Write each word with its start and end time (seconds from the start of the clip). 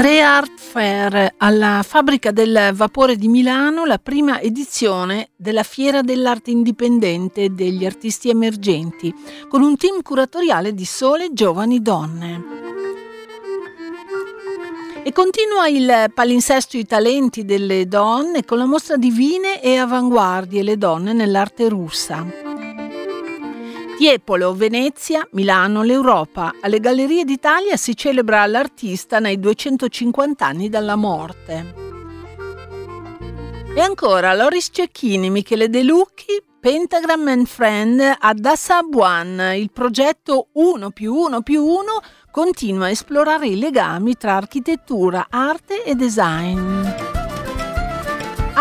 Re 0.00 0.22
Art 0.22 0.58
Fair 0.58 1.34
alla 1.36 1.84
Fabbrica 1.86 2.30
del 2.30 2.70
Vapore 2.72 3.16
di 3.16 3.28
Milano, 3.28 3.84
la 3.84 3.98
prima 3.98 4.40
edizione 4.40 5.28
della 5.36 5.62
Fiera 5.62 6.00
dell'Arte 6.00 6.50
Indipendente 6.50 7.52
degli 7.52 7.84
Artisti 7.84 8.30
Emergenti, 8.30 9.14
con 9.46 9.60
un 9.60 9.76
team 9.76 10.00
curatoriale 10.00 10.72
di 10.72 10.86
sole 10.86 11.34
giovani 11.34 11.82
donne. 11.82 12.44
E 15.02 15.12
continua 15.12 15.68
il 15.68 16.10
palinsesto 16.14 16.78
I 16.78 16.86
talenti 16.86 17.44
delle 17.44 17.86
donne 17.86 18.46
con 18.46 18.56
la 18.56 18.64
mostra 18.64 18.96
Divine 18.96 19.60
e 19.60 19.76
Avanguardie 19.76 20.62
le 20.62 20.78
donne 20.78 21.12
nell'arte 21.12 21.68
russa. 21.68 22.26
Tiepolo, 24.00 24.54
Venezia, 24.54 25.28
Milano, 25.32 25.82
l'Europa. 25.82 26.54
Alle 26.62 26.80
Gallerie 26.80 27.22
d'Italia 27.22 27.76
si 27.76 27.94
celebra 27.94 28.46
l'artista 28.46 29.18
nei 29.18 29.38
250 29.38 30.46
anni 30.46 30.70
dalla 30.70 30.96
morte. 30.96 31.74
E 33.76 33.78
ancora 33.78 34.32
Loris 34.32 34.70
Cecchini, 34.72 35.28
Michele 35.28 35.68
De 35.68 35.82
Lucchi, 35.82 36.42
Pentagram 36.58 37.28
and 37.28 37.46
Friend 37.46 38.16
ad 38.18 38.42
Assabuan. 38.42 39.52
Il 39.56 39.70
progetto 39.70 40.48
1 40.52 40.90
più 40.92 41.12
1 41.12 41.42
più 41.42 41.62
1 41.62 41.82
continua 42.30 42.86
a 42.86 42.90
esplorare 42.90 43.48
i 43.48 43.58
legami 43.58 44.14
tra 44.14 44.34
architettura, 44.34 45.26
arte 45.28 45.84
e 45.84 45.94
design. 45.94 47.19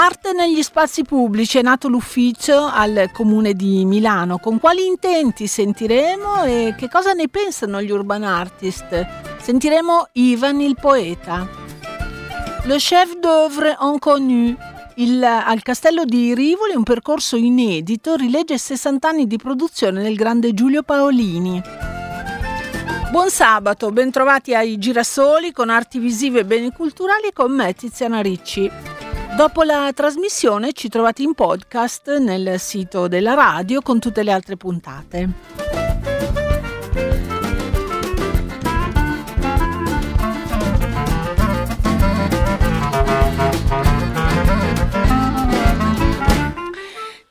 Arte 0.02 0.32
negli 0.32 0.64
spazi 0.64 1.04
pubblici 1.04 1.58
è 1.58 1.62
nato 1.62 1.90
l'ufficio 1.90 2.70
al 2.72 3.10
comune 3.12 3.54
di 3.54 3.84
Milano. 3.84 4.38
Con 4.38 4.58
quali 4.58 4.86
intenti 4.86 5.46
sentiremo 5.46 6.44
e 6.46 6.74
che 6.78 6.88
cosa 6.88 7.12
ne 7.12 7.28
pensano 7.28 7.82
gli 7.82 7.92
urban 7.92 8.24
artist? 8.24 9.06
Sentiremo 9.42 10.08
Ivan 10.14 10.62
il 10.62 10.78
poeta. 10.80 11.46
Le 12.64 12.78
chef 12.78 13.18
d'œuvre 13.20 13.76
inconnu. 13.82 14.56
Il, 14.96 15.22
al 15.22 15.62
castello 15.64 16.06
di 16.06 16.34
Rivoli 16.34 16.76
un 16.76 16.84
percorso 16.84 17.36
inedito 17.36 18.16
rilegge 18.16 18.58
60 18.58 19.06
anni 19.06 19.28
di 19.28 19.36
produzione 19.36 20.02
del 20.02 20.16
grande 20.16 20.54
Giulio 20.54 20.82
Paolini. 20.82 21.62
Buon 23.12 23.30
sabato, 23.30 23.92
bentrovati 23.92 24.56
ai 24.56 24.78
Girasoli 24.78 25.52
con 25.52 25.70
arti 25.70 26.00
visive 26.00 26.40
e 26.40 26.46
beni 26.46 26.72
culturali 26.72 27.32
con 27.34 27.52
me 27.52 27.74
Tiziana 27.74 28.22
Ricci. 28.22 28.99
Dopo 29.40 29.64
la 29.64 29.90
trasmissione 29.96 30.74
ci 30.74 30.90
trovate 30.90 31.22
in 31.22 31.34
podcast 31.34 32.18
nel 32.18 32.60
sito 32.60 33.08
della 33.08 33.36
radio 33.36 33.82
con 33.82 33.98
tutte 33.98 34.22
le 34.22 34.34
altre 34.34 34.58
puntate. 34.58 35.89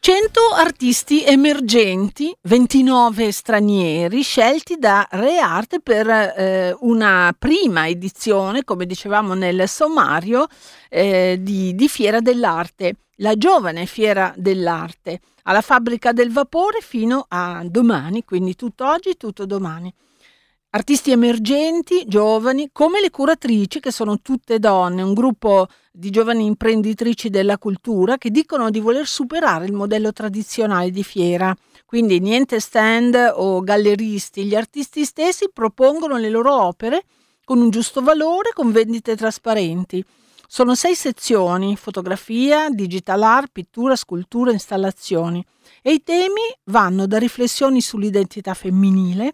100 0.08 0.40
artisti 0.54 1.22
emergenti, 1.22 2.34
29 2.40 3.30
stranieri 3.30 4.22
scelti 4.22 4.78
da 4.78 5.06
Rearte 5.10 5.80
per 5.80 6.08
eh, 6.08 6.74
una 6.80 7.34
prima 7.38 7.86
edizione, 7.86 8.64
come 8.64 8.86
dicevamo 8.86 9.34
nel 9.34 9.68
sommario, 9.68 10.46
eh, 10.88 11.36
di, 11.42 11.74
di 11.74 11.88
Fiera 11.90 12.20
dell'Arte, 12.20 12.94
la 13.16 13.36
giovane 13.36 13.84
Fiera 13.84 14.32
dell'Arte, 14.34 15.20
alla 15.42 15.60
fabbrica 15.60 16.12
del 16.14 16.32
vapore 16.32 16.78
fino 16.80 17.26
a 17.28 17.60
domani, 17.66 18.24
quindi 18.24 18.54
tutto 18.54 18.88
oggi, 18.88 19.18
tutto 19.18 19.44
domani. 19.44 19.92
Artisti 20.70 21.12
emergenti, 21.12 22.04
giovani, 22.06 22.68
come 22.72 23.00
le 23.00 23.08
curatrici, 23.08 23.80
che 23.80 23.90
sono 23.90 24.20
tutte 24.20 24.58
donne, 24.58 25.00
un 25.00 25.14
gruppo 25.14 25.66
di 25.90 26.10
giovani 26.10 26.44
imprenditrici 26.44 27.30
della 27.30 27.56
cultura 27.56 28.18
che 28.18 28.30
dicono 28.30 28.68
di 28.68 28.78
voler 28.78 29.06
superare 29.06 29.64
il 29.64 29.72
modello 29.72 30.12
tradizionale 30.12 30.90
di 30.90 31.02
fiera. 31.02 31.56
Quindi 31.86 32.20
niente 32.20 32.60
stand 32.60 33.16
o 33.36 33.62
galleristi, 33.62 34.44
gli 34.44 34.54
artisti 34.54 35.06
stessi 35.06 35.48
propongono 35.50 36.18
le 36.18 36.28
loro 36.28 36.62
opere 36.62 37.04
con 37.44 37.62
un 37.62 37.70
giusto 37.70 38.02
valore, 38.02 38.50
con 38.52 38.70
vendite 38.70 39.16
trasparenti. 39.16 40.04
Sono 40.46 40.74
sei 40.74 40.94
sezioni, 40.94 41.76
fotografia, 41.76 42.68
digital 42.68 43.22
art, 43.22 43.52
pittura, 43.52 43.96
scultura, 43.96 44.52
installazioni. 44.52 45.42
E 45.80 45.94
i 45.94 46.02
temi 46.02 46.42
vanno 46.64 47.06
da 47.06 47.16
riflessioni 47.16 47.80
sull'identità 47.80 48.52
femminile, 48.52 49.32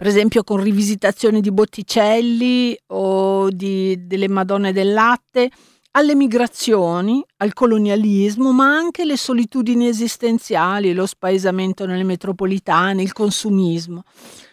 per 0.00 0.08
esempio 0.08 0.44
con 0.44 0.62
rivisitazioni 0.62 1.42
di 1.42 1.52
Botticelli 1.52 2.74
o 2.86 3.50
di, 3.50 4.06
delle 4.06 4.28
Madonne 4.28 4.72
del 4.72 4.94
Latte, 4.94 5.50
alle 5.90 6.14
migrazioni, 6.14 7.22
al 7.36 7.52
colonialismo, 7.52 8.50
ma 8.50 8.64
anche 8.64 9.04
le 9.04 9.18
solitudini 9.18 9.88
esistenziali, 9.88 10.94
lo 10.94 11.04
spaesamento 11.04 11.84
nelle 11.84 12.04
metropolitane, 12.04 13.02
il 13.02 13.12
consumismo. 13.12 14.04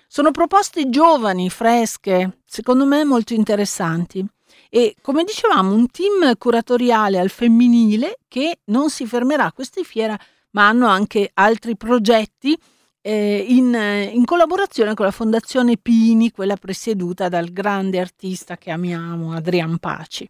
Sono 0.06 0.31
proposte 0.31 0.90
giovani, 0.90 1.50
fresche, 1.50 2.40
secondo 2.44 2.85
me 2.85 3.06
molto 3.06 3.34
interessanti. 3.34 4.25
E 4.69 4.97
come 5.02 5.24
dicevamo, 5.24 5.72
un 5.72 5.90
team 5.90 6.35
curatoriale 6.38 7.19
al 7.19 7.29
femminile 7.29 8.19
che 8.28 8.59
non 8.66 8.90
si 8.90 9.06
fermerà 9.06 9.46
a 9.46 9.53
questa 9.53 9.81
fiera, 9.84 10.19
ma 10.52 10.68
hanno 10.68 10.88
anche 10.88 11.31
altri 11.35 11.78
progetti 11.78 12.59
eh, 13.07 13.45
in, 13.47 13.73
in, 14.12 14.25
collaborazione 14.25 14.94
con 14.94 15.06
la 15.06 15.12
Fondazione 15.12 15.78
Pini, 15.78 16.29
quella 16.31 16.57
presieduta 16.57 17.29
dal 17.29 17.53
grande 17.53 18.01
artista 18.01 18.57
che 18.57 18.69
amiamo, 18.69 19.31
Adrian 19.31 19.78
Paci. 19.78 20.29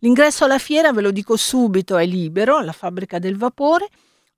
L'ingresso 0.00 0.44
alla 0.44 0.58
fiera, 0.58 0.92
ve 0.92 1.00
lo 1.00 1.10
dico 1.10 1.36
subito, 1.36 1.96
è 1.96 2.04
libero 2.04 2.58
alla 2.58 2.72
fabbrica 2.72 3.18
del 3.18 3.38
vapore, 3.38 3.88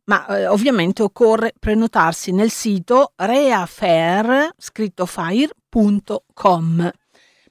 ma 0.04 0.24
eh, 0.28 0.46
ovviamente 0.46 1.02
occorre 1.02 1.52
prenotarsi 1.58 2.30
nel 2.30 2.50
sito 2.50 3.12
reafair, 3.16 4.50
scritto 4.56 5.04
fire.com. 5.04 6.90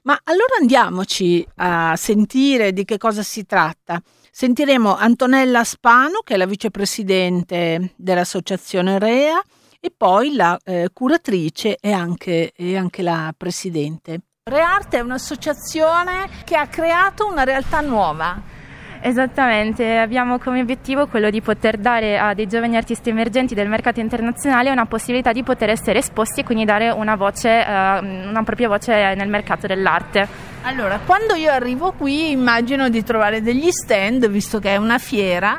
Ma 0.02 0.20
allora 0.24 0.56
andiamoci 0.58 1.46
a 1.56 1.94
sentire 1.96 2.72
di 2.72 2.86
che 2.86 2.96
cosa 2.96 3.22
si 3.22 3.44
tratta. 3.44 4.00
Sentiremo 4.30 4.96
Antonella 4.96 5.64
Spano, 5.64 6.20
che 6.24 6.32
è 6.32 6.36
la 6.38 6.46
vicepresidente 6.46 7.92
dell'associazione 7.96 8.98
REA, 8.98 9.42
e 9.80 9.92
poi 9.96 10.34
la 10.34 10.58
eh, 10.62 10.90
curatrice 10.92 11.78
e 11.80 11.92
anche, 11.92 12.52
e 12.54 12.76
anche 12.76 13.02
la 13.02 13.32
presidente. 13.36 14.20
Rearte 14.50 14.98
è 14.98 15.00
un'associazione 15.00 16.28
che 16.44 16.56
ha 16.56 16.66
creato 16.66 17.26
una 17.26 17.44
realtà 17.44 17.80
nuova. 17.80 18.58
Esattamente, 19.02 19.96
abbiamo 19.96 20.38
come 20.38 20.60
obiettivo 20.60 21.06
quello 21.06 21.30
di 21.30 21.40
poter 21.40 21.78
dare 21.78 22.18
a 22.18 22.34
dei 22.34 22.46
giovani 22.46 22.76
artisti 22.76 23.08
emergenti 23.08 23.54
del 23.54 23.68
mercato 23.68 24.00
internazionale 24.00 24.70
una 24.70 24.84
possibilità 24.84 25.32
di 25.32 25.42
poter 25.42 25.70
essere 25.70 26.00
esposti 26.00 26.40
e 26.40 26.44
quindi 26.44 26.66
dare 26.66 26.90
una 26.90 27.16
voce, 27.16 27.48
eh, 27.48 27.98
una 28.28 28.42
propria 28.44 28.68
voce 28.68 29.14
nel 29.14 29.28
mercato 29.28 29.66
dell'arte. 29.66 30.28
Allora, 30.62 31.00
quando 31.06 31.34
io 31.34 31.50
arrivo 31.50 31.92
qui 31.92 32.30
immagino 32.30 32.90
di 32.90 33.02
trovare 33.02 33.40
degli 33.40 33.70
stand, 33.70 34.28
visto 34.28 34.58
che 34.58 34.74
è 34.74 34.76
una 34.76 34.98
fiera, 34.98 35.58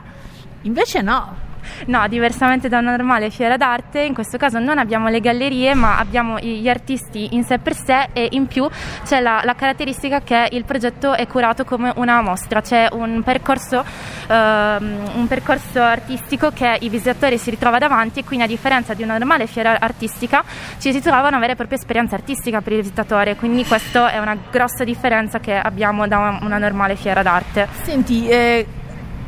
invece 0.61 1.01
no, 1.01 1.40
No, 1.87 2.07
diversamente 2.07 2.69
da 2.69 2.79
una 2.79 2.91
normale 2.91 3.29
fiera 3.29 3.57
d'arte, 3.57 4.01
in 4.01 4.13
questo 4.13 4.37
caso 4.37 4.59
non 4.59 4.77
abbiamo 4.77 5.09
le 5.09 5.19
gallerie, 5.19 5.73
ma 5.73 5.97
abbiamo 5.97 6.39
gli 6.39 6.67
artisti 6.67 7.35
in 7.35 7.43
sé 7.43 7.57
per 7.59 7.75
sé 7.75 8.09
e 8.13 8.27
in 8.31 8.47
più 8.47 8.67
c'è 9.03 9.19
la, 9.19 9.41
la 9.43 9.55
caratteristica 9.55 10.21
che 10.21 10.47
il 10.51 10.63
progetto 10.63 11.13
è 11.13 11.27
curato 11.27 11.65
come 11.65 11.91
una 11.95 12.21
mostra, 12.21 12.61
c'è 12.61 12.87
un 12.91 13.21
percorso, 13.23 13.79
uh, 13.79 14.33
un 14.33 15.25
percorso 15.27 15.81
artistico 15.81 16.51
che 16.51 16.77
i 16.81 16.89
visitatori 16.89 17.37
si 17.37 17.49
ritrova 17.49 17.77
davanti 17.77 18.19
e 18.19 18.23
quindi 18.23 18.45
a 18.45 18.47
differenza 18.47 18.93
di 18.93 19.03
una 19.03 19.17
normale 19.17 19.47
fiera 19.47 19.79
artistica 19.79 20.43
ci 20.77 20.91
si 20.91 21.01
trova 21.01 21.27
una 21.27 21.39
vera 21.39 21.53
e 21.53 21.55
propria 21.55 21.77
esperienza 21.77 22.15
artistica 22.15 22.61
per 22.61 22.73
il 22.73 22.81
visitatore, 22.81 23.35
quindi 23.35 23.65
questa 23.65 24.11
è 24.11 24.19
una 24.19 24.37
grossa 24.49 24.83
differenza 24.83 25.39
che 25.39 25.55
abbiamo 25.55 26.07
da 26.07 26.39
una 26.41 26.57
normale 26.57 26.95
fiera 26.95 27.21
d'arte. 27.21 27.67
Senti, 27.83 28.27
eh 28.27 28.65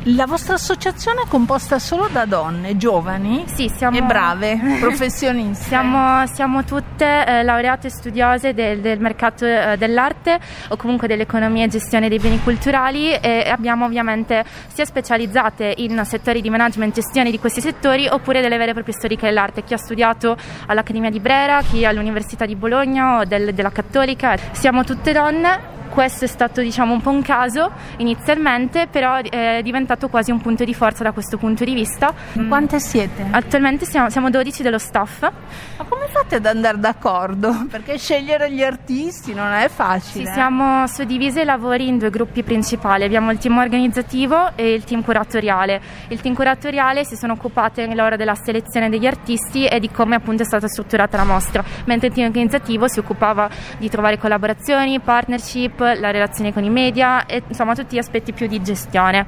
la 0.08 0.26
vostra 0.26 0.54
associazione 0.54 1.22
è 1.22 1.28
composta 1.28 1.78
solo 1.78 2.08
da 2.08 2.26
donne 2.26 2.76
giovani 2.76 3.44
sì, 3.46 3.70
siamo, 3.74 3.96
e 3.96 4.02
brave, 4.02 4.60
professioniste. 4.78 5.64
Siamo, 5.64 6.26
siamo 6.26 6.62
tutte 6.64 7.24
eh, 7.24 7.42
laureate 7.42 7.88
studiose 7.88 8.52
del, 8.52 8.80
del 8.80 9.00
mercato 9.00 9.46
eh, 9.46 9.76
dell'arte 9.78 10.38
o 10.68 10.76
comunque 10.76 11.08
dell'economia 11.08 11.64
e 11.64 11.68
gestione 11.68 12.10
dei 12.10 12.18
beni 12.18 12.38
culturali 12.42 13.14
e 13.14 13.48
abbiamo 13.48 13.86
ovviamente 13.86 14.44
sia 14.66 14.84
specializzate 14.84 15.72
in 15.78 16.02
settori 16.04 16.42
di 16.42 16.50
management 16.50 16.98
e 16.98 17.00
gestione 17.00 17.30
di 17.30 17.38
questi 17.38 17.62
settori 17.62 18.06
oppure 18.06 18.42
delle 18.42 18.58
vere 18.58 18.72
e 18.72 18.74
proprie 18.74 18.94
storiche 18.94 19.26
dell'arte. 19.26 19.64
Chi 19.64 19.72
ha 19.72 19.78
studiato 19.78 20.36
all'Accademia 20.66 21.08
di 21.08 21.20
Brera, 21.20 21.62
chi 21.62 21.86
all'Università 21.86 22.44
di 22.44 22.56
Bologna 22.56 23.20
o 23.20 23.24
del, 23.24 23.54
della 23.54 23.70
Cattolica. 23.70 24.36
Siamo 24.52 24.84
tutte 24.84 25.12
donne 25.12 25.74
questo 25.94 26.24
è 26.24 26.28
stato 26.28 26.60
diciamo 26.60 26.92
un 26.92 27.00
po' 27.00 27.10
un 27.10 27.22
caso 27.22 27.70
inizialmente, 27.98 28.88
però 28.90 29.14
è 29.14 29.60
diventato 29.62 30.08
quasi 30.08 30.32
un 30.32 30.40
punto 30.40 30.64
di 30.64 30.74
forza 30.74 31.04
da 31.04 31.12
questo 31.12 31.38
punto 31.38 31.64
di 31.64 31.72
vista. 31.72 32.12
Quante 32.48 32.80
siete? 32.80 33.24
Attualmente 33.30 33.86
siamo, 33.86 34.10
siamo 34.10 34.28
12 34.28 34.62
dello 34.62 34.78
staff. 34.78 35.20
Ma 35.22 35.84
come 35.88 36.08
fate 36.08 36.36
ad 36.36 36.46
andare 36.46 36.78
d'accordo? 36.78 37.66
Perché 37.70 37.96
scegliere 37.96 38.50
gli 38.50 38.62
artisti 38.62 39.32
non 39.32 39.52
è 39.52 39.68
facile. 39.68 40.26
Ci 40.26 40.32
siamo 40.32 40.86
suddivisi 40.88 41.40
i 41.40 41.44
lavori 41.44 41.86
in 41.86 41.98
due 41.98 42.10
gruppi 42.10 42.42
principali. 42.42 43.04
Abbiamo 43.04 43.30
il 43.30 43.38
team 43.38 43.56
organizzativo 43.56 44.56
e 44.56 44.74
il 44.74 44.82
team 44.82 45.02
curatoriale. 45.02 45.80
Il 46.08 46.20
team 46.20 46.34
curatoriale 46.34 47.04
si 47.04 47.14
sono 47.14 47.34
occupate 47.34 47.86
nell'ora 47.86 48.16
della 48.16 48.34
selezione 48.34 48.90
degli 48.90 49.06
artisti 49.06 49.66
e 49.66 49.78
di 49.78 49.90
come 49.90 50.16
appunto 50.16 50.42
è 50.42 50.46
stata 50.46 50.66
strutturata 50.66 51.16
la 51.16 51.24
mostra, 51.24 51.62
mentre 51.84 52.08
il 52.08 52.14
team 52.14 52.26
organizzativo 52.26 52.88
si 52.88 52.98
occupava 52.98 53.48
di 53.78 53.88
trovare 53.88 54.18
collaborazioni, 54.18 54.98
partnership, 54.98 55.82
la 55.84 56.10
relazione 56.10 56.52
con 56.52 56.64
i 56.64 56.70
media 56.70 57.26
e 57.26 57.42
insomma 57.46 57.74
tutti 57.74 57.96
gli 57.96 57.98
aspetti 57.98 58.32
più 58.32 58.46
di 58.46 58.62
gestione. 58.62 59.26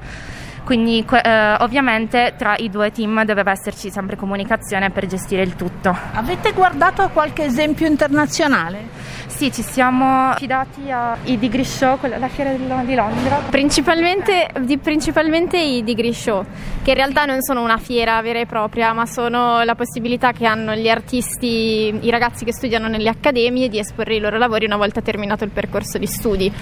Quindi 0.67 1.07
eh, 1.09 1.57
ovviamente 1.61 2.35
tra 2.37 2.57
i 2.57 2.69
due 2.69 2.91
team 2.91 3.23
doveva 3.25 3.53
esserci 3.53 3.89
sempre 3.89 4.17
comunicazione 4.17 4.91
per 4.91 5.07
gestire 5.07 5.43
il 5.43 5.55
tutto. 5.55 5.97
Avete 6.13 6.51
guardato 6.51 7.03
a 7.03 7.09
qualche 7.09 7.45
esempio 7.45 7.87
internazionale? 7.87 8.89
Sì, 9.29 9.53
ci 9.53 9.63
siamo 9.63 10.31
affidati 10.31 10.91
ai 10.91 11.39
Degree 11.39 11.63
Show, 11.63 11.99
la 12.19 12.27
fiera 12.27 12.51
di 12.53 12.67
Londra. 12.95 13.43
Principalmente, 13.51 14.49
di, 14.61 14.79
principalmente 14.79 15.59
i 15.59 15.85
Degree 15.85 16.13
Show, 16.13 16.45
che 16.83 16.91
in 16.91 16.97
realtà 16.97 17.27
non 17.27 17.43
sono 17.43 17.63
una 17.63 17.77
fiera 17.77 18.21
vera 18.23 18.41
e 18.41 18.47
propria, 18.47 18.93
ma 18.93 19.07
sono 19.07 19.63
la 19.63 19.75
possibilità 19.75 20.33
che 20.33 20.47
hanno 20.47 20.75
gli 20.75 20.89
artisti, 20.89 21.97
i 22.01 22.11
ragazzi 22.11 22.45
che 22.45 22.53
studiano 22.53 22.89
nelle 22.89 23.09
accademie 23.09 23.69
di 23.69 23.79
esporre 23.79 24.17
i 24.17 24.21
loro 24.21 24.37
lavori 24.37 24.65
una 24.65 24.79
volta 24.79 25.01
terminato 25.01 25.45
il 25.45 25.51
percorso 25.51 25.99
di 25.99 26.07
studi. 26.07 26.53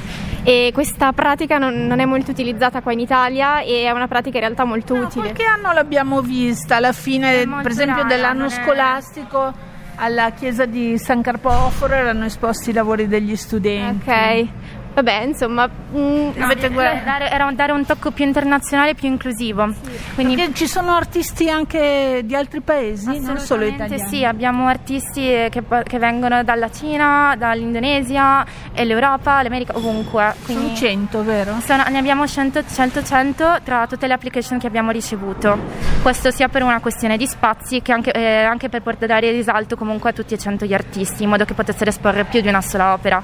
E 0.42 0.70
questa 0.74 1.12
pratica 1.12 1.58
non, 1.58 1.86
non 1.86 2.00
è 2.00 2.04
molto 2.04 2.32
utilizzata 2.32 2.82
qua 2.82 2.92
in 2.92 3.00
Italia 3.00 3.60
e 3.60 3.84
è 3.84 3.93
una 3.96 4.08
pratica 4.08 4.36
in 4.36 4.44
realtà 4.44 4.64
molto 4.64 4.94
no, 4.94 5.04
utile. 5.04 5.32
Qualche 5.32 5.44
anno 5.44 5.72
l'abbiamo 5.72 6.20
vista 6.20 6.76
alla 6.76 6.92
fine, 6.92 7.46
per 7.62 7.70
esempio, 7.70 8.02
rara, 8.02 8.08
dell'anno 8.08 8.48
scolastico 8.48 9.72
alla 9.96 10.32
chiesa 10.32 10.64
di 10.64 10.98
San 10.98 11.22
Carpoforo 11.22 11.94
erano 11.94 12.24
esposti 12.24 12.70
i 12.70 12.72
lavori 12.72 13.06
degli 13.06 13.36
studenti. 13.36 14.08
Ok, 14.08 14.48
Vabbè, 14.94 15.22
insomma, 15.22 15.66
mh, 15.66 15.98
mm, 15.98 16.30
avete 16.38 16.70
dare, 16.70 17.28
era 17.28 17.50
dare 17.52 17.72
un 17.72 17.84
tocco 17.84 18.12
più 18.12 18.24
internazionale, 18.24 18.94
più 18.94 19.08
inclusivo. 19.08 19.72
Sì. 19.72 19.90
Quindi, 20.14 20.36
Perché 20.36 20.54
ci 20.54 20.68
sono 20.68 20.92
artisti 20.92 21.50
anche 21.50 22.22
di 22.24 22.34
altri 22.36 22.60
paesi, 22.60 23.18
non 23.18 23.38
solo 23.38 23.64
italiani. 23.64 24.06
Sì, 24.06 24.24
abbiamo 24.24 24.68
artisti 24.68 25.20
che, 25.20 25.62
che 25.82 25.98
vengono 25.98 26.44
dalla 26.44 26.70
Cina, 26.70 27.34
dall'Indonesia, 27.36 28.46
l'Europa, 28.74 29.42
l'America, 29.42 29.76
ovunque. 29.76 30.34
Quindi 30.44 30.76
sono 30.76 30.76
100, 30.76 31.24
vero? 31.24 31.56
Sono, 31.64 31.82
ne 31.88 31.98
abbiamo 31.98 32.24
100, 32.26 32.62
100, 32.64 33.02
100 33.02 33.58
tra 33.64 33.88
tutte 33.88 34.06
le 34.06 34.12
application 34.12 34.60
che 34.60 34.68
abbiamo 34.68 34.92
ricevuto. 34.92 35.58
Questo 36.02 36.30
sia 36.30 36.48
per 36.48 36.62
una 36.62 36.78
questione 36.78 37.16
di 37.16 37.26
spazi 37.26 37.82
che 37.82 37.90
anche, 37.90 38.12
eh, 38.12 38.42
anche 38.44 38.68
per 38.68 38.82
portare 38.82 39.32
risalto 39.32 39.74
comunque 39.74 40.10
a 40.10 40.12
tutti 40.12 40.34
e 40.34 40.38
100 40.38 40.66
gli 40.66 40.74
artisti, 40.74 41.24
in 41.24 41.30
modo 41.30 41.44
che 41.44 41.54
potessero 41.54 41.90
esporre 41.90 42.22
più 42.22 42.40
di 42.40 42.46
una 42.46 42.60
sola 42.60 42.92
opera. 42.92 43.20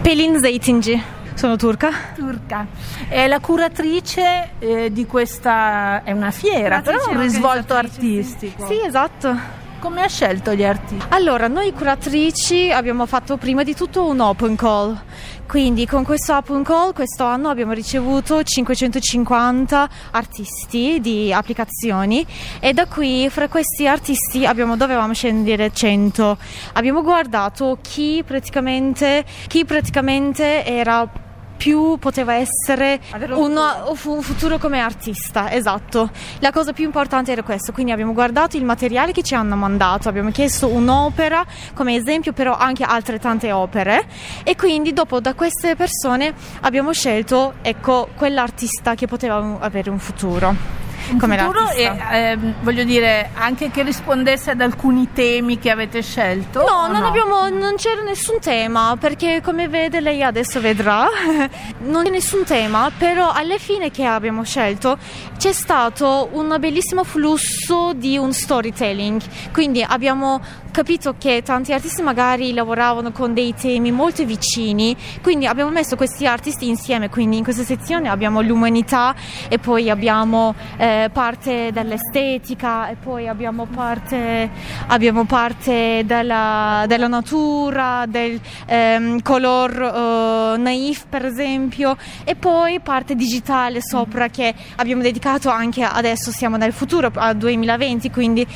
Pelin 0.00 0.38
Zeytinci. 0.38 1.09
Sono 1.40 1.56
turca. 1.56 1.90
Turca. 2.14 2.66
È 3.08 3.26
la 3.26 3.40
curatrice 3.40 4.50
eh, 4.58 4.92
di 4.92 5.06
questa... 5.06 6.02
è 6.04 6.12
una 6.12 6.30
fiera, 6.32 6.82
però 6.82 6.98
è 6.98 7.12
un 7.14 7.18
risvolto 7.18 7.72
artistico. 7.72 8.66
Sì, 8.66 8.78
esatto. 8.84 9.34
Come 9.78 10.02
ha 10.02 10.06
scelto 10.06 10.52
gli 10.52 10.62
artisti? 10.62 11.02
Allora, 11.08 11.48
noi 11.48 11.72
curatrici 11.72 12.70
abbiamo 12.70 13.06
fatto 13.06 13.38
prima 13.38 13.62
di 13.62 13.74
tutto 13.74 14.04
un 14.04 14.20
open 14.20 14.54
call. 14.54 15.00
Quindi 15.46 15.86
con 15.86 16.04
questo 16.04 16.36
open 16.36 16.62
call 16.62 16.92
quest'anno 16.92 17.48
abbiamo 17.48 17.72
ricevuto 17.72 18.42
550 18.42 19.88
artisti 20.10 21.00
di 21.00 21.32
applicazioni 21.32 22.24
e 22.60 22.74
da 22.74 22.84
qui 22.84 23.30
fra 23.30 23.48
questi 23.48 23.86
artisti 23.86 24.44
abbiamo, 24.44 24.76
dovevamo 24.76 25.14
scendere 25.14 25.72
100. 25.72 26.36
Abbiamo 26.74 27.00
guardato 27.00 27.78
chi 27.80 28.22
praticamente, 28.26 29.24
chi 29.46 29.64
praticamente 29.64 30.66
era 30.66 31.28
più 31.60 31.98
poteva 31.98 32.32
essere 32.36 32.98
un, 33.32 33.54
un, 33.54 34.22
futuro 34.22 34.56
come 34.56 34.80
artista, 34.80 35.52
esatto. 35.52 36.10
La 36.38 36.52
cosa 36.52 36.72
più 36.72 36.84
importante 36.84 37.32
era 37.32 37.42
questo, 37.42 37.70
quindi 37.70 37.92
abbiamo 37.92 38.14
guardato 38.14 38.56
il 38.56 38.64
materiale 38.64 39.12
che 39.12 39.22
ci 39.22 39.34
hanno 39.34 39.56
mandato, 39.56 40.08
abbiamo 40.08 40.30
chiesto 40.30 40.68
un'opera 40.68 41.44
come 41.74 41.96
esempio, 41.96 42.32
però 42.32 42.56
anche 42.56 42.82
altre 42.82 43.18
tante 43.18 43.52
opere 43.52 44.06
e 44.42 44.56
quindi 44.56 44.94
dopo 44.94 45.20
da 45.20 45.34
queste 45.34 45.76
persone 45.76 46.32
abbiamo 46.62 46.94
scelto 46.94 47.52
ecco 47.60 48.08
quell'artista 48.16 48.94
che 48.94 49.06
poteva 49.06 49.58
avere 49.60 49.90
un 49.90 49.98
futuro 49.98 50.88
come 51.18 51.38
futuro 51.38 51.70
e 51.70 51.90
ehm, 52.12 52.54
voglio 52.60 52.84
dire 52.84 53.30
anche 53.34 53.70
che 53.70 53.82
rispondesse 53.82 54.50
ad 54.50 54.60
alcuni 54.60 55.08
temi 55.12 55.58
che 55.58 55.70
avete 55.70 56.02
scelto 56.02 56.60
no 56.60 56.86
non, 56.86 57.00
no? 57.00 57.06
Abbiamo, 57.06 57.48
non 57.48 57.76
c'era 57.76 58.02
nessun 58.02 58.38
tema 58.40 58.96
perché 58.98 59.40
come 59.42 59.68
vede 59.68 60.00
lei 60.00 60.22
adesso 60.22 60.60
vedrà 60.60 61.06
non 61.80 62.04
c'è 62.04 62.10
nessun 62.10 62.44
tema 62.44 62.90
però 62.96 63.30
alla 63.30 63.58
fine 63.58 63.90
che 63.90 64.04
abbiamo 64.04 64.44
scelto 64.44 64.98
c'è 65.40 65.52
stato 65.52 66.28
un 66.32 66.54
bellissimo 66.60 67.02
flusso 67.02 67.94
di 67.94 68.18
un 68.18 68.30
storytelling. 68.30 69.22
Quindi 69.52 69.82
abbiamo 69.82 70.38
capito 70.70 71.14
che 71.18 71.42
tanti 71.42 71.72
artisti 71.72 72.02
magari 72.02 72.52
lavoravano 72.52 73.10
con 73.10 73.32
dei 73.32 73.54
temi 73.54 73.90
molto 73.90 74.22
vicini, 74.24 74.94
quindi 75.22 75.46
abbiamo 75.46 75.70
messo 75.70 75.96
questi 75.96 76.26
artisti 76.26 76.68
insieme, 76.68 77.08
quindi 77.08 77.38
in 77.38 77.42
questa 77.42 77.64
sezione 77.64 78.08
abbiamo 78.08 78.42
l'umanità 78.42 79.14
e 79.48 79.58
poi 79.58 79.88
abbiamo 79.88 80.54
eh, 80.76 81.08
parte 81.10 81.70
dell'estetica 81.72 82.88
e 82.90 82.96
poi 82.96 83.26
abbiamo 83.26 83.66
parte, 83.66 84.48
abbiamo 84.88 85.24
parte 85.24 86.02
della, 86.04 86.84
della, 86.86 87.08
natura, 87.08 88.04
del 88.06 88.38
ehm, 88.66 89.22
color 89.22 90.54
uh, 90.56 90.60
naif 90.60 91.06
per 91.08 91.24
esempio 91.24 91.96
e 92.24 92.36
poi 92.36 92.78
parte 92.80 93.14
digitale 93.16 93.80
sopra 93.80 94.28
che 94.28 94.54
abbiamo 94.76 95.02
dedicato 95.02 95.29
anche 95.50 95.82
adesso 95.82 96.30
siamo 96.30 96.56
nel 96.56 96.72
futuro, 96.72 97.10
al 97.14 97.36
2020, 97.36 98.10
quindi 98.10 98.46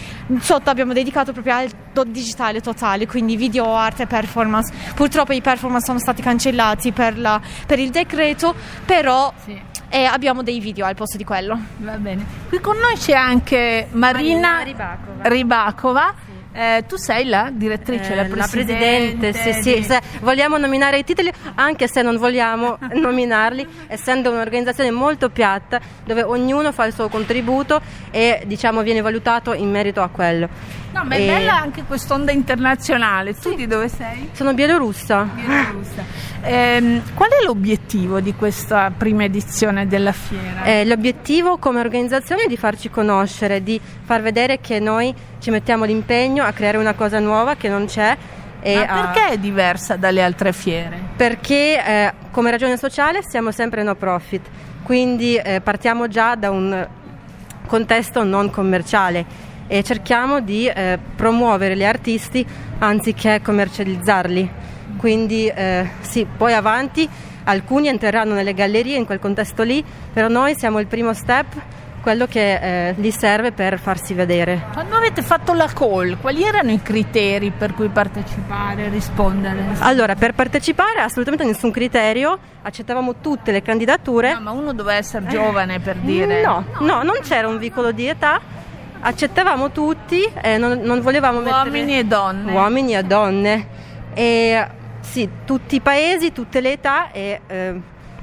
sotto 0.41 0.71
abbiamo 0.71 0.93
dedicato 0.93 1.33
proprio 1.33 1.55
al 1.55 1.71
digitale 2.07 2.61
totale, 2.61 3.07
quindi 3.07 3.37
video, 3.37 3.75
arte, 3.75 4.07
performance. 4.07 4.73
Purtroppo 4.95 5.33
i 5.33 5.41
performance 5.41 5.87
sono 5.87 5.99
stati 5.99 6.23
cancellati 6.23 6.93
per, 6.93 7.19
la, 7.19 7.41
per 7.67 7.79
il 7.79 7.91
decreto, 7.91 8.55
però 8.85 9.33
sì. 9.45 9.61
eh, 9.89 10.05
abbiamo 10.05 10.43
dei 10.43 10.61
video 10.61 10.87
al 10.87 10.95
posto 10.95 11.17
di 11.17 11.25
quello. 11.25 11.59
Va 11.79 11.97
bene. 11.97 12.25
Qui 12.49 12.61
con 12.61 12.77
noi 12.77 12.97
c'è 12.97 13.15
anche 13.15 13.89
Marina, 13.93 14.51
Marina 14.51 14.63
Ribacova. 14.63 15.29
Ribacova. 15.29 16.15
Eh, 16.57 16.85
tu 16.87 16.95
sei 16.97 17.25
la 17.25 17.51
direttrice, 17.53 18.13
eh, 18.13 18.15
la 18.15 18.25
presidente. 18.27 18.39
La 18.39 19.33
presidente 19.33 19.33
sì, 19.33 19.53
sì. 19.63 19.83
Se 19.83 20.01
vogliamo 20.21 20.57
nominare 20.57 20.99
i 20.99 21.05
titoli, 21.05 21.33
anche 21.57 21.89
se 21.89 22.01
non 22.01 22.17
vogliamo 22.17 22.79
nominarli, 22.95 23.67
essendo 23.89 24.31
un'organizzazione 24.31 24.93
molto 24.93 25.31
piatta, 25.31 25.81
dove 26.05 26.23
ognuno 26.23 26.71
fa 26.71 26.85
il 26.85 26.93
suo 26.93 27.09
contributo 27.09 27.81
e 28.13 28.45
diciamo, 28.47 28.83
viene 28.83 29.01
valutato 29.01 29.53
in 29.53 29.69
merito 29.69 30.01
a 30.01 30.09
quello. 30.09 30.49
No, 30.95 31.03
ma 31.03 31.17
è 31.17 31.23
e... 31.23 31.27
bella 31.27 31.57
anche 31.61 31.83
quest'onda 31.83 32.31
internazionale. 32.31 33.35
Tu 33.35 33.51
sì. 33.51 33.57
di 33.57 33.67
dove 33.67 33.89
sei? 33.89 34.31
Sono 34.33 34.55
bielorussa. 34.55 35.29
Bielorussa. 35.35 36.05
Eh, 36.41 37.03
qual 37.15 37.31
è 37.31 37.45
l'obiettivo 37.45 38.21
di 38.21 38.33
questa 38.35 38.93
prima 38.97 39.25
edizione 39.25 39.89
della 39.89 40.13
fiera? 40.13 40.63
Eh, 40.63 40.85
l'obiettivo 40.85 41.59
come 41.59 41.81
organizzazione 41.81 42.45
è 42.45 42.47
di 42.47 42.57
farci 42.57 42.91
conoscere, 42.91 43.65
di 43.65 43.81
far 44.05 44.23
vedere 44.23 44.61
che 44.61 44.79
noi 44.79 45.13
ci 45.41 45.51
mettiamo 45.51 45.85
l'impegno 45.85 46.45
a 46.45 46.53
creare 46.53 46.77
una 46.77 46.95
cosa 46.95 47.19
nuova 47.19 47.57
che 47.57 47.69
non 47.69 47.87
c'è. 47.87 48.17
Ma 48.65 49.03
perché 49.03 49.21
a... 49.21 49.29
è 49.31 49.39
diversa 49.39 49.97
dalle 49.97 50.23
altre 50.23 50.53
fiere? 50.53 50.99
Perché 51.17 51.85
eh, 51.85 52.13
come 52.31 52.51
ragione 52.51 52.79
sociale 52.79 53.23
siamo 53.23 53.51
sempre 53.51 53.83
no 53.83 53.95
profit, 53.97 54.47
quindi 54.85 55.37
eh, 55.37 55.61
partiamo 55.61 56.09
già 56.09 56.35
da 56.35 56.51
un 56.51 56.89
contesto 57.67 58.23
non 58.23 58.51
commerciale 58.51 59.53
e 59.67 59.83
cerchiamo 59.83 60.41
di 60.41 60.67
eh, 60.67 60.99
promuovere 61.17 61.77
gli 61.77 61.85
artisti 61.85 62.45
anziché 62.79 63.41
commercializzarli. 63.43 64.51
Quindi 64.97 65.47
eh, 65.47 65.89
sì, 66.01 66.27
poi 66.27 66.53
avanti 66.53 67.09
alcuni 67.45 67.89
entreranno 67.89 68.35
nelle 68.35 68.55
gallerie 68.55 68.97
in 68.97 69.05
quel 69.05 69.19
contesto 69.19 69.63
lì, 69.63 69.85
però 70.13 70.29
noi 70.29 70.55
siamo 70.57 70.81
il 70.81 70.87
primo 70.87 71.13
step 71.13 71.47
quello 72.05 72.27
che 72.27 72.89
eh, 72.89 72.95
gli 72.99 73.11
serve 73.11 73.51
per 73.53 73.79
farsi 73.79 74.13
vedere. 74.13 74.67
Quando 74.75 74.95
avete 74.95 75.23
fatto 75.23 75.55
la 75.55 75.67
call, 75.73 76.19
quali 76.21 76.43
erano 76.43 76.71
i 76.71 76.83
criteri 76.83 77.51
per 77.51 77.73
cui 77.73 77.89
partecipare, 77.89 78.91
rispondere? 78.91 79.69
Allora, 79.79 80.15
per 80.15 80.35
partecipare 80.35 81.01
assolutamente 81.01 81.47
nessun 81.47 81.71
criterio, 81.71 82.39
accettavamo 82.61 83.15
tutte 83.23 83.53
le 83.53 83.63
candidature. 83.63 84.35
No, 84.35 84.41
ma 84.41 84.51
uno 84.51 84.75
doveva 84.75 84.99
essere 84.99 85.25
giovane 85.29 85.81
per 85.81 85.97
dire. 85.97 86.43
No, 86.43 86.67
no, 86.81 86.87
no 86.87 87.03
non 87.03 87.17
c'era 87.23 87.49
un 87.49 87.57
vicolo 87.57 87.91
di 87.91 88.07
età 88.07 88.39
accettavamo 89.05 89.71
tutti, 89.71 90.23
eh, 90.43 90.57
non, 90.57 90.81
non, 90.83 91.01
volevamo 91.01 91.41
uomini 91.41 91.99
e 91.99 92.05
donne. 92.05 92.53
Uomini 92.53 92.97
e 92.97 93.03
donne. 93.03 93.67
E 94.15 94.67
sì, 95.01 95.29
tutti 95.45 95.77
i 95.77 95.81
paesi, 95.81 96.33
tutte 96.33 96.61
le 96.61 96.73
età 96.73 97.11
e 97.13 97.41
eh, 97.47 97.81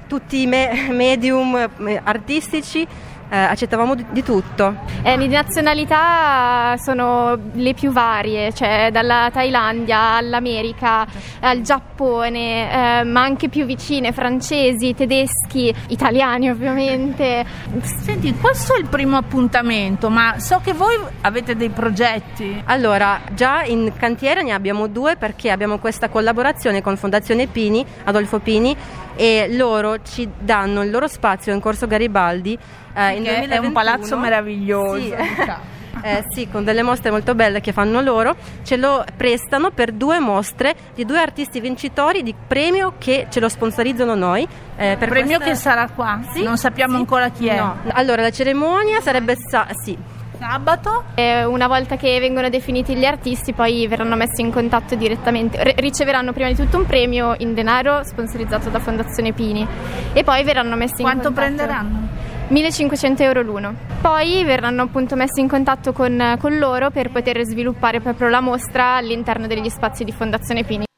tutti 0.07 0.41
i 0.41 0.47
me- 0.47 0.87
medium 0.89 1.55
eh, 1.55 2.01
artistici 2.03 2.85
eh, 3.31 3.37
accettavamo 3.37 3.95
di, 3.95 4.05
di 4.09 4.23
tutto. 4.23 4.75
Eh, 5.03 5.15
le 5.15 5.27
nazionalità 5.27 6.75
sono 6.77 7.37
le 7.53 7.73
più 7.73 7.91
varie, 7.91 8.53
cioè 8.53 8.89
dalla 8.91 9.29
Thailandia 9.31 10.15
all'America, 10.15 11.07
al 11.39 11.61
Giappone, 11.61 12.99
eh, 12.99 13.03
ma 13.05 13.21
anche 13.21 13.47
più 13.47 13.63
vicine, 13.65 14.11
francesi, 14.11 14.93
tedeschi, 14.93 15.73
italiani 15.87 16.49
ovviamente. 16.49 17.45
Senti, 17.81 18.35
questo 18.35 18.75
è 18.75 18.79
il 18.79 18.87
primo 18.87 19.15
appuntamento, 19.15 20.09
ma 20.09 20.37
so 20.37 20.59
che 20.61 20.73
voi 20.73 20.99
avete 21.21 21.55
dei 21.55 21.69
progetti. 21.69 22.61
Allora, 22.65 23.21
già 23.31 23.63
in 23.63 23.93
cantiere 23.97 24.43
ne 24.43 24.51
abbiamo 24.51 24.87
due 24.87 25.15
perché 25.15 25.51
abbiamo 25.51 25.77
questa 25.77 26.09
collaborazione 26.09 26.81
con 26.81 26.97
Fondazione 26.97 27.47
Pini, 27.47 27.85
Adolfo 28.03 28.39
Pini, 28.39 28.75
e 29.15 29.47
loro 29.51 30.01
ci 30.03 30.29
danno 30.37 30.83
il 30.83 30.89
loro 30.89 31.07
spazio 31.07 31.53
in 31.53 31.59
Corso 31.59 31.87
Garibaldi 31.87 32.57
eh, 32.93 33.15
in 33.15 33.23
2021. 33.23 33.53
È 33.53 33.65
un 33.65 33.71
palazzo 33.71 34.17
meraviglioso. 34.17 34.99
Sì. 34.99 35.13
Eh, 36.03 36.23
sì, 36.29 36.47
con 36.49 36.63
delle 36.63 36.81
mostre 36.81 37.11
molto 37.11 37.35
belle 37.35 37.61
che 37.61 37.71
fanno 37.73 38.01
loro, 38.01 38.35
ce 38.63 38.75
lo 38.75 39.03
prestano 39.15 39.69
per 39.69 39.91
due 39.91 40.19
mostre 40.19 40.73
di 40.95 41.05
due 41.05 41.19
artisti 41.19 41.59
vincitori 41.59 42.23
di 42.23 42.33
premio 42.47 42.93
che 42.97 43.27
ce 43.29 43.39
lo 43.39 43.47
sponsorizzano 43.49 44.15
noi. 44.15 44.47
Eh, 44.77 44.95
premio 44.97 45.37
questa... 45.37 45.43
che 45.43 45.55
sarà 45.55 45.89
qua? 45.93 46.21
Sì? 46.33 46.43
Non 46.43 46.57
sappiamo 46.57 46.93
sì? 46.93 46.99
ancora 46.99 47.29
chi 47.29 47.47
è. 47.47 47.57
No. 47.57 47.77
Allora, 47.89 48.23
la 48.23 48.31
cerimonia 48.31 48.99
sarebbe 49.01 49.35
sa- 49.35 49.67
sì. 49.83 49.95
Sabato. 50.41 51.03
E 51.13 51.43
una 51.43 51.67
volta 51.67 51.95
che 51.95 52.19
vengono 52.19 52.49
definiti 52.49 52.95
gli 52.95 53.05
artisti, 53.05 53.53
poi 53.53 53.87
verranno 53.87 54.15
messi 54.15 54.41
in 54.41 54.51
contatto 54.51 54.95
direttamente, 54.95 55.63
R- 55.63 55.75
riceveranno 55.77 56.33
prima 56.33 56.49
di 56.49 56.55
tutto 56.55 56.77
un 56.77 56.85
premio 56.85 57.35
in 57.37 57.53
denaro 57.53 58.03
sponsorizzato 58.03 58.69
da 58.69 58.79
Fondazione 58.79 59.33
Pini 59.33 59.65
e 60.13 60.23
poi 60.23 60.43
verranno 60.43 60.75
messi 60.75 61.01
Quanto 61.01 61.27
in 61.27 61.33
contatto. 61.35 61.55
Quanto 61.55 61.63
prenderanno? 61.65 62.07
1500 62.47 63.23
euro 63.23 63.41
l'uno. 63.43 63.75
Poi 64.01 64.43
verranno 64.43 64.81
appunto 64.81 65.15
messi 65.15 65.39
in 65.39 65.47
contatto 65.47 65.93
con, 65.93 66.35
con 66.39 66.57
loro 66.57 66.89
per 66.89 67.11
poter 67.11 67.43
sviluppare 67.43 68.01
proprio 68.01 68.27
la 68.27 68.41
mostra 68.41 68.95
all'interno 68.95 69.47
degli 69.47 69.69
spazi 69.69 70.03
di 70.03 70.11
Fondazione 70.11 70.63
Pini. 70.63 70.89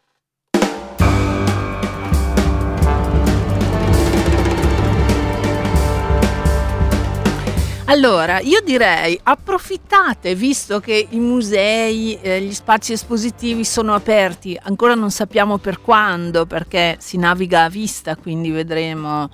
Allora, 7.93 8.39
io 8.39 8.59
direi 8.61 9.19
approfittate, 9.21 10.33
visto 10.33 10.79
che 10.79 11.09
i 11.11 11.19
musei, 11.19 12.19
eh, 12.19 12.41
gli 12.41 12.51
spazi 12.51 12.93
espositivi 12.93 13.63
sono 13.63 13.93
aperti, 13.93 14.59
ancora 14.63 14.95
non 14.95 15.11
sappiamo 15.11 15.59
per 15.59 15.79
quando, 15.79 16.47
perché 16.47 16.95
si 16.99 17.17
naviga 17.17 17.65
a 17.65 17.69
vista, 17.69 18.15
quindi 18.15 18.49
vedremo 18.49 19.29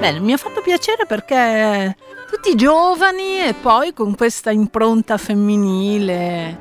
Bene, 0.00 0.18
mi 0.20 0.32
ha 0.32 0.36
fatto 0.36 0.60
piacere 0.60 1.06
perché 1.06 1.96
tutti 2.28 2.56
giovani 2.56 3.38
e 3.38 3.54
poi 3.54 3.92
con 3.92 4.16
questa 4.16 4.50
impronta 4.50 5.16
femminile. 5.18 6.58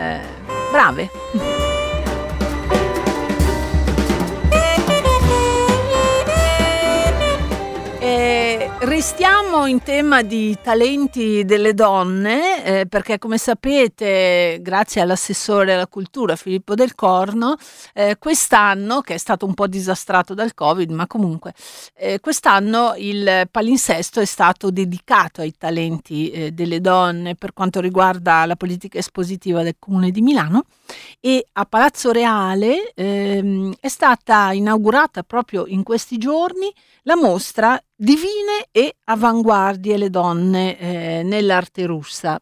Eh, 0.00 0.20
brave. 0.72 1.10
Restiamo 8.80 9.66
in 9.66 9.82
tema 9.82 10.22
di 10.22 10.56
talenti 10.62 11.44
delle 11.44 11.74
donne 11.74 12.64
eh, 12.64 12.86
perché 12.86 13.18
come 13.18 13.36
sapete 13.36 14.60
grazie 14.62 15.00
all'assessore 15.00 15.74
alla 15.74 15.88
cultura 15.88 16.36
Filippo 16.36 16.76
Del 16.76 16.94
Corno 16.94 17.56
eh, 17.92 18.18
quest'anno 18.20 19.00
che 19.00 19.14
è 19.14 19.18
stato 19.18 19.46
un 19.46 19.54
po' 19.54 19.66
disastrato 19.66 20.32
dal 20.32 20.54
covid 20.54 20.92
ma 20.92 21.08
comunque 21.08 21.54
eh, 21.96 22.20
quest'anno 22.20 22.94
il 22.96 23.48
palinsesto 23.50 24.20
è 24.20 24.24
stato 24.24 24.70
dedicato 24.70 25.40
ai 25.40 25.56
talenti 25.58 26.30
eh, 26.30 26.52
delle 26.52 26.80
donne 26.80 27.34
per 27.34 27.52
quanto 27.54 27.80
riguarda 27.80 28.46
la 28.46 28.54
politica 28.54 28.98
espositiva 28.98 29.64
del 29.64 29.74
comune 29.80 30.12
di 30.12 30.20
Milano 30.20 30.66
e 31.20 31.46
a 31.52 31.64
Palazzo 31.64 32.12
Reale 32.12 32.92
ehm, 32.94 33.74
è 33.80 33.88
stata 33.88 34.52
inaugurata 34.52 35.22
proprio 35.22 35.66
in 35.66 35.82
questi 35.82 36.18
giorni 36.18 36.72
la 37.02 37.16
mostra 37.16 37.80
Divine 37.94 38.68
e 38.70 38.96
avanguardie 39.04 39.96
le 39.96 40.10
donne 40.10 40.78
eh, 40.78 41.22
nell'arte 41.24 41.86
russa. 41.86 42.40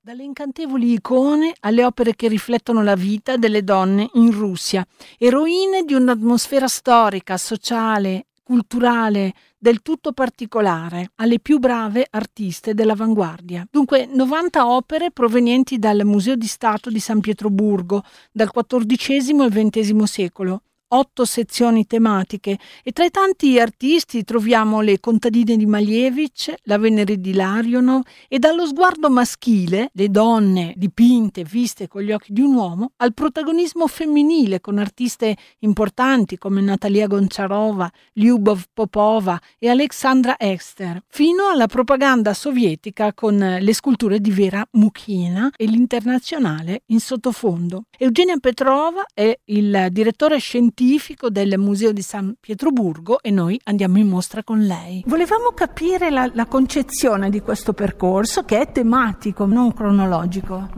Dalle 0.00 0.22
incantevoli 0.22 0.92
icone 0.92 1.52
alle 1.60 1.84
opere 1.84 2.14
che 2.16 2.28
riflettono 2.28 2.82
la 2.82 2.94
vita 2.94 3.36
delle 3.36 3.62
donne 3.62 4.08
in 4.14 4.32
Russia, 4.32 4.86
eroine 5.18 5.82
di 5.84 5.92
un'atmosfera 5.92 6.66
storica, 6.66 7.36
sociale, 7.36 8.27
culturale 8.48 9.34
del 9.58 9.82
tutto 9.82 10.12
particolare 10.12 11.10
alle 11.16 11.38
più 11.38 11.58
brave 11.58 12.06
artiste 12.08 12.72
dell'avanguardia. 12.72 13.68
Dunque 13.70 14.06
90 14.10 14.66
opere 14.66 15.10
provenienti 15.10 15.78
dal 15.78 16.00
Museo 16.06 16.34
di 16.34 16.46
Stato 16.46 16.88
di 16.88 16.98
San 16.98 17.20
Pietroburgo 17.20 18.02
dal 18.32 18.50
XIV 18.50 19.40
al 19.40 19.52
XX 19.52 20.02
secolo, 20.04 20.62
otto 20.88 21.24
sezioni 21.24 21.86
tematiche 21.86 22.58
e 22.82 22.92
tra 22.92 23.04
i 23.04 23.10
tanti 23.10 23.58
artisti 23.58 24.24
troviamo 24.24 24.80
le 24.80 25.00
contadine 25.00 25.56
di 25.56 25.66
Malievich, 25.66 26.54
la 26.62 26.78
Venere 26.78 27.20
di 27.20 27.34
Larionov 27.34 28.02
e 28.28 28.38
dallo 28.38 28.66
sguardo 28.66 29.10
maschile, 29.10 29.90
le 29.92 30.08
donne 30.08 30.72
dipinte, 30.76 31.44
viste 31.44 31.88
con 31.88 32.02
gli 32.02 32.12
occhi 32.12 32.32
di 32.32 32.40
un 32.40 32.54
uomo, 32.54 32.92
al 32.96 33.12
protagonismo 33.12 33.86
femminile 33.86 34.60
con 34.60 34.78
artiste 34.78 35.36
importanti 35.60 36.38
come 36.38 36.60
Natalia 36.60 37.06
Goncharova, 37.06 37.90
Lyubov 38.14 38.64
Popova 38.72 39.40
e 39.58 39.68
Alexandra 39.68 40.38
Exter, 40.38 41.02
fino 41.08 41.48
alla 41.48 41.66
propaganda 41.66 42.32
sovietica 42.32 43.12
con 43.12 43.36
le 43.60 43.74
sculture 43.74 44.20
di 44.20 44.30
Vera 44.30 44.66
Mukhina 44.72 45.50
e 45.56 45.66
l'internazionale 45.66 46.82
in 46.86 47.00
sottofondo. 47.00 47.84
Eugenia 47.98 48.36
Petrova 48.38 49.04
è 49.12 49.38
il 49.46 49.88
direttore 49.90 50.38
scientifico 50.38 50.76
scientifico 50.77 51.31
del 51.31 51.57
Museo 51.57 51.91
di 51.91 52.03
San 52.03 52.35
Pietroburgo 52.39 53.23
e 53.23 53.31
noi 53.31 53.59
andiamo 53.63 53.97
in 53.97 54.07
mostra 54.07 54.43
con 54.43 54.59
lei. 54.59 55.03
Volevamo 55.07 55.49
capire 55.55 56.11
la, 56.11 56.29
la 56.31 56.45
concezione 56.45 57.31
di 57.31 57.41
questo 57.41 57.73
percorso 57.73 58.43
che 58.43 58.59
è 58.59 58.71
tematico, 58.71 59.47
non 59.47 59.73
cronologico. 59.73 60.69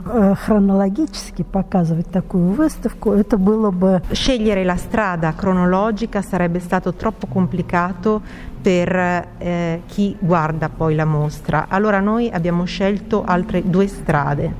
Хронологически 0.45 1.43
показывать 1.43 2.09
такую 2.09 2.53
выставку, 2.53 3.11
это 3.11 3.37
было 3.37 3.69
бы... 3.69 4.01
Scegliere 4.11 4.63
la 4.63 4.77
strada 4.77 5.33
cronologica 5.33 6.21
sarebbe 6.21 6.61
stato 6.61 6.93
troppo 6.93 7.27
complicato 7.27 8.21
per 8.65 8.95
eh, 9.37 9.81
chi 9.85 10.15
guarda 10.19 10.69
poi 10.69 10.95
la 10.95 11.05
mostra. 11.05 11.67
Allora 11.69 11.99
noi 11.99 12.31
abbiamo 12.31 12.63
scelto 12.63 13.23
altre 13.23 13.61
due 13.63 13.85
strade. 13.85 14.55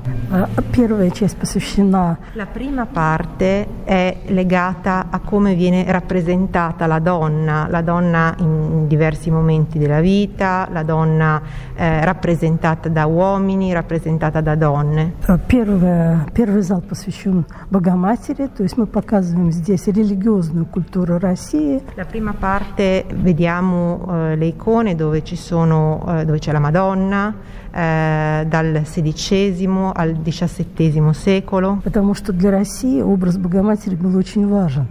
La 2.34 2.46
prima 2.46 2.86
parte 2.86 3.66
è 3.82 4.16
legata 4.26 5.06
a 5.10 5.18
come 5.18 5.54
viene 5.54 5.84
rappresentata 5.90 6.86
la 6.86 7.00
donna, 7.00 7.66
la 7.68 7.82
donna 7.82 8.32
in 8.38 8.86
diversi 8.86 9.28
momenti 9.32 9.76
della 9.76 9.98
vita, 9.98 10.68
la 10.70 10.84
donna 10.84 11.42
eh, 11.74 12.04
rappresentata 12.04 12.88
da 12.88 13.06
uomini, 13.06 13.72
rappresentata 13.72 14.40
da 14.40 14.54
donne. 14.54 15.14
Первый, 15.48 16.18
первый 16.32 16.62
зал 16.62 16.80
посвящен 16.80 17.44
Богоматери, 17.70 18.46
то 18.46 18.62
есть 18.62 18.76
мы 18.76 18.86
показываем 18.86 19.50
здесь 19.50 19.88
религиозную 19.88 20.66
культуру 20.66 21.18
России. 21.18 21.82
La 21.96 22.04
prima 22.04 22.32
parte 22.32 23.04
vediamo 23.10 23.89
eh, 23.99 24.35
le 24.35 24.45
icone 24.45 24.95
dove, 24.95 25.21
sono, 25.35 26.03
eh, 26.07 26.25
dove, 26.25 26.39
c'è 26.39 26.51
la 26.51 26.59
Madonna 26.59 27.33
eh, 27.71 28.45
dal 28.47 28.81
XVI 28.83 29.91
al 29.93 30.21
XVII 30.21 31.13
secolo. 31.13 31.79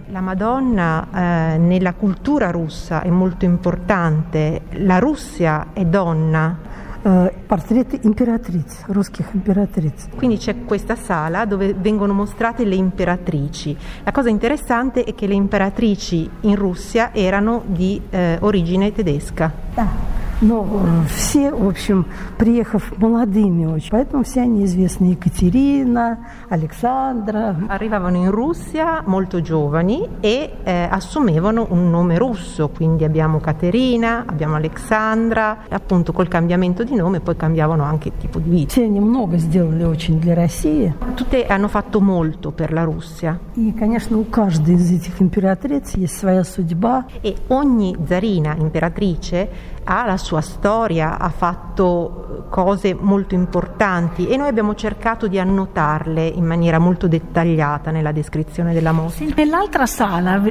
La 0.07 0.21
Madonna 0.21 1.53
eh, 1.53 1.57
nella 1.57 1.93
cultura 1.93 2.51
russa 2.51 3.01
è 3.01 3.09
molto 3.09 3.45
importante. 3.45 4.61
La 4.71 4.99
Russia 4.99 5.67
è 5.73 5.85
donna 5.85 6.69
eh, 7.03 7.33
portretti 7.45 7.99
imperatriz, 8.03 8.85
ruskих 8.87 9.29
imperatriz. 9.33 10.07
Quindi 10.15 10.37
c'è 10.37 10.63
questa 10.65 10.95
sala 10.95 11.45
dove 11.45 11.73
vengono 11.73 12.13
mostrate 12.13 12.63
le 12.63 12.75
imperatrici. 12.75 13.75
La 14.03 14.11
cosa 14.11 14.29
interessante 14.29 15.03
è 15.03 15.15
che 15.15 15.27
le 15.27 15.33
imperatrici 15.33 16.29
in 16.41 16.55
Russia 16.55 17.13
erano 17.13 17.63
di 17.65 18.01
eh, 18.09 18.37
origine 18.41 18.91
tedesca. 18.91 19.51
Ah. 19.75 20.20
Но 20.40 20.66
все, 21.08 21.50
в 21.50 21.66
общем, 21.66 22.04
приехав 22.36 22.92
молодыми 22.98 23.64
очень, 23.64 23.90
поэтому 23.90 24.22
все 24.22 24.42
они 24.42 24.64
известны. 24.64 25.06
Екатерина, 25.06 26.18
Alexandra. 26.50 27.56
Arrivavano 27.68 28.18
in 28.18 28.30
Russia 28.30 29.02
molto 29.06 29.40
giovani 29.40 30.06
e 30.20 30.56
eh, 30.62 30.88
assumevano 30.90 31.66
un 31.70 31.88
nome 31.88 32.18
russo, 32.18 32.68
quindi 32.68 33.04
abbiamo 33.04 33.40
Caterina, 33.40 34.24
abbiamo 34.26 34.56
Alexandra, 34.56 35.58
appunto 35.68 36.12
col 36.12 36.28
cambiamento 36.28 36.84
di 36.84 36.94
nome 36.94 37.20
poi 37.20 37.36
cambiavano 37.36 37.82
anche 37.84 38.08
il 38.08 38.14
tipo 38.18 38.38
di 38.38 38.50
vita. 38.50 38.72
Все 38.72 38.84
они 38.84 39.00
много 39.00 39.38
сделали 39.38 39.84
очень 39.84 40.20
для 40.20 40.34
России. 40.34 40.92
Tutte 41.14 41.46
hanno 41.46 41.68
fatto 41.68 42.00
molto 42.00 42.50
per 42.50 42.72
la 42.72 42.84
Russia. 42.84 43.38
И, 43.54 43.72
конечно, 43.72 44.18
у 44.18 44.24
каждой 44.24 44.74
из 44.74 44.90
этих 44.90 45.22
императриц 45.22 45.94
есть 45.96 46.18
своя 46.18 46.44
судьба. 46.44 47.06
E 47.22 47.36
ogni 47.48 47.96
zarina 48.06 48.54
imperatrice 48.58 49.48
ha 49.83 50.05
la 50.05 50.17
sua 50.17 50.41
storia, 50.41 51.17
ha 51.17 51.29
fatto 51.29 52.45
cose 52.49 52.93
molto 52.93 53.35
importanti 53.35 54.27
e 54.27 54.37
noi 54.37 54.47
abbiamo 54.47 54.75
cercato 54.75 55.27
di 55.27 55.39
annotarle 55.39 56.25
in 56.25 56.45
maniera 56.45 56.79
molto 56.79 57.07
dettagliata 57.07 57.91
nella 57.91 58.11
descrizione 58.11 58.73
della 58.73 58.91
mostra. 58.91 59.25
Nell'altra 59.35 59.85
sala 59.85 60.41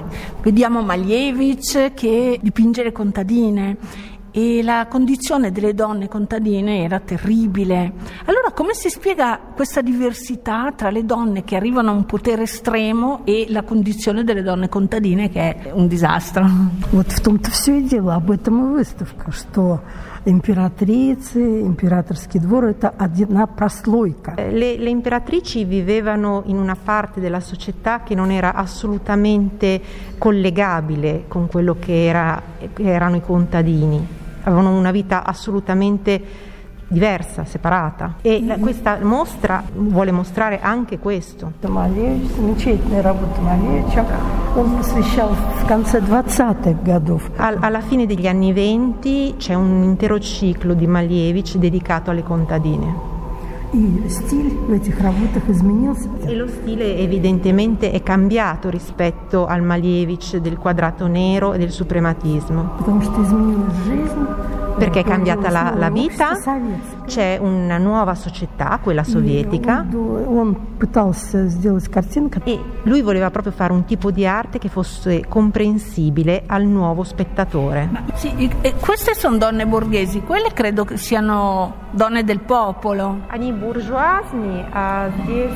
vediamo 0.40 0.82
Malievich 0.82 1.94
che 1.94 2.38
dipinge 2.40 2.82
le 2.82 2.92
contadine 2.92 3.76
e 4.35 4.61
la 4.63 4.85
condizione 4.89 5.53
delle 5.53 5.73
donne 5.73 6.09
contadine 6.09 6.83
era 6.83 6.99
terribile. 6.99 7.93
Allora 8.25 8.51
come 8.51 8.73
si 8.73 8.89
spiega 8.89 9.39
questa 9.55 9.79
diversità 9.79 10.73
tra 10.75 10.89
le 10.89 11.05
donne 11.05 11.45
che 11.45 11.55
arrivano 11.55 11.91
a 11.91 11.93
un 11.93 12.05
potere 12.05 12.43
estremo 12.43 13.21
e 13.23 13.45
la 13.47 13.63
condizione 13.63 14.25
delle 14.25 14.41
donne 14.41 14.67
contadine 14.67 15.29
che 15.29 15.55
è 15.55 15.71
un 15.71 15.87
disastro? 15.87 16.45
Вот 16.91 17.13
в 17.13 17.21
том-то 17.21 17.49
все 17.49 17.79
и 17.79 17.83
дело, 17.83 18.15
об 18.15 18.29
этом 18.29 18.59
и 18.59 18.73
выставка, 18.73 19.31
что 19.31 19.79
императрицы, 20.25 21.61
императорский 21.61 22.41
двор – 22.41 22.71
это 22.71 22.89
одна 22.89 23.47
прослойка. 23.47 24.35
Le, 24.35 24.75
le 24.75 24.89
imperatrici 24.89 25.63
vivevano 25.63 26.43
in 26.47 26.57
una 26.57 26.75
parte 26.75 27.21
della 27.21 27.39
società 27.39 28.01
che 28.03 28.15
non 28.15 28.31
era 28.31 28.53
assolutamente 28.53 29.81
collegabile 30.17 31.23
con 31.29 31.47
quello 31.47 31.77
che, 31.79 32.05
era, 32.05 32.41
che 32.73 32.83
erano 32.83 33.15
i 33.15 33.21
contadini 33.21 34.18
avevano 34.42 34.76
una 34.76 34.90
vita 34.90 35.24
assolutamente 35.24 36.48
diversa, 36.90 37.44
separata. 37.44 38.16
E 38.20 38.44
la, 38.44 38.56
questa 38.56 38.98
mostra 39.00 39.62
vuole 39.72 40.10
mostrare 40.10 40.60
anche 40.60 40.98
questo. 40.98 41.52
Alla 47.36 47.80
fine 47.80 48.06
degli 48.06 48.26
anni 48.26 48.52
20 48.52 49.34
c'è 49.38 49.54
un 49.54 49.84
intero 49.84 50.18
ciclo 50.18 50.74
di 50.74 50.86
Malievich 50.86 51.56
dedicato 51.56 52.10
alle 52.10 52.24
contadine. 52.24 53.18
E 56.25 56.35
lo 56.35 56.47
stile 56.47 56.97
evidentemente 56.97 57.91
è 57.91 58.01
cambiato 58.01 58.69
rispetto 58.69 59.45
al 59.45 59.61
Malevich 59.61 60.37
del 60.37 60.57
quadrato 60.57 61.07
nero 61.07 61.53
e 61.53 61.57
del 61.57 61.71
suprematismo. 61.71 62.71
Perché 64.77 64.99
è 64.99 65.03
cambiata 65.05 65.49
la, 65.49 65.73
la 65.73 65.89
vita, 65.89 66.37
c'è 67.05 67.37
una 67.41 67.77
nuova 67.77 68.13
società, 68.13 68.77
quella 68.83 69.05
sovietica. 69.05 69.85
E 72.43 72.59
lui 72.83 73.01
voleva 73.01 73.31
proprio 73.31 73.53
fare 73.53 73.71
un 73.71 73.85
tipo 73.85 74.11
di 74.11 74.27
arte 74.27 74.59
che 74.59 74.67
fosse 74.67 75.25
comprensibile 75.29 76.43
al 76.45 76.65
nuovo 76.65 77.03
spettatore. 77.03 77.87
Ma, 77.89 78.03
sì, 78.15 78.51
queste 78.81 79.15
sono 79.15 79.37
donne 79.37 79.65
borghesi, 79.65 80.19
quelle 80.21 80.51
credo 80.51 80.83
che 80.83 80.97
siano 80.97 81.83
donne 81.91 82.25
del 82.25 82.39
popolo. 82.39 83.19
Они 83.27 83.53
буржуазные, 83.59 84.65
а 84.73 85.09
здесь 85.23 85.51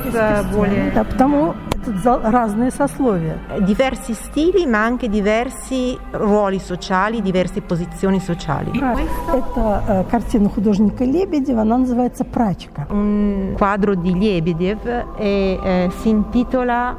более... 0.52 0.90
Да, 0.92 1.04
потому 1.04 1.54
этот 1.80 2.02
зал 2.02 2.20
разные 2.22 2.70
сословия. 2.70 3.38
Diversi 3.60 4.14
stili, 4.14 4.66
ma 4.66 4.84
anche 4.84 5.08
diversi 5.08 5.98
ruoli 6.12 6.58
sociali, 6.58 7.22
diverse 7.22 7.60
posizioni 7.62 8.20
sociali. 8.20 8.70
Это 9.32 9.82
э, 9.86 10.04
картина 10.10 10.48
художника 10.48 11.04
Лебедева, 11.04 11.62
она 11.62 11.78
называется 11.78 12.24
«Прачка». 12.24 12.86
Un 12.90 13.54
quadro 13.56 13.94
di 13.94 14.12
Lebedev 14.12 14.86
e 15.18 15.58
eh, 15.62 15.90
si 16.02 16.10
intitola 16.10 16.96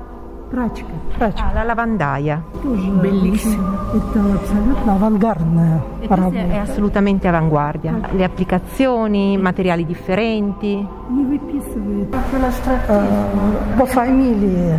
Прачка. 0.51 0.91
Прачка. 1.17 1.45
Ah, 1.47 1.53
la 1.53 1.63
lavandaia. 1.63 2.43
Bellissimo. 2.61 3.63
Это 3.95 4.19
абсолютно 4.33 4.95
авангардная 4.95 5.81
работа. 6.09 6.37
È 6.37 6.57
assolutamente 6.57 7.27
avanguardia. 7.29 7.97
Le 8.11 8.23
applicazioni, 8.25 9.37
materiali 9.37 9.85
differenti. 9.85 10.85
Не 11.09 11.23
выписывает. 11.23 12.13
По 13.77 13.85
фамилии 13.85 14.77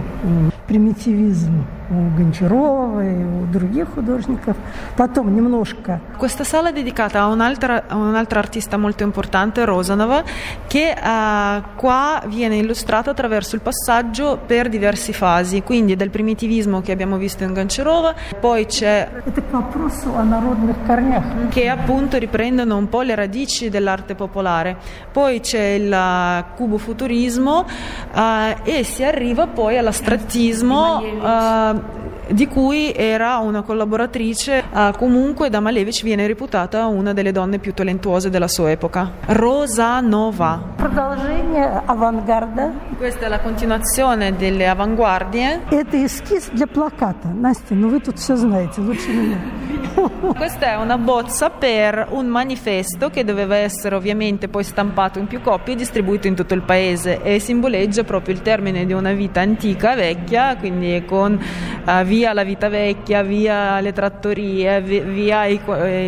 примитивизм 0.66 1.64
у 1.75 1.75
Гончарова 2.16 3.04
и 3.04 3.24
у 3.24 3.46
других 3.46 3.88
художников. 3.94 4.56
Потом 4.96 5.34
немножко. 5.34 6.00
Questa 6.16 6.44
sala 6.44 6.70
è 6.70 6.72
dedicata 6.72 7.20
a 7.20 7.26
un'altra, 7.26 7.84
a 7.88 7.96
un'altra 7.96 8.38
artista 8.38 8.76
molto 8.76 9.02
importante, 9.02 9.64
Rosanova, 9.64 10.22
che 10.66 10.94
uh, 10.96 11.62
qua 11.76 12.22
viene 12.26 12.56
illustrata 12.56 13.10
attraverso 13.10 13.56
il 13.56 13.60
passaggio 13.60 14.38
per 14.44 14.68
diverse 14.68 15.12
fasi, 15.12 15.62
quindi 15.62 15.96
del 15.96 16.10
primitivismo 16.10 16.80
che 16.80 16.92
abbiamo 16.92 17.16
visto 17.16 17.44
in 17.44 17.52
Гончарова, 17.52 18.14
poi 18.40 18.66
c'è 18.66 19.08
che 21.50 21.68
appunto 21.68 22.18
riprendono 22.18 22.76
un 22.76 22.88
po' 22.88 23.02
le 23.02 23.14
radici 23.14 23.68
dell'arte 23.68 24.14
popolare, 24.14 24.76
poi 25.10 25.40
c'è 25.40 25.62
il 25.62 26.44
cubofuturismo 26.56 27.66
uh, 28.14 28.20
e 28.62 28.84
si 28.84 29.04
arriva 29.04 29.46
poi 29.46 29.76
all'astrattismo 29.76 31.75
uh, 31.77 32.16
di 32.28 32.46
cui 32.48 32.92
era 32.94 33.38
una 33.38 33.62
collaboratrice, 33.62 34.64
uh, 34.70 34.92
comunque 34.96 35.50
da 35.50 35.60
Malevich 35.60 36.02
viene 36.02 36.26
reputata 36.26 36.86
una 36.86 37.12
delle 37.12 37.32
donne 37.32 37.58
più 37.58 37.74
talentuose 37.74 38.30
della 38.30 38.48
sua 38.48 38.70
epoca. 38.70 39.12
Rosa 39.26 40.00
Nova. 40.00 40.62
Продолжение 40.76 41.82
авангарда. 41.84 42.72
Questa 42.96 43.26
è 43.26 43.28
la 43.28 43.40
continuazione 43.40 44.36
delle 44.36 44.68
avanguardie. 44.68 45.62
Это 45.70 45.96
эскиз 46.04 46.50
для 46.52 46.66
плаката. 46.66 47.28
Настя, 47.28 47.74
ну 47.74 47.88
вы 47.88 48.00
тут 48.00 48.18
все 48.18 48.36
знаете 48.36 48.80
лучше 48.80 49.10
меня. 49.10 49.38
Questa 50.36 50.72
è 50.72 50.76
una 50.76 50.96
bozza 50.96 51.50
per 51.50 52.06
un 52.10 52.26
manifesto 52.26 53.10
che 53.10 53.24
doveva 53.24 53.56
essere 53.56 53.94
ovviamente 53.94 54.48
poi 54.48 54.64
stampato 54.64 55.18
in 55.18 55.26
più 55.26 55.40
copie 55.40 55.74
e 55.74 55.76
distribuito 55.76 56.26
in 56.26 56.34
tutto 56.34 56.54
il 56.54 56.62
paese 56.62 57.22
e 57.22 57.38
simboleggia 57.38 58.04
proprio 58.04 58.34
il 58.34 58.42
termine 58.42 58.86
di 58.86 58.92
una 58.92 59.12
vita 59.12 59.40
antica, 59.40 59.94
vecchia, 59.94 60.56
quindi 60.56 61.04
con 61.04 61.38
uh, 61.84 62.04
via 62.17 62.33
la 62.33 62.43
vita 62.43 62.67
vecchia, 62.67 63.21
via 63.21 63.79
le 63.79 63.93
trattorie, 63.93 64.81
via 64.81 65.45
i, 65.45 65.61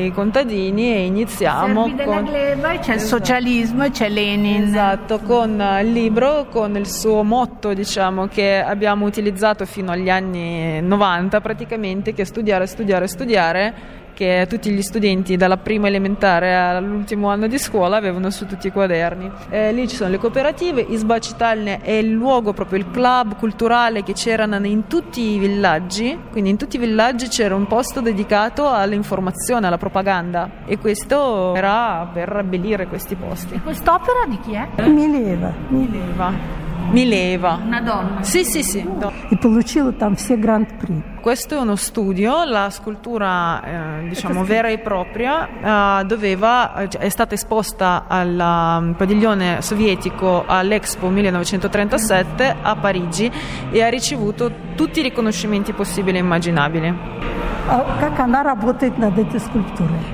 i 0.06 0.12
contadini 0.12 0.92
e 0.92 1.06
iniziamo 1.06 1.86
Servi 1.86 2.04
con... 2.04 2.24
gleba, 2.24 2.80
c'è 2.80 2.96
il 2.96 3.00
socialismo 3.00 3.84
e 3.84 3.92
c'è 3.92 4.10
Lenin. 4.10 4.64
Esatto, 4.64 5.20
con 5.20 5.64
il 5.84 5.92
libro, 5.92 6.48
con 6.50 6.76
il 6.76 6.88
suo 6.88 7.22
motto 7.24 7.74
diciamo 7.74 8.28
che 8.28 8.60
abbiamo 8.60 9.06
utilizzato 9.06 9.66
fino 9.66 9.92
agli 9.92 10.10
anni 10.10 10.82
90 10.82 11.42
praticamente 11.42 12.14
che 12.16 12.26
studiare, 12.26 12.66
studiare, 12.66 13.08
studiare 13.08 13.74
che 14.19 14.47
tutti 14.49 14.71
gli 14.71 14.81
studenti 14.81 15.37
dalla 15.37 15.57
prima 15.57 15.89
elementare 15.89 16.55
all'ultimo 16.55 17.29
anno 17.29 17.49
di 17.49 17.59
scuola 17.59 17.97
avevano 17.97 18.31
su 18.31 18.47
tutti 18.47 18.69
i 18.69 18.71
quaderni. 18.71 19.31
Eh, 19.51 19.73
lì 19.73 19.87
ci 19.89 19.97
sono 19.97 20.11
le 20.11 20.19
cooperative, 20.19 20.81
Isba 20.81 21.19
Citalne 21.19 21.81
è 21.81 21.91
il 21.91 22.11
luogo, 22.11 22.53
proprio 22.53 22.79
il 22.79 22.91
club 22.91 23.37
culturale 23.37 24.03
che 24.03 24.13
c'erano 24.13 24.65
in 24.67 24.87
tutti 24.87 25.21
i 25.21 25.39
villaggi, 25.39 26.17
quindi 26.31 26.51
in 26.51 26.57
tutti 26.57 26.77
i 26.77 26.79
villaggi 26.79 27.29
c'era 27.29 27.55
un 27.55 27.67
posto 27.67 28.01
dedicato 28.01 28.71
all'informazione, 28.71 29.67
alla 29.67 29.79
propaganda 29.79 30.49
e 30.65 30.79
questo 30.79 31.55
era 31.55 32.09
per 32.13 32.35
abbellire 32.37 32.87
questi 32.87 33.17
posti. 33.17 33.61
Quest'opera 33.61 34.27
di 34.29 34.39
chi 34.41 34.55
è? 34.55 34.69
Mileva. 34.89 35.53
Mileva. 35.69 36.63
Mileva. 36.91 37.59
Una 37.65 37.81
donna? 37.81 38.23
Sì, 38.23 38.45
sì, 38.45 38.63
sì. 38.63 38.87
И 39.31 39.37
получила 39.37 39.91
там 39.93 40.17
все 40.17 40.37
гранд-при. 40.37 41.03
Questo 41.22 41.56
è 41.56 41.58
uno 41.60 41.76
studio, 41.76 42.46
la 42.46 42.70
scultura 42.70 44.02
eh, 44.02 44.08
diciamo 44.08 44.44
vera 44.44 44.70
e 44.70 44.80
propria 44.80 46.00
eh, 46.02 46.06
doveva, 46.06 46.86
cioè, 46.88 47.02
è 47.02 47.10
stata 47.10 47.36
esposta 47.36 48.06
al 48.08 48.30
um, 48.30 48.94
padiglione 48.94 49.62
sovietico 49.62 50.46
all'Expo 50.46 51.10
1937 51.10 52.56
a 52.62 52.76
Parigi 52.76 53.32
e 53.70 53.84
ha 53.84 53.90
ricevuto 53.90 54.52
tutti 54.76 55.00
i 55.00 55.04
riconoscimenti 55.04 55.74
possibili 55.74 56.18
e 56.18 56.22
immaginabili. 56.22 57.28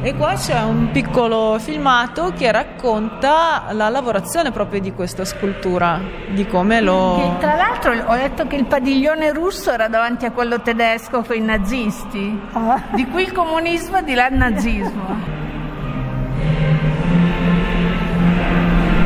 E 0.01 0.13
qua 0.13 0.33
c'è 0.33 0.61
un 0.61 0.89
piccolo 0.91 1.57
filmato 1.57 2.33
che 2.35 2.51
racconta 2.51 3.67
la 3.71 3.87
lavorazione 3.87 4.51
proprio 4.51 4.81
di 4.81 4.91
questa 4.91 5.23
scultura, 5.23 6.01
di 6.31 6.45
come 6.47 6.81
lo... 6.81 7.37
Tra 7.39 7.55
l'altro 7.55 7.93
ho 7.93 8.13
letto 8.13 8.45
che 8.45 8.57
il 8.57 8.65
padiglione 8.65 9.31
russo 9.31 9.71
era 9.71 9.87
davanti 9.87 10.25
a 10.25 10.31
quello 10.31 10.59
tedesco 10.59 10.94
tedesco 10.95 11.23
con 11.23 11.35
i 11.35 11.41
nazisti. 11.41 12.39
Ah. 12.53 12.81
Di 12.93 13.05
qui 13.07 13.23
il 13.23 13.31
comunismo 13.33 13.97
e 13.97 14.03
di 14.03 14.13
là 14.13 14.29
il 14.29 14.35
nazismo. 14.35 15.43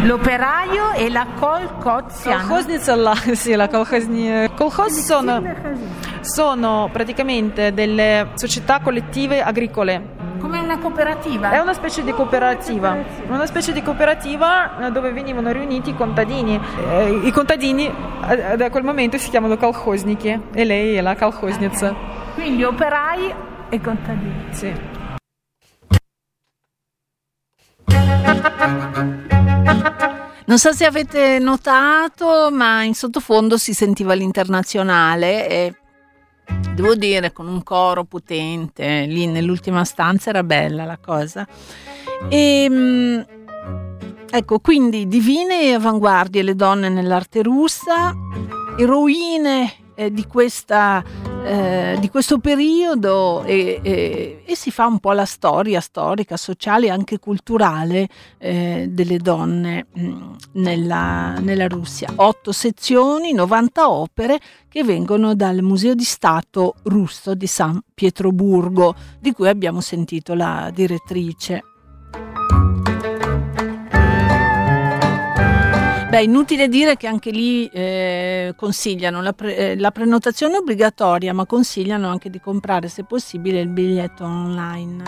L'operaio 0.04 0.94
e 0.94 1.10
la 1.10 1.26
colcoziana. 1.36 2.44
Colcosnica, 2.44 2.96
la, 2.96 3.16
sì, 3.34 3.56
la 3.56 3.68
colcosnia. 3.68 4.50
Colcos 4.52 5.04
sono, 5.04 5.42
sono 6.22 6.90
praticamente 6.92 7.74
delle 7.74 8.30
società 8.36 8.80
collettive 8.80 9.42
agricole 9.42 10.18
come 10.40 10.60
una 10.60 10.80
cooperativa? 10.80 11.52
È 11.52 11.60
una 11.60 11.74
specie 11.74 12.04
di 12.04 12.12
cooperativa, 12.12 12.98
una 13.28 13.46
specie 13.46 13.74
di 13.74 13.82
cooperativa 13.82 14.90
dove 14.92 15.12
venivano 15.12 15.52
riuniti 15.52 15.90
i 15.90 15.96
contadini. 15.96 16.60
Eh, 16.90 17.22
I 17.24 17.32
contadini 17.32 17.94
da 18.56 18.70
quel 18.70 18.84
momento 18.84 19.18
si 19.18 19.30
chiamano 19.30 19.58
calcosnichi 19.58 20.42
e 20.54 20.64
lei 20.64 20.96
è 20.96 21.02
la 21.02 21.16
calcosnica. 21.16 21.76
Okay. 21.76 21.96
Quindi 22.36 22.64
operai 22.64 23.34
e 23.70 23.82
contadini. 23.82 24.46
Sì. 24.52 24.74
Non 30.46 30.58
so 30.58 30.72
se 30.72 30.86
avete 30.86 31.38
notato, 31.38 32.50
ma 32.52 32.84
in 32.84 32.96
sottofondo 32.96 33.58
si 33.58 33.74
sentiva 33.74 34.14
l'internazionale 34.16 35.48
e 35.48 35.76
devo 36.74 36.96
dire 36.96 37.34
con 37.34 37.48
un 37.48 37.64
coro 37.64 38.06
potente, 38.06 39.06
lì 39.06 39.28
nell'ultima 39.28 39.84
stanza 39.84 40.30
era 40.30 40.44
bella 40.44 40.86
la 40.86 40.98
cosa. 40.98 41.48
E, 42.30 42.68
mm, 42.70 43.20
ecco, 44.32 44.60
quindi 44.60 45.08
divine 45.08 45.74
avanguardie 45.74 46.44
le 46.44 46.56
donne 46.56 46.90
nell'arte 46.90 47.44
russa, 47.44 48.14
eroine 48.78 49.74
eh, 49.96 50.12
di, 50.12 50.26
questa, 50.26 51.04
eh, 51.50 51.98
di 52.00 52.10
questo 52.10 52.38
periodo 52.38 53.44
e, 53.44 53.80
e- 53.82 54.44
e 54.46 54.56
si 54.56 54.70
fa 54.70 54.86
un 54.86 55.00
po' 55.00 55.14
la 55.14 55.26
storia 55.26 55.82
storica, 55.82 56.38
sociale 56.38 56.86
e 56.86 56.90
anche 56.92 57.18
culturale 57.18 58.08
eh, 58.38 58.86
delle 58.88 59.18
donne 59.18 59.88
mh, 59.92 60.36
nella, 60.54 61.40
nella 61.40 61.68
Russia. 61.68 62.12
Otto 62.18 62.52
sezioni, 62.52 63.34
90 63.34 63.90
opere 63.90 64.40
che 64.70 64.84
vengono 64.84 65.34
dal 65.34 65.64
Museo 65.64 65.96
di 65.96 66.04
Stato 66.04 66.76
russo 66.84 67.34
di 67.34 67.48
San 67.48 67.82
Pietroburgo, 67.96 68.94
di 69.20 69.32
cui 69.32 69.48
abbiamo 69.48 69.82
sentito 69.82 70.36
la 70.36 70.70
direttrice. 70.72 71.64
Beh, 76.10 76.24
inutile 76.24 76.68
dire 76.68 76.98
che 76.98 77.06
anche 77.06 77.30
lì 77.30 77.68
eh, 77.68 78.54
consigliano 78.56 79.22
la, 79.22 79.32
pre- 79.32 79.56
eh, 79.56 79.78
la 79.78 79.92
prenotazione 79.92 80.58
obbligatoria, 80.58 81.36
ma 81.36 81.46
consigliano 81.46 82.10
anche 82.10 82.32
di 82.32 82.40
comprare, 82.40 82.88
se 82.88 83.04
possibile, 83.04 83.60
il 83.60 83.68
biglietto 83.68 84.24
online. 84.24 85.04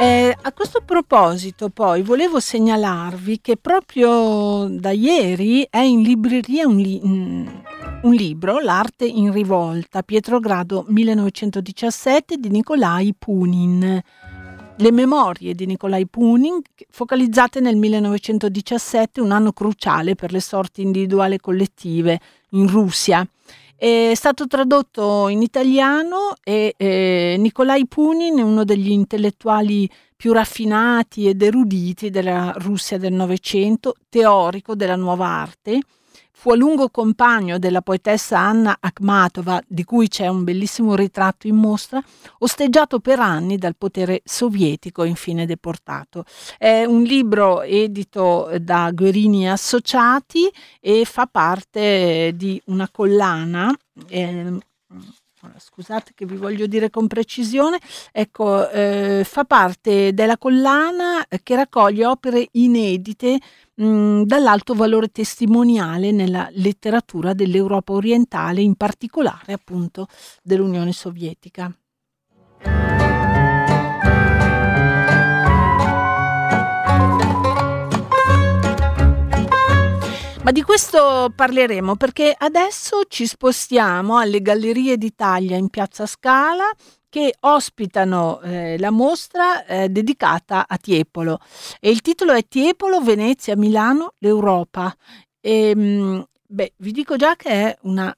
Eh, 0.00 0.34
a 0.40 0.52
questo 0.54 0.80
proposito, 0.82 1.68
poi, 1.68 2.00
volevo 2.00 2.40
segnalarvi 2.40 3.40
che 3.42 3.58
proprio 3.58 4.66
da 4.70 4.92
ieri 4.92 5.66
è 5.68 5.80
in 5.80 6.00
libreria 6.00 6.66
un, 6.66 6.76
li- 6.78 7.02
mm, 7.04 7.46
un 8.04 8.14
libro, 8.14 8.60
L'arte 8.60 9.04
in 9.04 9.30
rivolta, 9.30 10.02
Pietrogrado 10.02 10.86
1917 10.88 12.36
di 12.38 12.48
Nikolai 12.48 13.14
Punin. 13.18 14.00
Le 14.80 14.92
memorie 14.92 15.56
di 15.56 15.66
Nikolai 15.66 16.06
Punin, 16.06 16.60
focalizzate 16.88 17.58
nel 17.58 17.74
1917, 17.74 19.20
un 19.20 19.32
anno 19.32 19.52
cruciale 19.52 20.14
per 20.14 20.30
le 20.30 20.38
sorti 20.38 20.82
individuali 20.82 21.34
e 21.34 21.40
collettive 21.40 22.20
in 22.50 22.68
Russia. 22.68 23.26
È 23.74 24.12
stato 24.14 24.46
tradotto 24.46 25.26
in 25.26 25.42
italiano 25.42 26.34
e 26.44 26.74
eh, 26.76 27.34
Nikolai 27.40 27.88
Punin 27.88 28.38
è 28.38 28.42
uno 28.42 28.62
degli 28.62 28.90
intellettuali 28.90 29.90
più 30.14 30.32
raffinati 30.32 31.26
ed 31.26 31.42
eruditi 31.42 32.10
della 32.10 32.54
Russia 32.58 32.98
del 32.98 33.14
Novecento, 33.14 33.94
teorico 34.08 34.76
della 34.76 34.96
nuova 34.96 35.26
arte. 35.26 35.80
Fu 36.40 36.52
a 36.52 36.54
lungo 36.54 36.88
compagno 36.88 37.58
della 37.58 37.82
poetessa 37.82 38.38
Anna 38.38 38.76
Akhmatova, 38.78 39.60
di 39.66 39.82
cui 39.82 40.06
c'è 40.06 40.28
un 40.28 40.44
bellissimo 40.44 40.94
ritratto 40.94 41.48
in 41.48 41.56
mostra, 41.56 42.00
osteggiato 42.38 43.00
per 43.00 43.18
anni 43.18 43.58
dal 43.58 43.74
potere 43.76 44.20
sovietico 44.24 45.02
e 45.02 45.08
infine 45.08 45.46
deportato. 45.46 46.24
È 46.56 46.84
un 46.84 47.02
libro 47.02 47.62
edito 47.62 48.52
da 48.60 48.92
Guerini 48.92 49.50
Associati 49.50 50.48
e 50.78 51.04
fa 51.04 51.26
parte 51.26 52.30
di 52.36 52.62
una 52.66 52.88
collana. 52.88 53.76
ehm, 54.08 54.60
Scusate 55.56 56.12
che 56.14 56.26
vi 56.26 56.36
voglio 56.36 56.66
dire 56.66 56.90
con 56.90 57.06
precisione, 57.06 57.78
ecco, 58.10 58.68
eh, 58.70 59.22
fa 59.24 59.44
parte 59.44 60.12
della 60.12 60.36
collana 60.36 61.24
che 61.42 61.54
raccoglie 61.54 62.06
opere 62.06 62.48
inedite 62.52 63.38
mh, 63.78 64.22
dall'alto 64.22 64.74
valore 64.74 65.08
testimoniale 65.08 66.10
nella 66.10 66.48
letteratura 66.52 67.32
dell'Europa 67.32 67.92
orientale, 67.92 68.60
in 68.60 68.74
particolare 68.74 69.52
appunto 69.52 70.06
dell'Unione 70.42 70.92
Sovietica. 70.92 71.72
Ma 80.48 80.54
di 80.54 80.62
questo 80.62 81.30
parleremo 81.34 81.96
perché 81.96 82.34
adesso 82.34 83.02
ci 83.06 83.26
spostiamo 83.26 84.16
alle 84.16 84.40
Gallerie 84.40 84.96
d'Italia 84.96 85.58
in 85.58 85.68
Piazza 85.68 86.06
Scala 86.06 86.70
che 87.08 87.34
ospitano 87.40 88.40
eh, 88.40 88.78
la 88.78 88.90
mostra 88.90 89.64
eh, 89.64 89.88
dedicata 89.88 90.66
a 90.68 90.76
Tiepolo 90.76 91.38
e 91.80 91.90
il 91.90 92.00
titolo 92.00 92.32
è 92.32 92.46
Tiepolo, 92.46 93.00
Venezia, 93.00 93.56
Milano, 93.56 94.14
l'Europa. 94.18 94.94
E, 95.40 95.74
mh, 95.74 96.26
beh, 96.46 96.74
vi 96.78 96.92
dico 96.92 97.16
già 97.16 97.36
che 97.36 97.50
è 97.50 97.78
una 97.82 98.14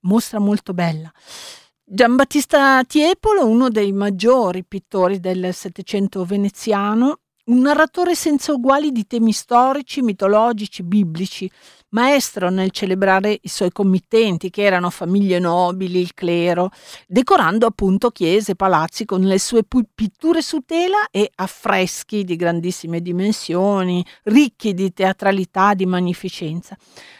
mostra 0.00 0.38
molto 0.38 0.72
bella. 0.74 1.10
Giambattista 1.84 2.82
Tiepolo, 2.84 3.46
uno 3.46 3.68
dei 3.68 3.92
maggiori 3.92 4.64
pittori 4.64 5.20
del 5.20 5.52
Settecento 5.52 6.24
veneziano, 6.24 7.18
un 7.44 7.60
narratore 7.60 8.14
senza 8.14 8.52
uguali 8.52 8.92
di 8.92 9.06
temi 9.06 9.32
storici, 9.32 10.00
mitologici, 10.00 10.84
biblici, 10.84 11.50
maestro 11.88 12.50
nel 12.50 12.70
celebrare 12.70 13.36
i 13.42 13.48
suoi 13.48 13.72
committenti, 13.72 14.48
che 14.48 14.62
erano 14.62 14.90
famiglie 14.90 15.40
nobili, 15.40 15.98
il 16.00 16.14
clero, 16.14 16.70
decorando 17.06 17.66
appunto 17.66 18.10
chiese, 18.10 18.54
palazzi 18.54 19.04
con 19.04 19.22
le 19.22 19.38
sue 19.40 19.64
pitture 19.64 20.40
su 20.40 20.60
tela 20.64 21.08
e 21.10 21.30
affreschi 21.34 22.22
di 22.22 22.36
grandissime 22.36 23.00
dimensioni, 23.00 24.04
ricchi 24.24 24.72
di 24.72 24.92
teatralità, 24.92 25.74
di 25.74 25.84
magnificenza. 25.84 26.76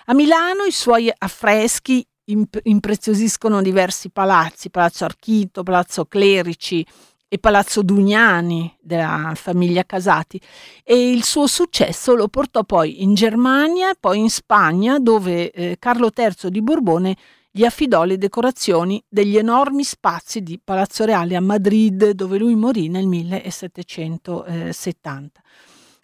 A 0.07 0.15
Milano 0.15 0.63
i 0.65 0.73
suoi 0.73 1.13
affreschi 1.19 2.07
imp- 2.27 2.61
impreziosiscono 2.63 3.61
diversi 3.61 4.11
palazzi, 4.11 4.71
Palazzo 4.71 5.05
Archito, 5.05 5.63
Palazzo 5.63 6.07
Clerici, 6.07 6.87
e 7.33 7.39
Palazzo 7.39 7.83
Dugnani 7.83 8.77
della 8.79 9.33
famiglia 9.35 9.85
Casati 9.85 10.39
e 10.85 11.13
il 11.13 11.25
suo 11.25 11.47
successo 11.47 12.15
lo 12.15 12.29
portò 12.29 12.63
poi 12.63 13.03
in 13.03 13.15
Germania, 13.15 13.97
poi 13.99 14.19
in 14.19 14.29
Spagna 14.29 14.99
dove 14.99 15.51
eh, 15.51 15.77
Carlo 15.79 16.11
III 16.15 16.51
di 16.51 16.61
Borbone 16.61 17.17
gli 17.51 17.65
affidò 17.65 18.05
le 18.05 18.19
decorazioni 18.19 19.03
degli 19.09 19.39
enormi 19.39 19.83
spazi 19.83 20.43
di 20.43 20.61
Palazzo 20.63 21.07
Reale 21.07 21.35
a 21.35 21.41
Madrid 21.41 22.11
dove 22.11 22.37
lui 22.37 22.55
morì 22.55 22.91
nel 22.91 23.07
1770. 23.07 25.41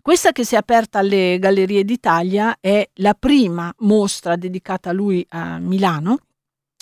Questa 0.00 0.32
che 0.32 0.46
si 0.46 0.54
è 0.54 0.58
aperta 0.58 1.00
alle 1.00 1.36
Gallerie 1.38 1.84
d'Italia 1.84 2.56
è 2.58 2.88
la 2.94 3.12
prima 3.12 3.70
mostra 3.80 4.34
dedicata 4.36 4.88
a 4.88 4.94
lui 4.94 5.22
a 5.28 5.58
Milano 5.58 6.20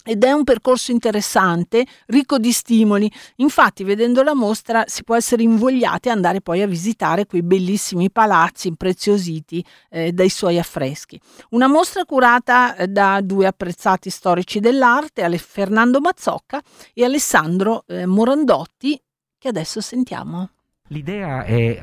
ed 0.07 0.23
è 0.23 0.31
un 0.31 0.45
percorso 0.45 0.92
interessante, 0.92 1.85
ricco 2.07 2.38
di 2.38 2.53
stimoli. 2.53 3.11
Infatti, 3.37 3.83
vedendo 3.83 4.23
la 4.23 4.35
mostra, 4.35 4.85
si 4.87 5.03
può 5.03 5.16
essere 5.16 5.42
invogliati 5.42 6.09
ad 6.09 6.14
andare 6.14 6.40
poi 6.40 6.62
a 6.62 6.66
visitare 6.66 7.27
quei 7.27 7.42
bellissimi 7.42 8.11
palazzi 8.11 8.69
impreziositi 8.69 9.64
eh, 9.90 10.12
dai 10.12 10.29
suoi 10.29 10.59
affreschi. 10.59 11.21
Una 11.51 11.66
mostra 11.66 12.05
curata 12.05 12.77
eh, 12.77 12.87
da 12.87 13.21
due 13.21 13.47
apprezzati 13.47 14.09
storici 14.09 14.61
dell'arte, 14.61 15.25
Fernando 15.38 16.01
Mazzocca 16.01 16.62
e 16.95 17.05
Alessandro 17.05 17.85
eh, 17.88 18.07
Morandotti, 18.07 19.01
che 19.37 19.49
adesso 19.49 19.81
sentiamo. 19.81 20.51
L'idea 20.88 21.45
è 21.45 21.83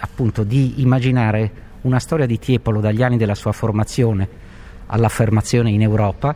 appunto 0.00 0.42
di 0.42 0.80
immaginare 0.80 1.66
una 1.82 1.98
storia 1.98 2.24
di 2.24 2.38
Tiepolo 2.38 2.80
dagli 2.80 3.02
anni 3.02 3.18
della 3.18 3.34
sua 3.34 3.52
formazione 3.52 4.46
all'affermazione 4.86 5.70
in 5.70 5.82
Europa 5.82 6.34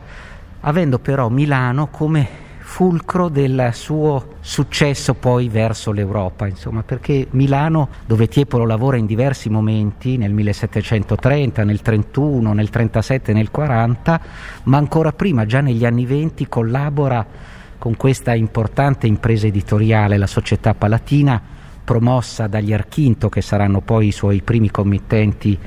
avendo 0.63 0.99
però 0.99 1.29
Milano 1.29 1.89
come 1.89 2.41
fulcro 2.73 3.29
del 3.29 3.71
suo 3.75 4.37
successo 4.41 5.13
poi 5.13 5.49
verso 5.49 5.93
l'Europa, 5.93 6.47
insomma, 6.47 6.83
perché 6.83 7.27
Milano, 7.31 7.89
dove 8.07 8.29
Tiepolo 8.29 8.65
lavora 8.65 8.97
in 8.97 9.05
diversi 9.05 9.51
momenti, 9.51 10.17
nel 10.17 10.33
1730, 10.33 11.65
nel 11.65 11.83
31, 11.83 12.53
nel 12.55 12.71
37, 12.71 13.35
nel 13.35 13.51
40, 13.51 14.21
ma 14.65 14.79
ancora 14.79 15.13
prima, 15.13 15.45
già 15.45 15.61
negli 15.61 15.85
anni 15.85 16.07
20, 16.07 16.49
collabora 16.49 17.27
con 17.77 17.95
questa 17.97 18.33
importante 18.33 19.07
impresa 19.07 19.47
editoriale, 19.47 20.17
la 20.17 20.27
Società 20.27 20.73
Palatina, 20.73 21.41
promossa 21.85 22.47
dagli 22.47 22.73
Archinto, 22.73 23.29
che 23.29 23.43
saranno 23.43 23.81
poi 23.81 24.07
i 24.07 24.13
suoi 24.13 24.41
primi 24.41 24.71
committenti 24.71 25.59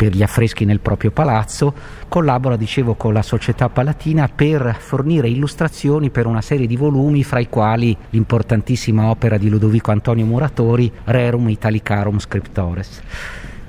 per 0.00 0.16
gli 0.16 0.22
affreschi 0.22 0.64
nel 0.64 0.80
proprio 0.80 1.10
palazzo, 1.10 1.74
collabora, 2.08 2.56
dicevo, 2.56 2.94
con 2.94 3.12
la 3.12 3.20
Società 3.20 3.68
Palatina 3.68 4.30
per 4.34 4.76
fornire 4.78 5.28
illustrazioni 5.28 6.08
per 6.08 6.24
una 6.24 6.40
serie 6.40 6.66
di 6.66 6.78
volumi, 6.78 7.22
fra 7.22 7.38
i 7.38 7.50
quali 7.50 7.94
l'importantissima 8.08 9.10
opera 9.10 9.36
di 9.36 9.50
Ludovico 9.50 9.90
Antonio 9.90 10.24
Muratori, 10.24 10.90
Rerum 11.04 11.50
Italicarum 11.50 12.18
Scriptores. 12.18 13.02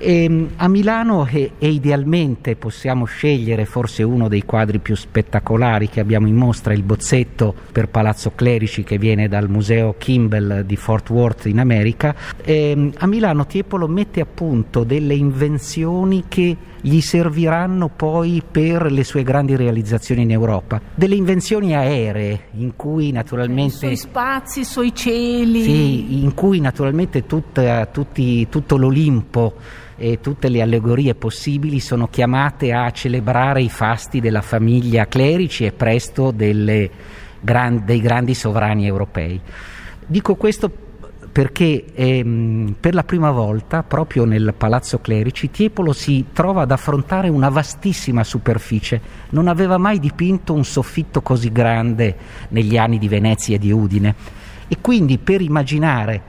E, 0.02 0.24
ehm, 0.24 0.50
a 0.56 0.66
Milano 0.66 1.26
e, 1.30 1.52
e, 1.58 1.68
idealmente 1.68 2.56
possiamo 2.56 3.04
scegliere 3.04 3.64
forse 3.64 4.02
uno 4.02 4.26
dei 4.26 4.42
quadri 4.42 4.80
più 4.80 4.96
spettacolari 4.96 5.88
che 5.88 6.00
abbiamo 6.00 6.26
in 6.26 6.34
mostra, 6.34 6.74
il 6.74 6.82
bozzetto 6.82 7.54
per 7.70 7.88
Palazzo 7.88 8.32
Clerici 8.34 8.82
che 8.82 8.98
viene 8.98 9.28
dal 9.28 9.48
Museo 9.48 9.94
Kimball 9.96 10.62
di 10.62 10.74
Fort 10.74 11.08
Worth 11.10 11.46
in 11.46 11.60
America. 11.60 12.14
E, 12.42 12.70
ehm, 12.70 12.92
a 12.98 13.06
Milano 13.06 13.46
Tiepolo 13.46 13.86
mette 13.86 14.20
a 14.20 14.26
punto 14.26 14.82
delle 14.82 15.14
invenzioni 15.14 16.24
che 16.26 16.56
gli 16.84 17.00
serviranno 17.00 17.88
poi 17.88 18.42
per 18.48 18.90
le 18.90 19.04
sue 19.04 19.22
grandi 19.22 19.54
realizzazioni 19.54 20.22
in 20.22 20.32
Europa. 20.32 20.80
Delle 20.92 21.14
invenzioni 21.14 21.76
aeree 21.76 22.48
in 22.54 22.74
cui 22.74 23.12
naturalmente... 23.12 23.86
I 23.86 23.94
suoi 23.94 23.96
spazi, 23.96 24.60
i 24.60 24.64
suoi 24.64 24.92
cieli. 24.92 25.62
Sì, 25.62 26.22
in 26.24 26.34
cui 26.34 26.58
naturalmente 26.58 27.24
tutta, 27.24 27.86
tutti, 27.86 28.48
tutto 28.48 28.76
l'Olimpo 28.76 29.54
e 30.02 30.18
tutte 30.20 30.48
le 30.48 30.60
allegorie 30.60 31.14
possibili 31.14 31.78
sono 31.78 32.08
chiamate 32.08 32.72
a 32.72 32.90
celebrare 32.90 33.62
i 33.62 33.68
fasti 33.68 34.18
della 34.18 34.42
famiglia 34.42 35.06
Clerici 35.06 35.64
e 35.64 35.70
presto 35.70 36.34
gran, 36.34 37.84
dei 37.84 38.00
grandi 38.00 38.34
sovrani 38.34 38.84
europei. 38.84 39.40
Dico 40.04 40.34
questo 40.34 40.68
perché 41.30 41.84
ehm, 41.94 42.74
per 42.80 42.94
la 42.94 43.04
prima 43.04 43.30
volta, 43.30 43.84
proprio 43.84 44.24
nel 44.24 44.52
Palazzo 44.58 44.98
Clerici, 44.98 45.52
Tiepolo 45.52 45.92
si 45.92 46.26
trova 46.32 46.62
ad 46.62 46.72
affrontare 46.72 47.28
una 47.28 47.48
vastissima 47.48 48.24
superficie. 48.24 49.00
Non 49.30 49.46
aveva 49.46 49.78
mai 49.78 50.00
dipinto 50.00 50.52
un 50.52 50.64
soffitto 50.64 51.22
così 51.22 51.52
grande 51.52 52.16
negli 52.48 52.76
anni 52.76 52.98
di 52.98 53.06
Venezia 53.06 53.54
e 53.54 53.60
di 53.60 53.70
Udine. 53.70 54.16
E 54.66 54.78
quindi 54.80 55.18
per 55.18 55.40
immaginare 55.40 56.22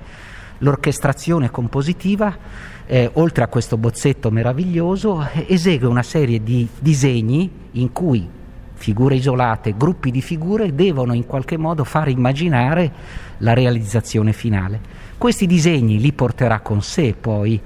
l'orchestrazione 0.59 1.49
compositiva 1.49 2.37
eh, 2.85 3.09
oltre 3.13 3.43
a 3.43 3.47
questo 3.47 3.77
bozzetto 3.77 4.31
meraviglioso, 4.31 5.25
esegue 5.47 5.87
una 5.87 6.03
serie 6.03 6.43
di 6.43 6.67
disegni 6.79 7.49
in 7.71 7.91
cui 7.91 8.27
figure 8.73 9.15
isolate, 9.15 9.75
gruppi 9.77 10.11
di 10.11 10.21
figure 10.21 10.75
devono 10.75 11.13
in 11.13 11.25
qualche 11.25 11.57
modo 11.57 11.83
far 11.85 12.09
immaginare 12.09 12.91
la 13.37 13.53
realizzazione 13.53 14.33
finale. 14.33 14.79
Questi 15.17 15.47
disegni 15.47 15.99
li 15.99 16.11
porterà 16.11 16.59
con 16.59 16.81
sé 16.81 17.15
poi 17.19 17.61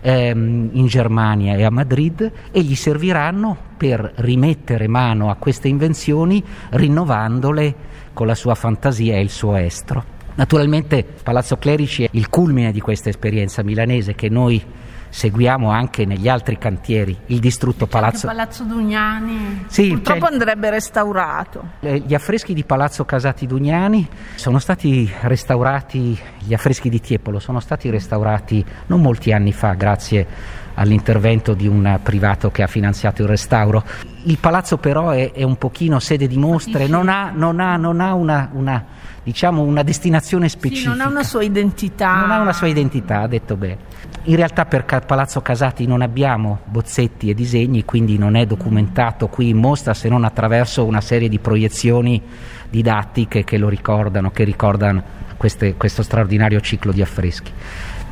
ehm, 0.00 0.70
in 0.72 0.86
Germania 0.86 1.56
e 1.56 1.64
a 1.64 1.70
Madrid 1.70 2.32
e 2.50 2.62
gli 2.62 2.74
serviranno 2.74 3.56
per 3.76 4.12
rimettere 4.16 4.88
mano 4.88 5.28
a 5.28 5.36
queste 5.36 5.68
invenzioni 5.68 6.42
rinnovandole 6.70 7.74
con 8.12 8.26
la 8.26 8.34
sua 8.34 8.54
fantasia 8.54 9.16
e 9.16 9.20
il 9.20 9.30
suo 9.30 9.56
estro. 9.56 10.11
Naturalmente 10.34 11.04
Palazzo 11.04 11.56
Clerici 11.56 12.04
è 12.04 12.08
il 12.12 12.28
culmine 12.28 12.72
di 12.72 12.80
questa 12.80 13.08
esperienza 13.08 13.62
milanese 13.62 14.14
che 14.14 14.28
noi 14.28 14.64
seguiamo 15.12 15.70
anche 15.70 16.06
negli 16.06 16.26
altri 16.26 16.56
cantieri, 16.56 17.16
il 17.26 17.38
distrutto 17.38 17.86
Palazzo... 17.86 18.26
Palazzo 18.26 18.64
Dugnani, 18.64 19.64
sì, 19.68 19.88
purtroppo 19.88 20.24
andrebbe 20.24 20.70
restaurato. 20.70 21.72
Gli 21.80 22.14
affreschi 22.14 22.54
di 22.54 22.64
Palazzo 22.64 23.04
Casati 23.04 23.46
Dugnani 23.46 24.08
sono 24.36 24.58
stati 24.58 25.10
restaurati, 25.20 26.18
gli 26.38 26.54
affreschi 26.54 26.88
di 26.88 26.98
Tiepolo 26.98 27.38
sono 27.40 27.60
stati 27.60 27.90
restaurati 27.90 28.64
non 28.86 29.02
molti 29.02 29.32
anni 29.32 29.52
fa 29.52 29.74
grazie 29.74 30.26
all'intervento 30.74 31.54
di 31.54 31.66
un 31.66 31.98
privato 32.02 32.50
che 32.50 32.62
ha 32.62 32.66
finanziato 32.66 33.22
il 33.22 33.28
restauro. 33.28 33.84
Il 34.24 34.38
palazzo 34.38 34.78
però 34.78 35.10
è, 35.10 35.32
è 35.32 35.42
un 35.42 35.56
pochino 35.56 35.98
sede 35.98 36.26
di 36.26 36.36
mostre, 36.36 36.86
non 36.86 37.08
ha, 37.08 37.30
non 37.34 37.60
ha, 37.60 37.76
non 37.76 38.00
ha 38.00 38.14
una, 38.14 38.48
una 38.52 38.84
diciamo 39.22 39.62
una 39.62 39.82
destinazione 39.82 40.48
specifica. 40.48 40.92
Sì, 40.92 40.96
non 40.96 41.06
ha 41.06 41.10
una 41.10 41.22
sua 41.22 41.42
identità. 41.42 42.14
Non 42.20 42.30
ha 42.30 42.40
una 42.40 42.52
sua 42.52 42.66
identità, 42.66 43.20
ha 43.20 43.26
detto 43.26 43.56
bene. 43.56 43.90
In 44.24 44.36
realtà 44.36 44.66
per 44.66 44.84
Palazzo 44.84 45.40
Casati 45.40 45.86
non 45.86 46.00
abbiamo 46.00 46.60
bozzetti 46.64 47.30
e 47.30 47.34
disegni, 47.34 47.84
quindi 47.84 48.18
non 48.18 48.36
è 48.36 48.46
documentato 48.46 49.26
qui 49.28 49.48
in 49.48 49.56
mostra 49.56 49.94
se 49.94 50.08
non 50.08 50.24
attraverso 50.24 50.84
una 50.84 51.00
serie 51.00 51.28
di 51.28 51.38
proiezioni 51.38 52.22
didattiche 52.70 53.44
che 53.44 53.58
lo 53.58 53.68
ricordano, 53.68 54.30
che 54.30 54.44
ricordano 54.44 55.02
queste, 55.36 55.74
questo 55.74 56.02
straordinario 56.02 56.60
ciclo 56.60 56.92
di 56.92 57.02
affreschi. 57.02 57.52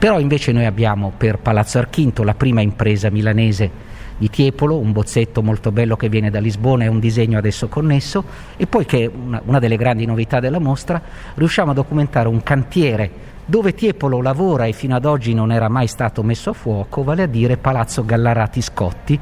Però 0.00 0.18
invece 0.18 0.50
noi 0.52 0.64
abbiamo 0.64 1.12
per 1.14 1.40
Palazzo 1.40 1.76
Archinto 1.76 2.22
la 2.22 2.32
prima 2.32 2.62
impresa 2.62 3.10
milanese 3.10 3.70
di 4.16 4.30
Tiepolo, 4.30 4.78
un 4.78 4.92
bozzetto 4.92 5.42
molto 5.42 5.72
bello 5.72 5.94
che 5.94 6.08
viene 6.08 6.30
da 6.30 6.40
Lisbona 6.40 6.84
e 6.84 6.88
un 6.88 6.98
disegno 6.98 7.36
adesso 7.36 7.68
connesso 7.68 8.24
e 8.56 8.66
poi 8.66 8.86
che 8.86 9.04
è 9.04 9.10
una, 9.14 9.42
una 9.44 9.58
delle 9.58 9.76
grandi 9.76 10.06
novità 10.06 10.40
della 10.40 10.58
mostra, 10.58 11.02
riusciamo 11.34 11.72
a 11.72 11.74
documentare 11.74 12.28
un 12.28 12.42
cantiere 12.42 13.10
dove 13.44 13.74
Tiepolo 13.74 14.22
lavora 14.22 14.64
e 14.64 14.72
fino 14.72 14.96
ad 14.96 15.04
oggi 15.04 15.34
non 15.34 15.52
era 15.52 15.68
mai 15.68 15.86
stato 15.86 16.22
messo 16.22 16.48
a 16.48 16.54
fuoco, 16.54 17.02
vale 17.02 17.24
a 17.24 17.26
dire 17.26 17.58
Palazzo 17.58 18.02
Gallarati 18.02 18.62
Scotti. 18.62 19.20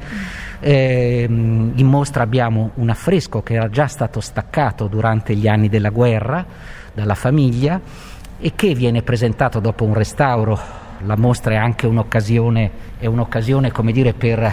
Eh, 0.61 1.25
in 1.27 1.85
mostra 1.87 2.23
abbiamo 2.23 2.71
un 2.75 2.87
affresco 2.87 3.43
che 3.43 3.55
era 3.55 3.69
già 3.69 3.87
stato 3.87 4.21
staccato 4.21 4.87
durante 4.87 5.35
gli 5.35 5.49
anni 5.49 5.67
della 5.67 5.89
guerra 5.89 6.45
dalla 6.93 7.15
famiglia 7.15 7.81
e 8.39 8.53
che 8.55 8.73
viene 8.73 9.01
presentato 9.01 9.59
dopo 9.59 9.83
un 9.83 9.93
restauro. 9.93 10.57
La 11.05 11.15
mostra 11.15 11.53
è 11.53 11.57
anche 11.57 11.87
un'occasione, 11.87 12.71
è 12.99 13.05
un'occasione 13.05 13.71
dire, 13.91 14.13
per 14.13 14.51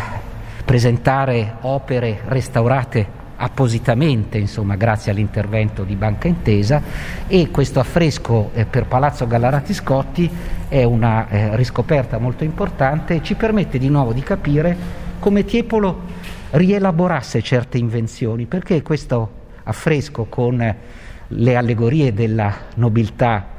presentare 0.64 1.56
opere 1.62 2.20
restaurate 2.26 3.24
appositamente, 3.36 4.38
insomma, 4.38 4.76
grazie 4.76 5.12
all'intervento 5.12 5.84
di 5.84 5.94
Banca 5.94 6.26
Intesa 6.26 6.82
e 7.26 7.50
questo 7.50 7.80
affresco 7.80 8.50
eh, 8.54 8.64
per 8.64 8.86
Palazzo 8.86 9.26
Gallarati 9.26 9.74
Scotti 9.74 10.30
è 10.68 10.82
una 10.84 11.28
eh, 11.28 11.56
riscoperta 11.56 12.18
molto 12.18 12.44
importante 12.44 13.16
e 13.16 13.22
ci 13.22 13.34
permette 13.34 13.78
di 13.78 13.88
nuovo 13.88 14.12
di 14.12 14.22
capire 14.22 15.04
come 15.18 15.44
Tiepolo 15.44 16.02
rielaborasse 16.50 17.42
certe 17.42 17.78
invenzioni, 17.78 18.46
perché 18.46 18.82
questo 18.82 19.44
affresco 19.64 20.24
con 20.24 20.74
le 21.28 21.56
allegorie 21.56 22.14
della 22.14 22.54
nobiltà 22.76 23.54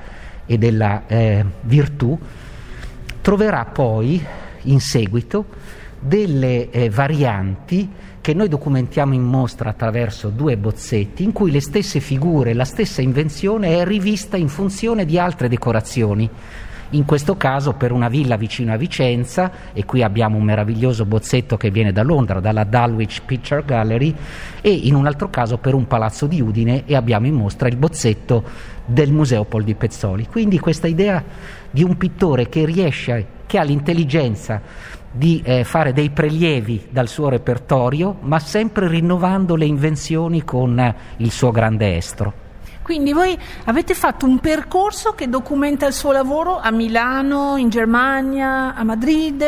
e 0.48 0.58
della 0.58 1.06
eh, 1.06 1.46
virtù 1.62 2.18
troverà 3.22 3.66
poi 3.66 4.26
in 4.64 4.80
seguito 4.80 5.46
delle 6.00 6.70
eh, 6.72 6.90
varianti 6.90 7.90
che 8.22 8.34
noi 8.34 8.48
documentiamo 8.50 9.14
in 9.14 9.24
mostra 9.24 9.70
attraverso 9.70 10.30
due 10.30 10.58
bozzetti 10.58 11.24
in 11.24 11.32
cui 11.32 11.52
le 11.52 11.62
stesse 11.62 12.00
figure, 12.00 12.54
la 12.54 12.66
stessa 12.66 13.02
invenzione 13.02 13.80
è 13.80 13.86
rivista 13.86 14.36
in 14.36 14.50
funzione 14.50 15.06
di 15.06 15.20
altre 15.20 15.48
decorazioni 15.48 16.30
in 16.92 17.06
questo 17.06 17.36
caso 17.36 17.74
per 17.74 17.92
una 17.92 18.08
villa 18.08 18.38
vicino 18.38 18.72
a 18.72 18.78
Vicenza 18.78 19.52
e 19.74 19.86
qui 19.86 20.04
abbiamo 20.04 20.38
un 20.38 20.44
meraviglioso 20.44 21.06
bozzetto 21.06 21.58
che 21.58 21.70
viene 21.70 21.92
da 21.92 22.04
Londra, 22.04 22.40
dalla 22.40 22.64
Dulwich 22.64 23.22
Picture 23.26 23.64
Gallery 23.66 24.16
e 24.62 24.72
in 24.72 24.96
un 24.96 25.06
altro 25.06 25.30
caso 25.30 25.58
per 25.58 25.74
un 25.74 25.88
palazzo 25.88 26.28
di 26.28 26.42
Udine 26.42 26.84
e 26.86 26.96
abbiamo 26.96 27.28
in 27.28 27.34
mostra 27.34 27.68
il 27.68 27.76
bozzetto 27.76 28.44
del 28.86 29.12
Museo 29.12 29.44
Pol 29.44 29.64
di 29.64 29.76
Pezzoli. 29.76 30.28
Quindi 30.28 30.60
questa 30.60 30.88
idea 30.88 31.24
di 31.70 31.84
un 31.84 31.98
pittore 31.98 32.48
che 32.48 32.66
riesce, 32.66 33.26
che 33.46 33.58
ha 33.58 33.64
l'intelligenza 33.64 34.62
di 35.12 35.42
eh, 35.44 35.64
fare 35.64 35.94
dei 35.94 36.10
prelievi 36.10 36.88
dal 36.90 37.08
suo 37.08 37.30
repertorio, 37.30 38.18
ma 38.22 38.40
sempre 38.40 38.88
rinnovando 38.88 39.56
le 39.56 39.66
invenzioni 39.66 40.44
con 40.44 40.80
eh, 40.80 40.96
il 41.18 41.32
suo 41.32 41.52
grande 41.52 41.98
estro. 41.98 42.47
Quindi 42.88 43.12
voi 43.12 43.38
avete 43.66 43.94
fatto 43.94 44.26
un 44.26 44.40
percorso 44.40 45.12
che 45.12 45.28
documenta 45.28 45.86
il 45.86 45.92
suo 45.92 46.14
lavoro 46.14 46.58
a 46.58 46.72
Milano, 46.72 47.58
in 47.58 47.68
Germania, 47.68 48.74
a 48.76 48.84
Madrid 48.86 49.42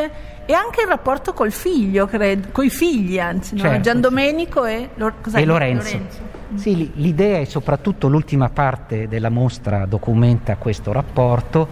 e 0.46 0.52
anche 0.52 0.82
il 0.82 0.88
rapporto 0.88 1.32
col 1.32 1.54
figlio, 1.54 2.06
credo, 2.06 2.50
coi 2.52 2.70
figli 2.70 3.18
anzi, 3.18 3.56
no? 3.56 3.62
Certo. 3.62 3.80
Gian 3.80 4.02
Domenico 4.02 4.66
e, 4.66 4.90
Lo- 4.96 5.14
e 5.34 5.46
Lorenzo. 5.46 5.92
Lorenzo. 5.94 6.18
Sì, 6.56 6.92
l'idea 6.96 7.38
e 7.38 7.46
soprattutto 7.46 8.10
l'ultima 8.10 8.50
parte 8.50 9.08
della 9.08 9.30
mostra 9.30 9.86
documenta 9.86 10.58
questo 10.58 10.92
rapporto. 10.92 11.70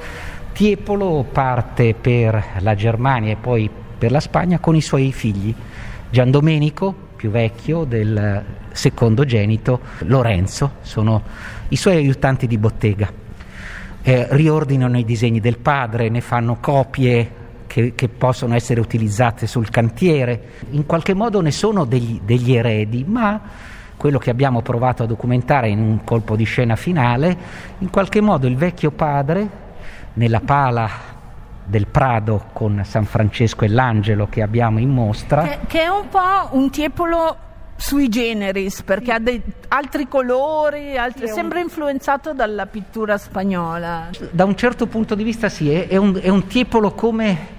Tiepolo 0.53 1.25
parte 1.29 1.93
per 1.99 2.41
la 2.59 2.75
Germania 2.75 3.33
e 3.33 3.35
poi 3.35 3.69
per 3.97 4.11
la 4.11 4.21
Spagna 4.21 4.59
con 4.59 4.73
i 4.73 4.81
suoi 4.81 5.11
figli. 5.11 5.53
Gian 6.09 6.31
Domenico, 6.31 6.95
più 7.17 7.29
vecchio, 7.29 7.83
del 7.83 8.41
secondogenito, 8.71 9.79
Lorenzo, 10.05 10.75
sono 10.81 11.23
i 11.69 11.75
suoi 11.75 11.95
aiutanti 11.95 12.47
di 12.47 12.57
bottega. 12.57 13.11
Eh, 14.01 14.27
riordinano 14.31 14.97
i 14.97 15.03
disegni 15.03 15.39
del 15.39 15.57
padre, 15.57 16.09
ne 16.09 16.21
fanno 16.21 16.57
copie 16.61 17.45
che, 17.67 17.93
che, 17.93 18.07
possono 18.07 18.55
essere 18.55 18.79
utilizzate 18.79 19.47
sul 19.47 19.69
cantiere, 19.69 20.41
in 20.71 20.85
qualche 20.85 21.13
modo 21.13 21.41
ne 21.41 21.51
sono 21.51 21.83
degli, 21.83 22.21
degli 22.23 22.55
eredi, 22.55 23.03
ma 23.05 23.41
quello 23.97 24.17
che 24.17 24.29
abbiamo 24.29 24.61
provato 24.61 25.03
a 25.03 25.05
documentare 25.07 25.69
in 25.69 25.79
un 25.79 26.03
colpo 26.03 26.35
di 26.35 26.45
scena 26.45 26.75
finale, 26.75 27.37
in 27.79 27.89
qualche 27.89 28.21
modo 28.21 28.47
il 28.47 28.55
vecchio 28.55 28.91
padre, 28.91 29.65
nella 30.13 30.39
pala 30.39 30.89
del 31.65 31.87
Prado 31.87 32.45
con 32.53 32.81
San 32.85 33.03
Francesco 33.03 33.65
e 33.65 33.67
l'Angelo 33.67 34.27
che 34.27 34.41
abbiamo 34.41 34.79
in 34.79 34.89
mostra. 34.89 35.43
Che, 35.43 35.59
che 35.67 35.81
è 35.83 35.87
un 35.87 36.07
po' 36.07 36.47
un 36.51 36.69
tiepolo 36.69 37.37
sui 37.77 38.09
generis 38.09 38.81
perché 38.81 39.13
ha 39.13 39.19
dei, 39.19 39.41
altri 39.69 40.07
colori, 40.07 40.97
altri, 40.97 41.27
sembra 41.27 41.59
influenzato 41.59 42.33
dalla 42.33 42.65
pittura 42.65 43.17
spagnola. 43.17 44.09
Da 44.31 44.43
un 44.43 44.55
certo 44.55 44.87
punto 44.87 45.15
di 45.15 45.23
vista 45.23 45.47
sì, 45.47 45.71
è, 45.71 45.87
è, 45.87 45.95
un, 45.95 46.19
è 46.21 46.29
un 46.29 46.47
tiepolo 46.47 46.91
come 46.91 47.55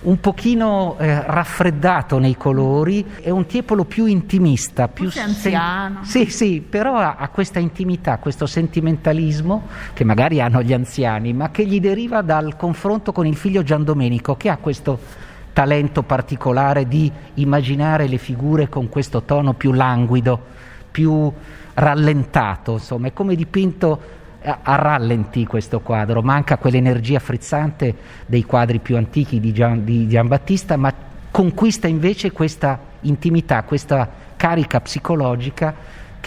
un 0.00 0.20
pochino 0.20 0.96
eh, 0.98 1.22
raffreddato 1.26 2.18
nei 2.18 2.36
colori, 2.36 3.04
è 3.20 3.30
un 3.30 3.46
tiepolo 3.46 3.84
più 3.84 4.06
intimista, 4.06 4.86
più 4.88 5.10
sen- 5.10 5.24
anziano. 5.24 6.04
Sì, 6.04 6.26
sì, 6.26 6.64
però 6.66 6.96
ha, 6.96 7.16
ha, 7.16 7.28
questa 7.28 7.58
intimità, 7.58 8.18
questo 8.18 8.46
sentimentalismo 8.46 9.66
che 9.94 10.04
magari 10.04 10.40
hanno 10.40 10.62
gli 10.62 10.72
anziani, 10.72 11.32
ma 11.32 11.50
che 11.50 11.64
gli 11.66 11.80
deriva 11.80 12.22
dal 12.22 12.56
confronto 12.56 13.12
con 13.12 13.26
il 13.26 13.36
figlio 13.36 13.62
Gian 13.62 13.82
Domenico, 13.82 14.36
che 14.36 14.48
ha 14.48 14.56
questo 14.56 15.26
talento 15.58 16.04
particolare 16.04 16.86
di 16.86 17.10
immaginare 17.34 18.06
le 18.06 18.18
figure 18.18 18.68
con 18.68 18.88
questo 18.88 19.22
tono 19.22 19.54
più 19.54 19.72
languido, 19.72 20.40
più 20.88 21.32
rallentato, 21.74 22.74
insomma, 22.74 23.08
è 23.08 23.12
come 23.12 23.34
dipinto 23.34 24.00
a 24.40 24.76
rallenti 24.76 25.44
questo 25.46 25.80
quadro, 25.80 26.22
manca 26.22 26.58
quell'energia 26.58 27.18
frizzante 27.18 27.92
dei 28.26 28.44
quadri 28.44 28.78
più 28.78 28.96
antichi 28.96 29.40
di 29.40 29.52
Gian, 29.52 29.82
di 29.82 30.06
Giambattista, 30.06 30.76
ma 30.76 30.94
conquista 31.28 31.88
invece 31.88 32.30
questa 32.30 32.78
intimità, 33.00 33.64
questa 33.64 34.08
carica 34.36 34.80
psicologica 34.80 35.74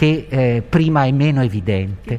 che 0.02 0.26
eh, 0.28 0.62
prima 0.68 1.04
è 1.04 1.12
meno 1.12 1.42
evidente. 1.42 2.18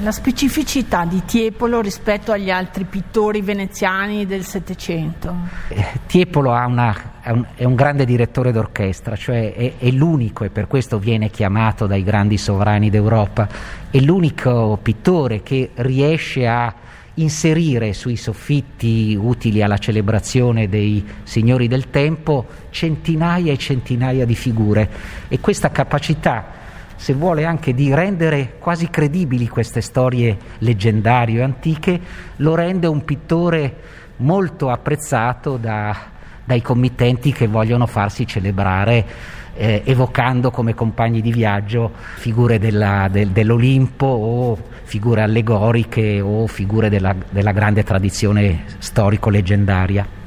La 0.00 0.10
specificità 0.10 1.04
di 1.04 1.22
Tiepolo 1.24 1.80
rispetto 1.80 2.32
agli 2.32 2.50
altri 2.50 2.82
pittori 2.82 3.40
veneziani 3.40 4.26
del 4.26 4.44
Settecento? 4.44 5.32
Eh, 5.68 5.84
Tiepolo 6.06 6.50
una, 6.50 7.20
è, 7.20 7.30
un, 7.30 7.46
è, 7.54 7.62
un, 7.62 7.76
grande 7.76 8.04
direttore 8.04 8.50
d'orchestra, 8.50 9.14
cioè 9.14 9.52
è, 9.54 9.74
è, 9.78 9.90
l'unico, 9.90 10.42
e 10.42 10.50
per 10.50 10.66
questo 10.66 10.98
viene 10.98 11.30
chiamato 11.30 11.86
dai 11.86 12.02
grandi 12.02 12.36
sovrani 12.36 12.90
d'Europa, 12.90 13.48
è 13.90 13.98
l'unico 14.00 14.76
pittore 14.82 15.44
che 15.44 15.70
riesce 15.74 16.48
a 16.48 16.74
inserire 17.14 17.92
sui 17.92 18.16
soffitti 18.16 19.16
utili 19.20 19.62
alla 19.62 19.78
celebrazione 19.78 20.68
dei 20.68 21.04
signori 21.22 21.68
del 21.68 21.90
tempo 21.90 22.46
centinaia 22.70 23.52
e 23.52 23.56
centinaia 23.56 24.24
di 24.24 24.34
figure 24.34 24.88
e 25.28 25.38
questa 25.38 25.70
capacità 25.70 26.58
se 27.00 27.14
vuole 27.14 27.46
anche 27.46 27.72
di 27.72 27.94
rendere 27.94 28.56
quasi 28.58 28.90
credibili 28.90 29.48
queste 29.48 29.80
storie 29.80 30.36
leggendarie 30.58 31.40
o 31.40 31.44
antiche, 31.44 31.98
lo 32.36 32.54
rende 32.54 32.88
un 32.88 33.06
pittore 33.06 33.74
molto 34.16 34.68
apprezzato 34.68 35.56
da, 35.56 35.96
dai 36.44 36.60
committenti 36.60 37.32
che 37.32 37.46
vogliono 37.46 37.86
farsi 37.86 38.26
celebrare 38.26 39.06
eh, 39.54 39.80
evocando 39.86 40.50
come 40.50 40.74
compagni 40.74 41.22
di 41.22 41.32
viaggio 41.32 41.90
figure 42.16 42.58
della, 42.58 43.08
del, 43.10 43.30
dell'Olimpo 43.30 44.04
o 44.04 44.58
figure 44.82 45.22
allegoriche 45.22 46.20
o 46.20 46.46
figure 46.46 46.90
della, 46.90 47.14
della 47.30 47.52
grande 47.52 47.82
tradizione 47.82 48.64
storico-leggendaria. 48.76 50.19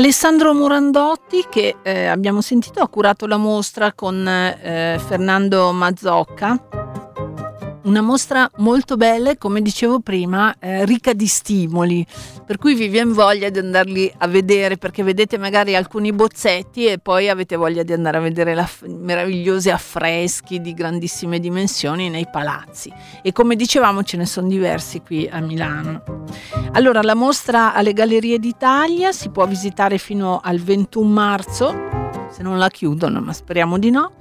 Alessandro 0.00 0.54
Murandotti, 0.54 1.44
che 1.50 1.76
eh, 1.82 2.06
abbiamo 2.06 2.40
sentito, 2.40 2.80
ha 2.80 2.88
curato 2.88 3.26
la 3.26 3.36
mostra 3.36 3.92
con 3.92 4.26
eh, 4.26 4.98
Fernando 4.98 5.72
Mazzocca 5.72 6.79
una 7.82 8.00
mostra 8.00 8.50
molto 8.56 8.96
bella 8.96 9.30
e 9.30 9.38
come 9.38 9.62
dicevo 9.62 10.00
prima 10.00 10.54
eh, 10.58 10.84
ricca 10.84 11.12
di 11.12 11.26
stimoli, 11.26 12.06
per 12.44 12.58
cui 12.58 12.74
vi 12.74 12.88
viene 12.88 13.12
voglia 13.12 13.48
di 13.48 13.58
andarli 13.58 14.12
a 14.18 14.26
vedere 14.26 14.76
perché 14.76 15.02
vedete 15.02 15.38
magari 15.38 15.74
alcuni 15.74 16.12
bozzetti 16.12 16.86
e 16.86 16.98
poi 16.98 17.28
avete 17.28 17.56
voglia 17.56 17.82
di 17.82 17.92
andare 17.92 18.18
a 18.18 18.20
vedere 18.20 18.52
i 18.52 18.88
meravigliosi 18.88 19.70
affreschi 19.70 20.60
di 20.60 20.74
grandissime 20.74 21.38
dimensioni 21.38 22.10
nei 22.10 22.28
palazzi. 22.30 22.92
E 23.22 23.32
come 23.32 23.56
dicevamo 23.56 24.02
ce 24.02 24.16
ne 24.16 24.26
sono 24.26 24.48
diversi 24.48 25.00
qui 25.00 25.28
a 25.30 25.40
Milano. 25.40 26.02
Allora 26.72 27.02
la 27.02 27.14
mostra 27.14 27.74
alle 27.74 27.92
Gallerie 27.92 28.38
d'Italia 28.38 29.12
si 29.12 29.30
può 29.30 29.46
visitare 29.46 29.98
fino 29.98 30.40
al 30.42 30.58
21 30.58 31.08
marzo 31.08 31.89
se 32.30 32.42
non 32.42 32.58
la 32.58 32.68
chiudono, 32.68 33.20
ma 33.20 33.32
speriamo 33.32 33.78
di 33.78 33.90
no. 33.90 34.12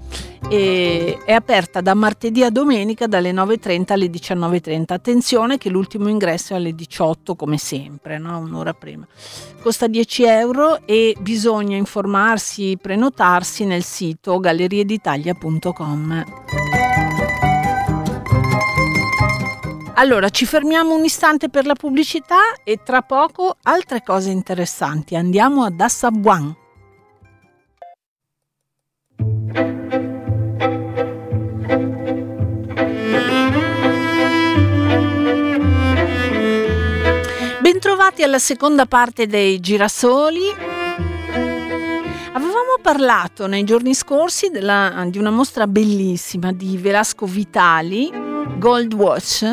E 0.50 1.20
è 1.26 1.34
aperta 1.34 1.82
da 1.82 1.94
martedì 1.94 2.44
a 2.44 2.50
domenica 2.50 3.08
dalle 3.08 3.32
9.30 3.32 3.92
alle 3.94 4.08
19.30. 4.08 4.86
Attenzione 4.88 5.58
che 5.58 5.70
l'ultimo 5.70 6.10
ingresso 6.10 6.54
è 6.54 6.56
alle 6.58 6.74
18 6.74 7.36
come 7.36 7.58
sempre, 7.58 8.18
no? 8.18 8.40
un'ora 8.40 8.74
prima. 8.74 9.06
Costa 9.62 9.88
10 9.88 10.24
euro 10.24 10.86
e 10.86 11.16
bisogna 11.20 11.76
informarsi, 11.76 12.78
prenotarsi 12.82 13.66
nel 13.66 13.84
sito 13.84 14.40
gallerieditalia.com. 14.40 16.26
Allora, 20.00 20.30
ci 20.30 20.46
fermiamo 20.46 20.96
un 20.96 21.04
istante 21.04 21.50
per 21.50 21.66
la 21.66 21.76
pubblicità 21.76 22.54
e 22.64 22.80
tra 22.84 23.02
poco 23.02 23.58
altre 23.64 24.02
cose 24.02 24.30
interessanti. 24.30 25.18
Andiamo 25.18 25.66
ad 25.66 25.78
Assabuan. 25.78 26.56
Bentrovati 37.82 38.24
alla 38.24 38.40
seconda 38.40 38.86
parte 38.86 39.26
dei 39.26 39.62
girasoli. 39.62 40.54
Avevamo 42.34 42.76
parlato 42.82 43.48
nei 43.48 43.64
giorni 43.64 43.94
scorsi 43.94 44.50
della, 44.50 45.06
di 45.08 45.18
una 45.18 45.30
mostra 45.30 45.66
bellissima 45.66 46.52
di 46.52 46.76
Velasco 46.76 47.26
Vitali, 47.26 48.12
Gold 48.58 48.94
Watch, 48.94 49.46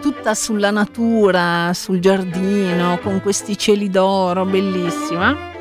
tutta 0.00 0.34
sulla 0.34 0.72
natura, 0.72 1.70
sul 1.74 2.00
giardino, 2.00 2.98
con 3.00 3.20
questi 3.22 3.56
cieli 3.56 3.88
d'oro, 3.88 4.44
bellissima 4.44 5.52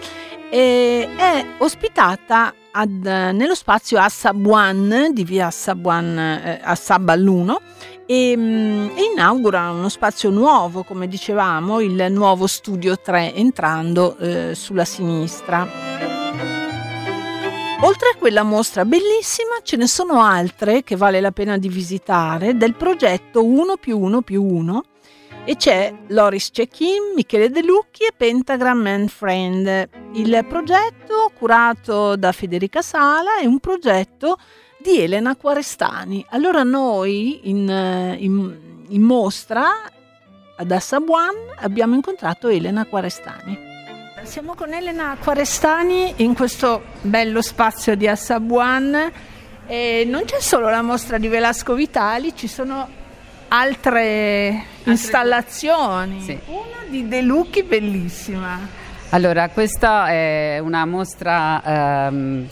e 0.49 1.09
è 1.15 1.45
ospitata 1.59 2.53
ad, 2.73 3.05
nello 3.05 3.55
spazio 3.55 3.99
Assabuan 3.99 5.09
di 5.11 5.23
via 5.23 5.47
Assabuan 5.47 6.17
eh, 6.17 6.59
Assab 6.63 7.09
all'1 7.09 7.55
e, 8.05 8.35
mm, 8.35 8.89
e, 8.95 9.03
inaugura 9.13 9.69
uno 9.71 9.89
spazio 9.89 10.29
nuovo, 10.29 10.83
come 10.83 11.07
dicevamo, 11.07 11.79
il 11.79 12.07
nuovo 12.09 12.47
studio 12.47 12.99
3 12.99 13.35
entrando 13.35 14.17
eh, 14.17 14.55
sulla 14.55 14.85
sinistra. 14.85 15.67
Oltre 17.81 18.11
a 18.13 18.17
quella 18.17 18.43
mostra 18.43 18.85
bellissima, 18.85 19.59
ce 19.61 19.75
ne 19.75 19.87
sono 19.87 20.21
altre 20.21 20.83
che 20.83 20.95
vale 20.95 21.19
la 21.19 21.31
pena 21.31 21.57
di 21.57 21.67
visitare 21.67 22.55
del 22.55 22.75
progetto 22.75 23.43
1 23.43 23.75
più 23.75 23.99
1 23.99 24.21
più 24.21 24.41
1 24.41 24.83
e 25.45 25.57
c'è 25.57 25.93
Loris 26.07 26.49
Cecchin, 26.51 27.13
Michele 27.15 27.49
De 27.49 27.61
Lucchi 27.61 28.03
e 28.03 28.13
Pentagram 28.15 28.85
and 28.85 29.09
Friend. 29.09 29.89
Il 30.13 30.45
progetto 30.47 31.31
curato 31.37 32.15
da 32.15 32.31
Federica 32.31 32.81
Sala 32.81 33.39
è 33.41 33.45
un 33.45 33.59
progetto 33.59 34.37
di 34.79 35.01
Elena 35.01 35.35
Quarestani. 35.35 36.25
Allora 36.29 36.63
noi 36.63 37.49
in, 37.49 37.67
in, 38.17 38.57
in 38.87 39.01
mostra 39.01 39.67
ad 40.55 40.71
Assabuan 40.71 41.35
abbiamo 41.57 41.95
incontrato 41.95 42.47
Elena 42.47 42.85
Quarestani. 42.85 43.71
Siamo 44.23 44.55
con 44.55 44.71
Elena 44.71 45.17
Quarestani 45.21 46.13
in 46.17 46.33
questo 46.35 46.81
bello 47.01 47.41
spazio 47.41 47.95
di 47.95 48.07
Assabuan 48.07 49.11
e 49.67 50.05
non 50.07 50.23
c'è 50.23 50.39
solo 50.39 50.69
la 50.69 50.81
mostra 50.81 51.17
di 51.17 51.27
Velasco 51.27 51.73
Vitali, 51.73 52.33
ci 52.33 52.47
sono 52.47 53.01
altre, 53.53 54.49
altre 54.49 54.63
installazioni. 54.91 56.21
Sì. 56.21 56.39
Una 56.47 56.89
di 56.89 57.07
De 57.07 57.21
Lucchi 57.21 57.63
bellissima. 57.63 58.81
Allora, 59.09 59.49
questa 59.49 60.07
è 60.07 60.57
una 60.59 60.85
mostra 60.85 62.07
ehm, 62.07 62.47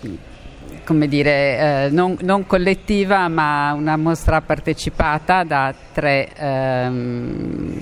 come 0.84 1.08
dire, 1.08 1.86
eh, 1.86 1.90
non, 1.90 2.18
non, 2.22 2.46
collettiva 2.46 3.28
ma 3.28 3.74
una 3.74 3.98
mostra 3.98 4.42
partecipata 4.42 5.44
da 5.44 5.74
tre 5.94 6.30
ehm, 6.36 7.74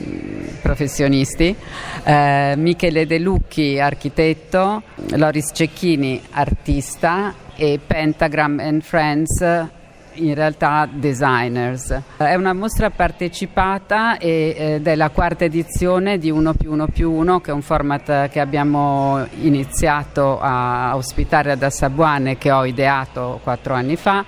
professionisti, 0.61 1.55
eh, 2.03 2.53
Michele 2.55 3.05
De 3.05 3.19
Lucchi, 3.19 3.79
architetto, 3.79 4.83
Loris 5.15 5.51
Cecchini, 5.53 6.21
artista 6.31 7.33
e 7.55 7.79
Pentagram 7.85 8.59
and 8.59 8.81
Friends, 8.81 9.41
in 10.13 10.33
realtà 10.33 10.87
designers. 10.91 12.01
È 12.17 12.35
una 12.35 12.53
mostra 12.53 12.89
partecipata 12.89 14.17
ed 14.17 14.85
è 14.85 14.95
la 14.95 15.09
quarta 15.09 15.45
edizione 15.45 16.17
di 16.17 16.29
1 16.29 16.53
più 16.53 16.71
1 16.71 16.87
più 16.87 17.11
1 17.11 17.39
che 17.41 17.51
è 17.51 17.53
un 17.53 17.61
format 17.61 18.29
che 18.29 18.39
abbiamo 18.39 19.25
iniziato 19.41 20.39
a 20.39 20.95
ospitare 20.95 21.51
ad 21.51 21.63
Assabuane 21.63 22.37
che 22.37 22.51
ho 22.51 22.65
ideato 22.65 23.39
quattro 23.43 23.73
anni 23.73 23.95
fa 23.95 24.25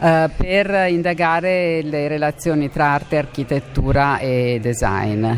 eh, 0.00 0.30
per 0.36 0.86
indagare 0.88 1.82
le 1.82 2.08
relazioni 2.08 2.70
tra 2.70 2.92
arte, 2.92 3.18
architettura 3.18 4.18
e 4.18 4.58
design. 4.60 5.30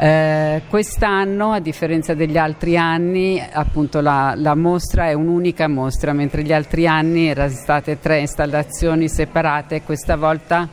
Eh, 0.00 0.62
quest'anno, 0.68 1.50
a 1.50 1.58
differenza 1.58 2.14
degli 2.14 2.38
altri 2.38 2.76
anni, 2.76 3.42
appunto 3.52 4.00
la, 4.00 4.34
la, 4.36 4.54
mostra 4.54 5.08
è 5.08 5.12
un'unica 5.12 5.66
mostra, 5.66 6.12
mentre 6.12 6.44
gli 6.44 6.52
altri 6.52 6.86
anni 6.86 7.26
erano 7.26 7.50
state 7.50 7.98
tre 7.98 8.20
installazioni 8.20 9.08
separate, 9.08 9.82
questa 9.82 10.14
volta. 10.14 10.68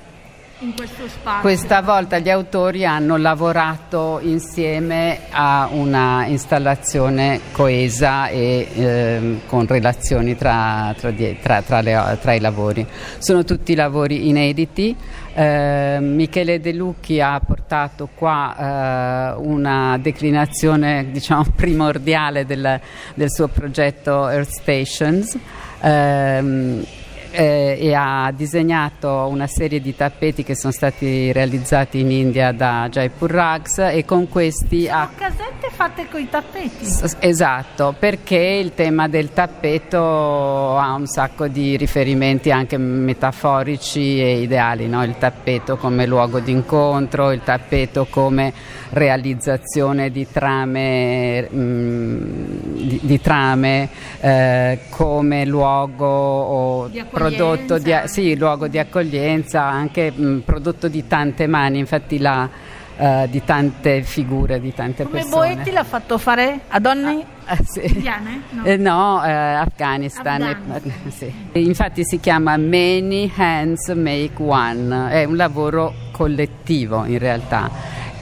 Questa 1.41 1.81
volta 1.81 2.19
gli 2.19 2.29
autori 2.29 2.85
hanno 2.85 3.17
lavorato 3.17 4.19
insieme 4.21 5.19
a 5.29 5.67
una 5.69 6.25
installazione 6.27 7.41
coesa 7.51 8.29
e 8.29 8.67
eh, 8.73 9.39
con 9.47 9.67
relazioni 9.67 10.37
tra, 10.37 10.95
tra, 10.97 11.61
tra, 11.61 11.81
le, 11.81 12.17
tra, 12.21 12.33
i 12.33 12.39
lavori. 12.39 12.87
Sono 13.17 13.43
tutti 13.43 13.75
lavori 13.75 14.29
inediti. 14.29 14.95
Eh, 15.37 15.97
Michele 15.99 16.61
De 16.61 16.71
Lucchi 16.71 17.19
ha 17.19 17.37
portato 17.45 18.07
qua 18.15 19.33
eh, 19.35 19.41
una 19.41 19.97
declinazione 19.97 21.07
diciamo, 21.11 21.43
primordiale 21.53 22.45
del, 22.45 22.79
del, 23.13 23.29
suo 23.29 23.49
progetto 23.49 24.29
Earth 24.29 24.51
Stations. 24.51 25.37
Eh, 25.81 27.03
eh, 27.35 27.77
e 27.79 27.93
ha 27.93 28.31
disegnato 28.35 29.27
una 29.29 29.47
serie 29.47 29.81
di 29.81 29.95
tappeti 29.95 30.43
che 30.43 30.55
sono 30.55 30.71
stati 30.71 31.31
realizzati 31.31 31.99
in 31.99 32.11
India 32.11 32.51
da 32.51 32.87
Jaipur 32.89 33.29
Rugs 33.29 33.79
e 33.79 34.05
con 34.05 34.29
questi 34.29 34.85
sono 34.85 34.99
ha... 34.99 35.09
casette 35.15 35.69
fatte 35.69 36.07
con 36.09 36.21
i 36.21 36.29
tappeti 36.29 36.85
esatto 37.19 37.95
perché 37.97 38.37
il 38.37 38.73
tema 38.73 39.07
del 39.07 39.33
tappeto 39.33 40.77
ha 40.77 40.93
un 40.93 41.07
sacco 41.07 41.47
di 41.47 41.75
riferimenti 41.75 42.51
anche 42.51 42.77
metaforici 42.77 44.21
e 44.21 44.41
ideali 44.41 44.87
no? 44.87 45.03
il 45.03 45.17
tappeto 45.17 45.77
come 45.77 46.05
luogo 46.05 46.39
d'incontro 46.39 47.31
il 47.31 47.41
tappeto 47.43 48.07
come 48.09 48.53
realizzazione 48.95 50.09
di 50.09 50.27
trame, 50.31 51.47
mh, 51.49 51.57
mm, 51.57 52.75
di, 52.75 52.99
di 53.03 53.21
trame 53.21 53.89
eh, 54.21 54.79
come 54.89 55.45
luogo 55.45 56.05
o 56.05 56.87
di 56.87 57.03
prodotto 57.29 57.77
di, 57.77 57.93
sì, 58.05 58.35
luogo 58.37 58.67
di 58.67 58.77
accoglienza, 58.77 59.63
anche 59.63 60.11
mh, 60.11 60.41
prodotto 60.45 60.87
di 60.87 61.07
tante 61.07 61.47
mani, 61.47 61.79
infatti 61.79 62.19
la, 62.19 62.73
Uh, 62.97 63.27
di 63.27 63.43
tante 63.43 64.03
figure, 64.03 64.57
di 64.61 64.73
tante 64.73 65.03
Come 65.03 65.19
persone. 65.19 65.55
Boetti 65.55 65.71
l'ha 65.71 65.83
fatto 65.83 66.17
fare 66.17 66.61
a 66.69 66.79
donne 66.79 67.25
ah, 67.43 67.57
sì. 67.61 67.81
indiane? 67.93 68.43
No, 68.51 68.63
eh, 68.63 68.77
no 68.77 69.21
eh, 69.21 69.31
Afghanistan. 69.31 70.41
Afghanistan. 70.41 70.93
Eh, 71.05 71.11
sì. 71.11 71.33
Infatti 71.59 72.05
si 72.05 72.21
chiama 72.21 72.55
Many 72.55 73.29
Hands 73.35 73.89
Make 73.89 74.41
One, 74.41 75.09
è 75.09 75.25
un 75.25 75.35
lavoro 75.35 75.93
collettivo 76.13 77.03
in 77.03 77.19
realtà 77.19 77.69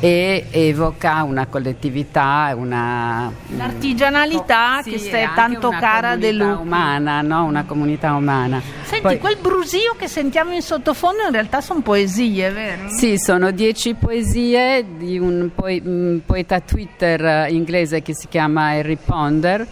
e 0.04 0.48
evoca 0.52 1.24
una 1.24 1.46
collettività, 1.46 2.54
una 2.58 3.32
l'artigianalità 3.56 4.82
sì, 4.82 4.98
che 4.98 5.12
è 5.12 5.30
tanto 5.34 5.70
cara 5.70 6.18
dell'umana, 6.18 6.60
umana, 6.60 7.22
no? 7.22 7.46
una 7.46 7.64
comunità 7.64 8.14
umana. 8.14 8.62
Senti, 8.82 9.02
Poi, 9.02 9.18
quel 9.18 9.38
brusio 9.38 9.96
che 9.98 10.10
sentiamo 10.10 10.52
in 10.52 10.62
sottofondo 10.62 11.24
in 11.24 11.32
realtà 11.32 11.62
sono 11.62 11.80
poesie, 11.80 12.50
vero? 12.52 12.90
Sì, 12.90 13.18
sono 13.18 13.52
dieci 13.52 13.94
poesie 13.94 14.86
di 14.98 15.18
un, 15.18 15.50
poeta 16.26 16.60
Twitter 16.60 17.50
inglese 17.50 18.02
che 18.02 18.14
si 18.14 18.28
chiama 18.28 18.72
Harry 18.72 18.98
Ponder 18.98 19.66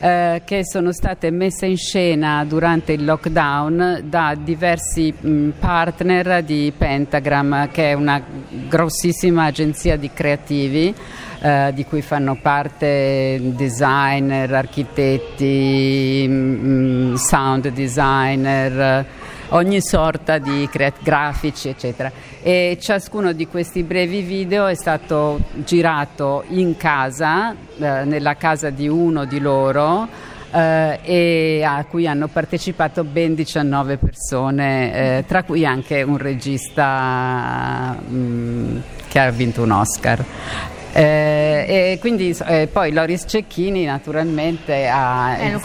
eh, 0.00 0.42
che 0.44 0.64
sono 0.64 0.92
state 0.92 1.30
messe 1.30 1.66
in 1.66 1.76
scena 1.76 2.44
durante 2.44 2.92
il 2.92 3.04
lockdown 3.04 4.02
da 4.04 4.36
diversi 4.38 5.12
mh, 5.18 5.50
partner 5.58 6.42
di 6.42 6.72
Pentagram, 6.76 7.70
che 7.70 7.90
è 7.90 7.94
una 7.94 8.22
grossissima 8.68 9.44
agenzia 9.44 9.96
di 9.96 10.10
creativi. 10.12 10.94
Eh, 11.40 11.70
di 11.72 11.84
cui 11.84 12.02
fanno 12.02 12.34
parte 12.34 13.38
designer, 13.40 14.52
architetti, 14.52 16.26
mh, 16.28 17.14
sound 17.14 17.68
designer, 17.68 19.06
ogni 19.50 19.80
sorta 19.80 20.38
di 20.38 20.68
creat- 20.68 21.00
grafici, 21.00 21.68
eccetera. 21.68 22.10
E 22.40 22.78
ciascuno 22.80 23.32
di 23.32 23.46
questi 23.48 23.82
brevi 23.82 24.22
video 24.22 24.66
è 24.66 24.74
stato 24.74 25.40
girato 25.64 26.44
in 26.48 26.76
casa, 26.76 27.52
eh, 27.52 28.04
nella 28.04 28.36
casa 28.36 28.70
di 28.70 28.86
uno 28.86 29.24
di 29.24 29.40
loro. 29.40 30.36
Eh, 30.50 31.00
e 31.02 31.62
a 31.62 31.84
cui 31.84 32.06
hanno 32.06 32.28
partecipato 32.28 33.04
ben 33.04 33.34
19 33.34 33.98
persone, 33.98 35.18
eh, 35.18 35.24
tra 35.26 35.42
cui 35.42 35.66
anche 35.66 36.02
un 36.02 36.16
regista 36.16 37.98
mh, 38.00 38.16
mm, 38.16 38.78
che 39.08 39.18
ha 39.18 39.30
vinto 39.30 39.62
un 39.62 39.72
Oscar. 39.72 40.24
Eh, 40.92 41.92
e 41.92 41.98
quindi 42.00 42.34
eh, 42.46 42.68
poi 42.72 42.92
Loris 42.92 43.24
Cecchini 43.26 43.84
naturalmente 43.84 44.88
ha 44.88 45.36
eh, 45.36 45.52
lo 45.52 45.60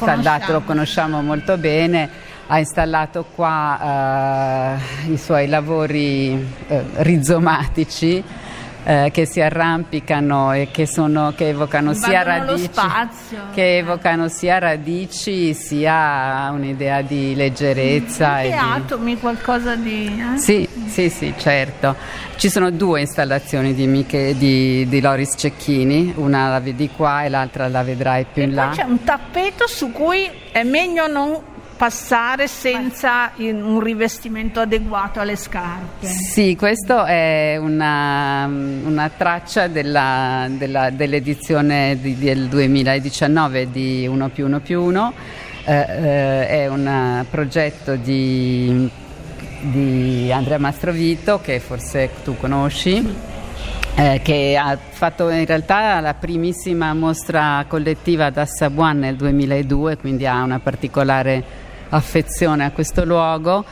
lo 0.47 0.61
conosciamo 0.61 1.21
molto 1.21 1.57
bene, 1.57 2.09
ha 2.48 2.60
installato 2.60 3.26
qua 3.36 4.78
eh, 5.08 5.12
i 5.12 5.18
suoi 5.18 5.48
lavori 5.48 6.46
eh, 6.68 6.84
rizomatici 6.96 8.24
eh, 8.86 9.12
che 9.14 9.26
si 9.26 9.39
arrampicano 9.39 10.52
e 10.52 10.68
che, 10.72 10.86
sono, 10.86 11.34
che 11.36 11.50
evocano 11.50 11.94
sia 11.94 12.22
radici 12.22 12.70
che 13.54 13.78
evocano 13.78 14.28
sia 14.28 14.58
radici 14.60 15.54
sia 15.54 16.50
un'idea 16.52 17.02
di 17.02 17.34
leggerezza 17.34 18.41
e 18.41 18.50
di... 18.50 18.54
atomi 18.54 19.18
qualcosa 19.20 19.76
di 19.76 20.08
eh? 20.34 20.38
sì, 20.38 20.68
sì, 20.88 21.10
sì, 21.10 21.34
certo. 21.38 21.96
Ci 22.36 22.50
sono 22.50 22.72
due 22.72 23.00
installazioni 23.00 23.74
di, 23.74 23.88
Miche, 23.88 24.36
di, 24.38 24.86
di 24.89 25.00
Loris 25.00 25.36
Cecchini. 25.38 26.14
Una 26.18 26.50
la 26.50 26.60
vedi 26.60 26.89
qua 26.89 27.24
e 27.24 27.30
l'altra 27.30 27.70
la 27.70 27.84
vedrai 27.84 28.26
più 28.32 28.41
e 28.41 28.46
in 28.46 28.54
là. 28.54 28.72
c'è 28.74 28.84
un 28.84 29.02
tappeto 29.04 29.66
su 29.66 29.91
cui 29.91 30.30
è 30.52 30.64
meglio 30.64 31.08
non 31.08 31.39
passare 31.84 32.47
senza 32.47 33.34
un 33.39 33.81
rivestimento 33.81 34.61
adeguato 34.61 35.19
alle 35.19 35.36
scarpe. 35.36 36.07
Sì, 36.07 36.55
questa 36.55 37.05
è 37.07 37.57
una, 37.57 38.45
una 38.45 39.09
traccia 39.09 39.67
della, 39.67 40.47
della, 40.49 40.91
dell'edizione 40.91 41.97
di, 41.99 42.17
del 42.17 42.47
2019 42.47 43.69
di 43.69 44.07
1 44.07 44.29
più 44.29 44.45
1 44.45 44.59
più 44.61 44.81
1. 44.81 45.13
Eh, 45.65 45.73
eh, 45.73 46.47
è 46.47 46.67
un 46.67 47.25
progetto 47.29 47.97
di, 47.97 48.89
di 49.59 50.31
Andrea 50.31 50.59
Mastrovito 50.59 51.41
che 51.41 51.59
forse 51.59 52.11
tu 52.23 52.38
conosci. 52.38 53.31
Eh, 53.95 54.21
che 54.23 54.57
ha 54.57 54.75
fatto 54.75 55.29
in 55.29 55.45
realtà 55.45 55.99
la 55.99 56.15
primissima 56.15 56.93
mostra 56.95 57.63
collettiva 57.67 58.27
ad 58.27 58.38
Assabuan 58.38 58.99
nel 58.99 59.17
2002, 59.17 59.97
quindi 59.97 60.25
ha 60.25 60.41
una 60.41 60.59
particolare 60.59 61.62
affezione 61.94 62.66
a 62.66 62.72
questo 62.72 63.06
luogo 63.06 63.64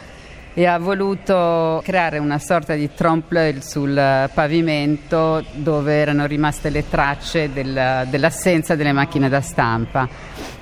e 0.54 0.66
ha 0.66 0.78
voluto 0.78 1.82
creare 1.84 2.18
una 2.18 2.38
sorta 2.38 2.74
di 2.74 2.90
trompe 2.94 3.62
sul 3.62 4.30
pavimento 4.34 5.44
dove 5.54 5.94
erano 5.94 6.26
rimaste 6.26 6.70
le 6.70 6.88
tracce 6.90 7.54
del, 7.54 8.06
dell'assenza 8.10 8.76
delle 8.76 8.92
macchine 8.92 9.30
da 9.30 9.40
stampa. 9.40 10.08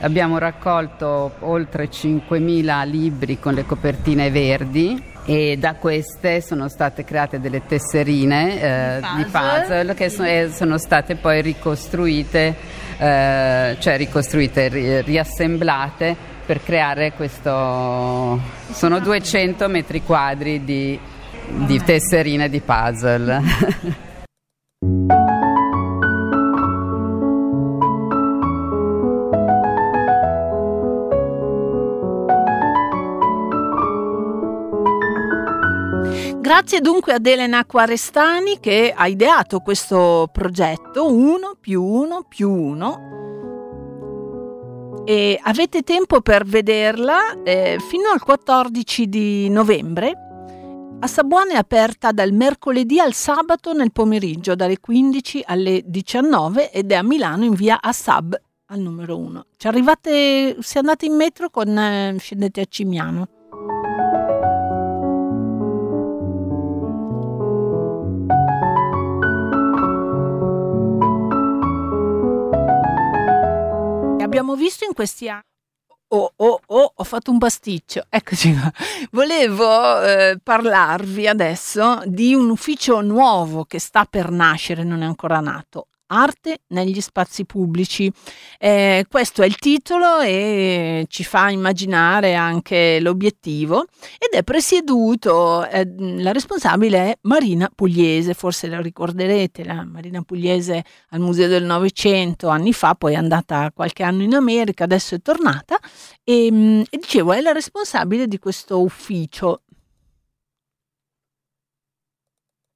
Abbiamo 0.01 0.37
raccolto 0.37 1.33
oltre 1.39 1.89
5.000 1.89 2.87
libri 2.87 3.39
con 3.39 3.53
le 3.53 3.65
copertine 3.65 4.29
verdi 4.29 5.03
e 5.25 5.57
da 5.57 5.73
queste 5.75 6.41
sono 6.41 6.69
state 6.69 7.03
create 7.03 7.39
delle 7.39 7.65
tesserine 7.65 8.61
eh, 8.61 8.99
puzzle. 8.99 9.15
di 9.15 9.29
puzzle 9.29 9.93
che 9.95 10.09
so, 10.09 10.23
eh, 10.23 10.49
sono 10.53 10.77
state 10.77 11.15
poi 11.15 11.41
ricostruite, 11.41 12.55
eh, 12.97 13.75
cioè 13.79 13.97
ricostruite, 13.97 14.67
ri- 14.67 15.01
riassemblate 15.01 16.37
per 16.49 16.63
creare 16.63 17.13
questo... 17.13 18.41
sono 18.71 18.99
200 18.99 19.67
metri 19.67 20.01
quadri 20.01 20.63
di, 20.63 20.99
di 21.47 21.83
tesserine 21.83 22.49
di 22.49 22.59
puzzle. 22.59 23.41
Grazie 36.39 36.79
dunque 36.81 37.13
ad 37.13 37.27
Elena 37.27 37.63
Quarestani 37.63 38.59
che 38.59 38.91
ha 38.97 39.05
ideato 39.05 39.59
questo 39.59 40.27
progetto 40.31 41.13
1 41.13 41.57
più 41.61 41.83
1 41.83 42.25
più 42.27 42.51
1 42.51 43.19
e 45.09 45.39
avete 45.41 45.81
tempo 45.81 46.21
per 46.21 46.45
vederla 46.45 47.41
eh, 47.41 47.79
fino 47.79 48.09
al 48.13 48.21
14 48.21 49.09
di 49.09 49.49
novembre. 49.49 50.13
A 50.99 51.07
Sabuone 51.07 51.53
è 51.53 51.55
aperta 51.55 52.11
dal 52.11 52.31
mercoledì 52.31 52.99
al 52.99 53.13
sabato 53.13 53.73
nel 53.73 53.91
pomeriggio 53.91 54.53
dalle 54.53 54.79
15 54.79 55.45
alle 55.47 55.81
19 55.83 56.69
ed 56.69 56.91
è 56.91 56.95
a 56.95 57.01
Milano 57.01 57.43
in 57.43 57.55
via 57.55 57.81
Assab 57.81 58.39
al 58.67 58.79
numero 58.79 59.17
1. 59.17 59.45
Ci 59.57 59.67
arrivate, 59.67 60.57
se 60.59 60.77
andate 60.77 61.07
in 61.07 61.15
metro 61.15 61.49
con, 61.49 61.75
eh, 61.75 62.15
scendete 62.19 62.61
a 62.61 62.65
Cimiano. 62.69 63.27
Abbiamo 74.29 74.55
visto 74.55 74.85
in 74.85 74.93
questi 74.93 75.27
anni. 75.27 75.41
Oh, 76.11 76.31
oh, 76.35 76.59
oh, 76.67 76.93
ho 76.95 77.03
fatto 77.03 77.31
un 77.31 77.39
pasticcio. 77.39 78.03
Eccoci 78.09 78.53
qua. 78.53 78.71
Volevo 79.11 80.03
eh, 80.03 80.39
parlarvi 80.41 81.27
adesso 81.27 82.01
di 82.05 82.35
un 82.35 82.51
ufficio 82.51 83.01
nuovo 83.01 83.65
che 83.65 83.79
sta 83.79 84.05
per 84.05 84.29
nascere, 84.29 84.83
non 84.83 85.01
è 85.01 85.05
ancora 85.05 85.39
nato, 85.39 85.87
Arte 86.11 86.61
negli 86.67 87.01
spazi 87.01 87.45
pubblici. 87.45 88.11
Eh, 88.57 89.05
questo 89.09 89.41
è 89.41 89.45
il 89.45 89.57
titolo 89.57 90.19
e 90.19 91.05
ci 91.07 91.23
fa 91.23 91.49
immaginare 91.49 92.35
anche 92.35 92.99
l'obiettivo 92.99 93.85
ed 94.17 94.37
è 94.37 94.43
presieduto, 94.43 95.67
eh, 95.67 95.87
la 96.17 96.31
responsabile 96.31 96.97
è 96.97 97.17
Marina 97.21 97.69
Pugliese, 97.73 98.33
forse 98.33 98.67
la 98.67 98.81
ricorderete, 98.81 99.63
la 99.63 99.85
Marina 99.85 100.21
Pugliese 100.21 100.83
al 101.09 101.19
Museo 101.19 101.47
del 101.47 101.63
Novecento 101.63 102.47
anni 102.49 102.73
fa, 102.73 102.95
poi 102.95 103.13
è 103.13 103.17
andata 103.17 103.71
qualche 103.73 104.03
anno 104.03 104.23
in 104.23 104.33
America, 104.33 104.83
adesso 104.83 105.15
è 105.15 105.21
tornata 105.21 105.77
e, 106.23 106.47
e 106.89 106.97
dicevo 106.97 107.33
è 107.33 107.41
la 107.41 107.51
responsabile 107.51 108.27
di 108.27 108.39
questo 108.39 108.81
ufficio 108.81 109.61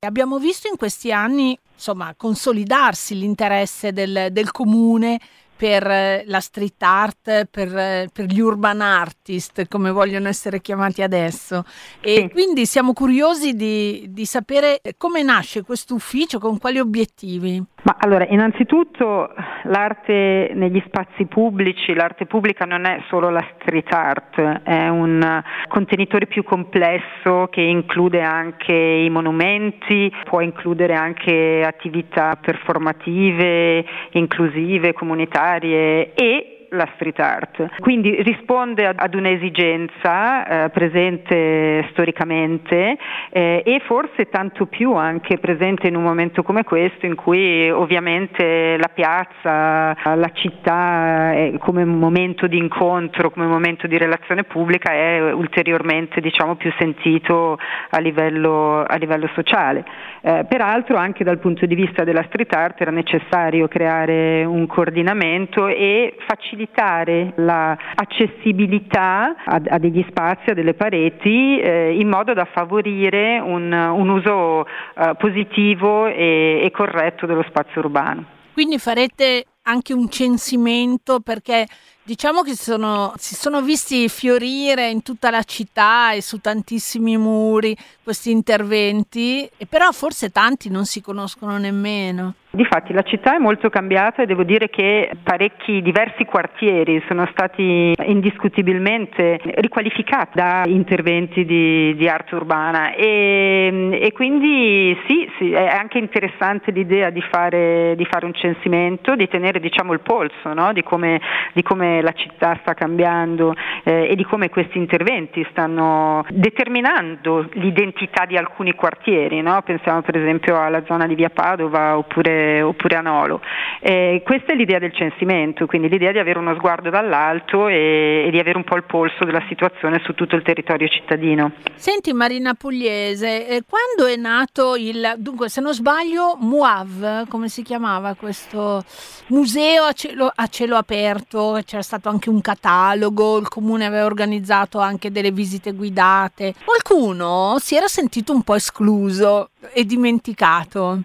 Abbiamo 0.06 0.38
visto 0.38 0.68
in 0.68 0.78
questi 0.78 1.12
anni 1.12 1.58
insomma, 1.74 2.14
consolidarsi 2.16 3.18
l'interesse 3.18 3.92
del, 3.92 4.28
del 4.32 4.52
comune 4.52 5.20
per 5.56 5.86
eh, 5.88 6.24
la 6.28 6.40
street 6.40 6.82
art, 6.82 7.46
per, 7.46 7.78
eh, 7.78 8.10
per, 8.12 8.26
gli 8.26 8.40
urban 8.40 8.82
artist, 8.82 9.68
come 9.68 9.92
vogliono 9.92 10.28
essere 10.28 10.62
chiamati 10.62 11.02
adesso. 11.02 11.64
E 12.02 12.30
quindi 12.30 12.66
siamo 12.66 12.94
curiosi 12.94 13.54
di, 13.54 14.08
di 14.10 14.26
sapere 14.26 14.82
come 14.98 15.24
nasce 15.24 15.62
questo 15.62 15.94
ufficio, 15.94 16.40
con 16.40 16.58
quali 16.58 16.80
obiettivi. 16.80 17.64
Ma 17.86 17.98
allora, 18.00 18.26
innanzitutto 18.30 19.34
l'arte 19.64 20.52
negli 20.54 20.82
spazi 20.86 21.26
pubblici, 21.26 21.94
l'arte 21.94 22.26
pubblica 22.26 22.64
non 22.64 22.86
è 22.86 23.04
solo 23.10 23.30
la 23.30 23.46
street 23.60 23.92
art, 23.92 24.62
è 24.64 24.88
un 24.88 25.44
contenitore 25.68 26.28
più 26.28 26.44
complesso 26.44 27.50
che 27.52 27.60
include 27.60 28.22
anche 28.22 28.74
i 28.74 29.10
monumenti, 29.10 30.10
può 30.24 30.40
includere 30.40 30.94
anche 30.94 31.62
attività 31.66 32.38
performative, 32.40 33.86
inclusive, 34.12 34.94
comunitarie 34.94 36.14
e 36.14 36.53
la 36.74 36.88
street 36.96 37.20
art. 37.20 37.80
Quindi 37.80 38.22
risponde 38.22 38.88
ad 38.88 39.14
un'esigenza 39.14 40.66
eh, 40.66 40.70
presente 40.70 41.88
storicamente 41.92 42.98
eh, 43.32 43.62
e 43.66 43.82
forse 43.86 44.30
tanto 44.30 44.66
più 44.66 44.94
anche 44.96 45.38
presente 45.38 45.88
in 45.88 45.96
un 45.96 46.04
momento 46.04 46.44
come 46.44 46.64
questo 46.64 47.06
in 47.06 47.16
cui 47.16 47.70
ovviamente 47.70 48.78
la 48.78 48.90
piazza, 48.94 50.16
la 50.16 50.32
città 50.34 51.34
eh, 51.34 51.56
come 51.60 51.86
momento 51.86 52.48
di 52.48 52.58
incontro, 52.58 53.30
come 53.30 53.46
momento 53.46 53.88
di 53.88 53.98
relazione 53.98 54.44
pubblica 54.44 54.92
è 54.92 55.32
ulteriormente 55.32 56.22
diciamo, 56.22 56.56
più 56.56 56.72
sentito 56.78 57.58
a 57.90 58.00
livello, 58.00 58.84
a 58.84 58.96
livello 58.96 59.30
sociale. 59.34 59.84
Eh, 60.22 60.46
peraltro 60.48 60.98
anche 60.98 61.24
dal 61.24 61.40
punto 61.40 61.66
di 61.66 61.76
vista 61.76 62.04
della 62.04 62.24
street 62.24 62.54
art 62.54 62.82
era 62.82 62.92
necessario 62.92 63.68
creare 63.68 64.44
un 64.46 64.66
coordinamento 64.68 65.68
e 65.68 66.16
facilitare 66.26 66.63
facilitare 66.64 67.34
l'accessibilità 67.36 69.36
a, 69.46 69.62
a, 69.68 69.78
degli 69.78 70.04
spazi, 70.10 70.52
a 70.52 70.54
delle 70.54 70.74
pareti, 70.74 71.60
eh, 71.60 71.98
in 71.98 72.08
modo 72.08 72.34
da 72.34 72.46
favorire 72.46 73.40
un, 73.40 73.72
un 73.72 74.10
uso 74.10 74.66
eh, 74.66 75.14
positivo 75.18 76.08
e, 76.08 76.62
e 76.64 76.72
corretto 76.72 77.26
dello 77.26 77.44
spazio 77.48 77.82
urbano. 77.82 78.26
Quindi 78.54 78.78
farete 78.78 79.46
anche 79.64 79.94
un 79.94 80.10
censimento 80.10 81.22
perché 81.22 81.66
diciamo 82.04 82.42
che 82.42 82.56
sono, 82.56 83.14
si 83.18 83.34
sono 83.34 83.62
visti 83.62 84.10
fiorire 84.10 84.90
in 84.90 85.02
tutta 85.02 85.30
la 85.30 85.42
città 85.44 86.12
e 86.12 86.22
su 86.22 86.40
tantissimi 86.40 87.18
muri 87.18 87.76
questi 88.04 88.30
interventi, 88.30 89.50
però 89.68 89.92
forse 89.92 90.30
tanti 90.30 90.70
non 90.70 90.86
si 90.86 91.02
conoscono 91.02 91.58
nemmeno. 91.58 92.36
Difatti 92.56 92.94
la 92.94 93.02
città 93.02 93.34
è 93.34 93.40
molto 93.40 93.72
cambiata 93.72 94.22
e 94.22 94.28
devo 94.28 94.44
dire 94.44 94.70
che 94.70 95.10
parecchi 95.24 95.82
diversi 95.82 96.24
quartieri 96.24 97.02
sono 97.08 97.28
stati 97.32 97.94
indiscutibilmente 98.06 99.40
riqualificati 99.56 100.38
da 100.38 100.62
interventi 100.68 101.46
di, 101.46 101.96
di 101.96 102.08
arte 102.08 102.36
urbana 102.36 102.94
e, 102.94 103.98
e 104.00 104.12
quindi 104.12 104.96
sì, 105.08 105.28
sì, 105.40 105.52
è 105.52 105.66
anche 105.66 105.98
interessante 105.98 106.70
l'idea 106.70 107.10
di 107.10 107.22
fare, 107.22 107.96
di 107.98 108.06
fare 108.06 108.28
un 108.28 108.36
censimento, 108.36 109.16
di 109.16 109.28
tenere 109.28 109.60
diciamo, 109.60 109.92
il 109.92 110.02
polso 110.02 110.54
no? 110.54 110.74
di, 110.74 110.84
come, 110.84 111.20
di, 111.54 111.64
come, 111.64 112.04
la 112.04 112.14
città 112.14 112.56
sta 112.62 112.76
cambiando 112.76 113.56
eh, 113.84 114.10
e 114.12 114.16
di 114.16 114.26
come 114.26 114.50
questi 114.50 114.78
interventi 114.78 115.44
stanno 115.50 116.24
determinando 116.30 117.50
l'identità 117.54 118.28
di 118.28 118.38
alcuni 118.38 118.76
quartieri, 118.76 119.42
no? 119.42 119.60
pensiamo 119.64 120.04
per 120.04 120.18
esempio 120.18 120.62
alla 120.62 120.84
zona 120.86 121.08
di 121.08 121.16
Via 121.16 121.32
Padova 121.32 121.98
oppure 121.98 122.42
oppure, 122.62 122.96
a 122.96 123.02
Nolo. 123.02 123.42
Eh, 123.80 124.22
questa 124.24 124.54
è 124.54 124.56
l'idea 124.56 124.80
del 124.80 124.94
censimento, 124.94 125.66
quindi 125.66 125.90
l'idea 125.90 126.12
di 126.12 126.20
avere 126.20 126.40
uno 126.40 126.56
sguardo 126.56 126.90
dall'alto 126.90 127.68
e, 127.68 128.26
e, 128.28 128.32
di 128.32 128.40
avere 128.40 128.58
un 128.58 128.64
po' 128.64 128.76
il 128.76 128.84
polso 128.84 129.26
della 129.26 129.44
situazione 129.48 130.02
su 130.04 130.14
tutto 130.14 130.36
il 130.36 130.42
territorio 130.42 130.88
cittadino. 130.88 131.52
Senti 131.76 132.14
Marina 132.14 132.54
Pugliese, 132.54 133.48
eh, 133.48 133.64
quando 133.68 134.12
è 134.12 134.16
nato 134.16 134.76
il, 134.76 135.16
dunque 135.18 135.50
se 135.50 135.62
non 135.62 135.74
sbaglio, 135.74 136.38
MUAV, 136.40 137.28
come 137.28 137.50
si 137.50 137.62
chiamava 137.64 138.16
questo 138.16 138.84
museo 139.28 139.84
a 139.84 139.92
cielo, 139.94 140.32
a 140.34 140.48
cielo 140.48 140.76
aperto, 140.76 141.60
c'era 141.66 141.82
stato 141.82 142.10
anche 142.10 142.30
un 142.30 142.42
catalogo, 142.42 143.38
il 143.38 143.48
comune 143.48 143.86
aveva 143.86 144.06
organizzato 144.06 144.80
anche 144.80 145.12
delle 145.12 145.32
visite 145.32 145.74
guidate, 145.74 146.54
qualcuno 146.64 147.58
si 147.60 147.76
era 147.76 147.88
sentito 147.88 148.34
un 148.34 148.44
po' 148.44 148.56
escluso 148.56 149.50
e 149.74 149.86
dimenticato. 149.86 151.02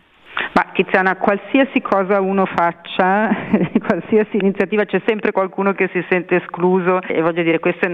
Ma 0.59 0.72
Tiziana, 0.72 1.14
qualsiasi 1.14 1.80
cosa 1.80 2.20
uno 2.20 2.44
faccia, 2.44 3.30
qualsiasi 3.86 4.38
iniziativa, 4.38 4.84
c'è 4.86 5.00
sempre 5.06 5.30
qualcuno 5.30 5.72
che 5.72 5.88
si 5.92 6.04
sente 6.11 6.34
escluso 6.34 7.00
e 7.00 7.22
voglio 7.22 7.44
dire 7.44 7.61
questo 7.61 7.86
è 7.86 7.88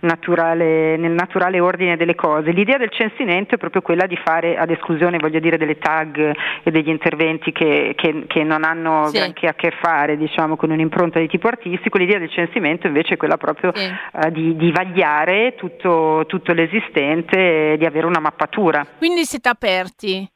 naturale, 0.00 0.96
nel 0.96 1.12
naturale 1.12 1.60
ordine 1.60 1.96
delle 1.96 2.16
cose. 2.16 2.50
L'idea 2.50 2.76
del 2.76 2.90
censimento 2.90 3.54
è 3.54 3.58
proprio 3.58 3.82
quella 3.82 4.06
di 4.06 4.16
fare 4.16 4.56
ad 4.56 4.70
esclusione 4.70 5.18
voglio 5.18 5.38
dire, 5.38 5.58
delle 5.58 5.78
tag 5.78 6.34
e 6.64 6.70
degli 6.72 6.88
interventi 6.88 7.52
che, 7.52 7.92
che, 7.94 8.24
che 8.26 8.42
non 8.42 8.64
hanno 8.64 9.06
sì. 9.06 9.18
a 9.46 9.54
che 9.54 9.72
fare 9.80 10.16
diciamo, 10.16 10.56
con 10.56 10.72
un'impronta 10.72 11.20
di 11.20 11.28
tipo 11.28 11.46
artistico, 11.46 11.98
l'idea 11.98 12.18
del 12.18 12.32
censimento 12.32 12.88
invece 12.88 13.14
è 13.14 13.16
quella 13.16 13.36
proprio 13.36 13.70
sì. 13.72 13.88
uh, 14.12 14.30
di, 14.30 14.56
di, 14.56 14.72
vagliare 14.72 15.54
tutto, 15.54 16.24
tutto 16.26 16.52
l'esistente 16.52 17.74
e 17.74 17.76
di 17.78 17.84
avere 17.84 18.06
una 18.06 18.18
mappatura. 18.18 18.84
Quindi 18.98 19.22
siete 19.22 19.48
aperti? 19.48 20.28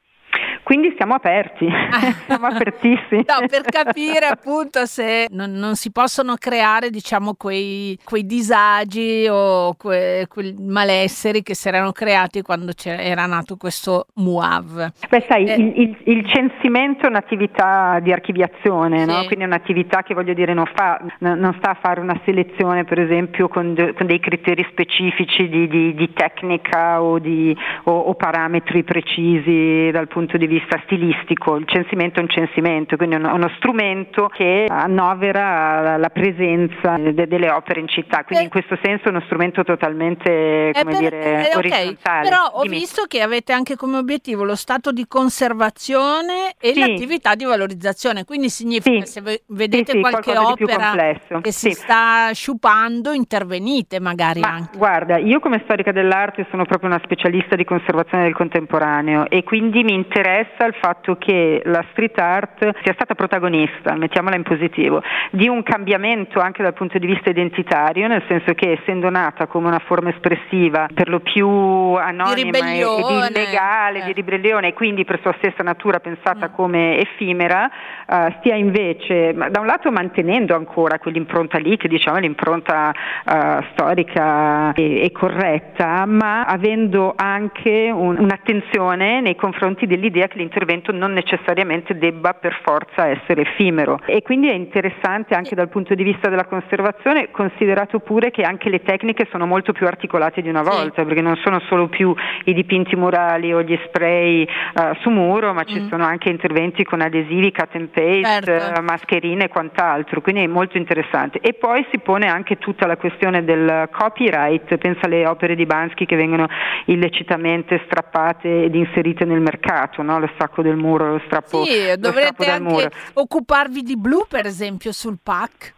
Quindi 0.63 0.93
siamo 0.95 1.15
aperti, 1.15 1.67
siamo 2.27 2.47
apertissimi. 2.47 3.25
No, 3.27 3.47
per 3.47 3.63
capire 3.63 4.27
appunto 4.27 4.85
se 4.85 5.27
non, 5.31 5.51
non 5.51 5.75
si 5.75 5.91
possono 5.91 6.35
creare 6.37 6.89
diciamo 6.89 7.33
quei, 7.33 7.97
quei 8.03 8.25
disagi 8.25 9.27
o 9.29 9.73
que, 9.75 10.27
quei 10.29 10.55
malesseri 10.57 11.41
che 11.41 11.55
si 11.55 11.67
erano 11.67 11.91
creati 11.91 12.41
quando 12.41 12.73
era 12.85 13.25
nato 13.25 13.57
questo 13.57 14.07
MUAV. 14.15 14.91
Beh 15.09 15.25
sai, 15.27 15.45
eh, 15.45 15.55
il, 15.55 15.73
il, 15.75 15.97
il, 16.03 16.27
censimento 16.27 17.05
è 17.05 17.09
un'attività 17.09 17.99
di 17.99 18.11
archiviazione, 18.13 18.99
sì. 18.99 19.05
no? 19.05 19.23
quindi 19.25 19.43
è 19.43 19.47
un'attività 19.47 20.03
che 20.03 20.13
voglio 20.13 20.33
dire 20.33 20.53
non, 20.53 20.69
fa, 20.73 21.01
non, 21.19 21.55
sta 21.57 21.71
a 21.71 21.77
fare 21.81 21.99
una 21.99 22.19
selezione 22.23 22.83
per 22.85 22.99
esempio 22.99 23.47
con, 23.47 23.73
de, 23.73 23.93
con 23.93 24.05
dei 24.05 24.19
criteri 24.19 24.65
specifici 24.69 25.49
di, 25.49 25.67
di, 25.67 25.93
di 25.95 26.13
tecnica 26.13 27.01
o, 27.01 27.19
di, 27.19 27.55
o, 27.85 27.91
o 27.91 28.13
parametri 28.13 28.83
precisi 28.83 29.89
dal 29.91 30.07
punto 30.07 30.37
di 30.37 30.45
vista 30.45 30.50
stilistico, 30.83 31.55
il 31.55 31.67
censimento 31.67 32.19
è 32.19 32.23
un 32.23 32.29
censimento, 32.29 32.95
quindi 32.97 33.15
è 33.15 33.19
uno 33.19 33.51
strumento 33.57 34.27
che 34.27 34.65
annovera 34.67 35.97
la 35.97 36.09
presenza 36.09 36.97
de- 36.97 37.27
delle 37.27 37.49
opere 37.49 37.79
in 37.79 37.87
città, 37.87 38.23
quindi 38.23 38.43
eh. 38.43 38.47
in 38.47 38.49
questo 38.49 38.77
senso 38.81 39.05
è 39.05 39.09
uno 39.09 39.21
strumento 39.25 39.63
totalmente 39.63 40.69
eh, 40.69 40.71
come 40.73 40.91
per, 40.91 40.99
dire, 40.99 41.51
eh, 41.51 41.55
orizzontale. 41.55 42.29
Però 42.29 42.43
ho 42.53 42.61
Dimmi. 42.63 42.79
visto 42.79 43.05
che 43.07 43.21
avete 43.21 43.53
anche 43.53 43.75
come 43.75 43.97
obiettivo 43.97 44.43
lo 44.43 44.55
stato 44.55 44.91
di 44.91 45.05
conservazione 45.07 46.55
e 46.59 46.73
sì. 46.73 46.79
l'attività 46.79 47.35
di 47.35 47.45
valorizzazione, 47.45 48.25
quindi 48.25 48.49
significa 48.49 49.05
sì. 49.05 49.21
se 49.21 49.41
vedete 49.47 49.93
sì, 49.93 49.99
qualche 49.99 50.37
opera 50.37 50.93
che 51.41 51.51
si 51.51 51.71
sta 51.71 52.31
sciupando, 52.33 53.11
intervenite 53.11 53.99
magari 53.99 54.39
Ma, 54.39 54.49
anche. 54.49 54.77
Guarda, 54.77 55.17
io 55.17 55.39
come 55.39 55.61
storica 55.63 55.91
dell'arte 55.91 56.47
sono 56.49 56.65
proprio 56.65 56.89
una 56.89 57.01
specialista 57.03 57.55
di 57.55 57.63
conservazione 57.63 58.23
del 58.23 58.33
contemporaneo 58.33 59.29
e 59.29 59.43
quindi 59.43 59.83
mi 59.83 59.93
interessa 59.93 60.40
interessa 60.41 60.65
il 60.65 60.75
fatto 60.79 61.15
che 61.17 61.61
la 61.65 61.83
street 61.91 62.17
art 62.19 62.69
sia 62.83 62.93
stata 62.93 63.15
protagonista, 63.15 63.95
mettiamola 63.95 64.35
in 64.35 64.43
positivo, 64.43 65.01
di 65.31 65.47
un 65.47 65.63
cambiamento 65.63 66.39
anche 66.39 66.63
dal 66.63 66.73
punto 66.73 66.97
di 66.97 67.05
vista 67.05 67.29
identitario, 67.29 68.07
nel 68.07 68.23
senso 68.27 68.53
che 68.53 68.77
essendo 68.79 69.09
nata 69.09 69.47
come 69.47 69.67
una 69.67 69.79
forma 69.79 70.09
espressiva 70.09 70.87
per 70.93 71.09
lo 71.09 71.19
più 71.19 71.47
anonima 71.47 72.57
e, 72.71 72.79
ed 72.79 73.29
illegale, 73.29 74.01
eh. 74.01 74.05
di 74.05 74.13
ribellione 74.13 74.69
e 74.69 74.73
quindi 74.73 75.05
per 75.05 75.19
sua 75.21 75.33
stessa 75.37 75.63
natura 75.63 75.99
pensata 75.99 76.49
mm. 76.49 76.53
come 76.53 76.97
effimera, 76.97 77.69
uh, 78.07 78.33
stia 78.39 78.55
invece 78.55 79.33
da 79.33 79.59
un 79.59 79.65
lato 79.65 79.91
mantenendo 79.91 80.55
ancora 80.55 80.97
quell'impronta 80.99 81.57
lì, 81.57 81.77
che 81.77 81.87
diciamo 81.87 82.17
è 82.17 82.21
l'impronta 82.21 82.91
uh, 83.25 83.63
storica 83.71 84.73
e, 84.73 85.03
e, 85.03 85.11
corretta, 85.11 86.05
ma 86.05 86.43
avendo 86.43 87.13
anche 87.15 87.91
un, 87.91 88.17
un'attenzione 88.17 89.21
nei 89.21 89.35
confronti 89.35 89.85
dell'idea 89.85 90.27
che 90.31 90.37
l'intervento 90.37 90.91
non 90.91 91.11
necessariamente 91.11 91.97
debba 91.97 92.33
per 92.33 92.57
forza 92.63 93.07
essere 93.07 93.41
effimero 93.41 93.99
e 94.05 94.21
quindi 94.21 94.49
è 94.49 94.53
interessante 94.53 95.35
anche 95.35 95.55
dal 95.55 95.67
punto 95.67 95.93
di 95.93 96.03
vista 96.03 96.29
della 96.29 96.45
conservazione 96.45 97.29
considerato 97.31 97.99
pure 97.99 98.31
che 98.31 98.43
anche 98.43 98.69
le 98.69 98.81
tecniche 98.81 99.27
sono 99.29 99.45
molto 99.45 99.73
più 99.73 99.85
articolate 99.85 100.41
di 100.41 100.49
una 100.49 100.61
volta 100.61 101.01
sì. 101.01 101.05
perché 101.05 101.21
non 101.21 101.35
sono 101.43 101.59
solo 101.67 101.87
più 101.87 102.15
i 102.45 102.53
dipinti 102.53 102.95
murali 102.95 103.53
o 103.53 103.61
gli 103.61 103.77
spray 103.85 104.43
uh, 104.43 104.95
su 105.01 105.09
muro 105.09 105.53
ma 105.53 105.61
mm. 105.61 105.67
ci 105.67 105.87
sono 105.89 106.05
anche 106.05 106.29
interventi 106.29 106.83
con 106.83 107.01
adesivi 107.01 107.51
cut 107.51 107.75
and 107.75 107.89
paste, 107.89 108.43
certo. 108.43 108.79
uh, 108.79 108.83
mascherine 108.83 109.45
e 109.45 109.49
quant'altro 109.49 110.21
quindi 110.21 110.43
è 110.43 110.47
molto 110.47 110.77
interessante 110.77 111.39
e 111.41 111.53
poi 111.53 111.85
si 111.91 111.99
pone 111.99 112.27
anche 112.27 112.57
tutta 112.57 112.87
la 112.87 112.95
questione 112.95 113.43
del 113.43 113.89
copyright 113.91 114.77
pensa 114.77 115.07
alle 115.07 115.27
opere 115.27 115.55
di 115.55 115.65
Bansky 115.65 116.05
che 116.05 116.15
vengono 116.15 116.47
illecitamente 116.85 117.81
strappate 117.85 118.63
ed 118.63 118.75
inserite 118.75 119.25
nel 119.25 119.41
mercato 119.41 120.01
no? 120.01 120.19
Lo 120.21 120.29
stacco 120.35 120.61
del 120.61 120.77
muro, 120.77 121.11
lo 121.11 121.21
strappo, 121.25 121.65
sì, 121.65 121.93
dovrete 121.97 122.49
anche 122.49 122.91
occuparvi 123.13 123.83
di 123.83 123.97
blu 123.97 124.25
per 124.27 124.45
esempio 124.45 124.91
sul 124.91 125.17
pack. 125.21 125.73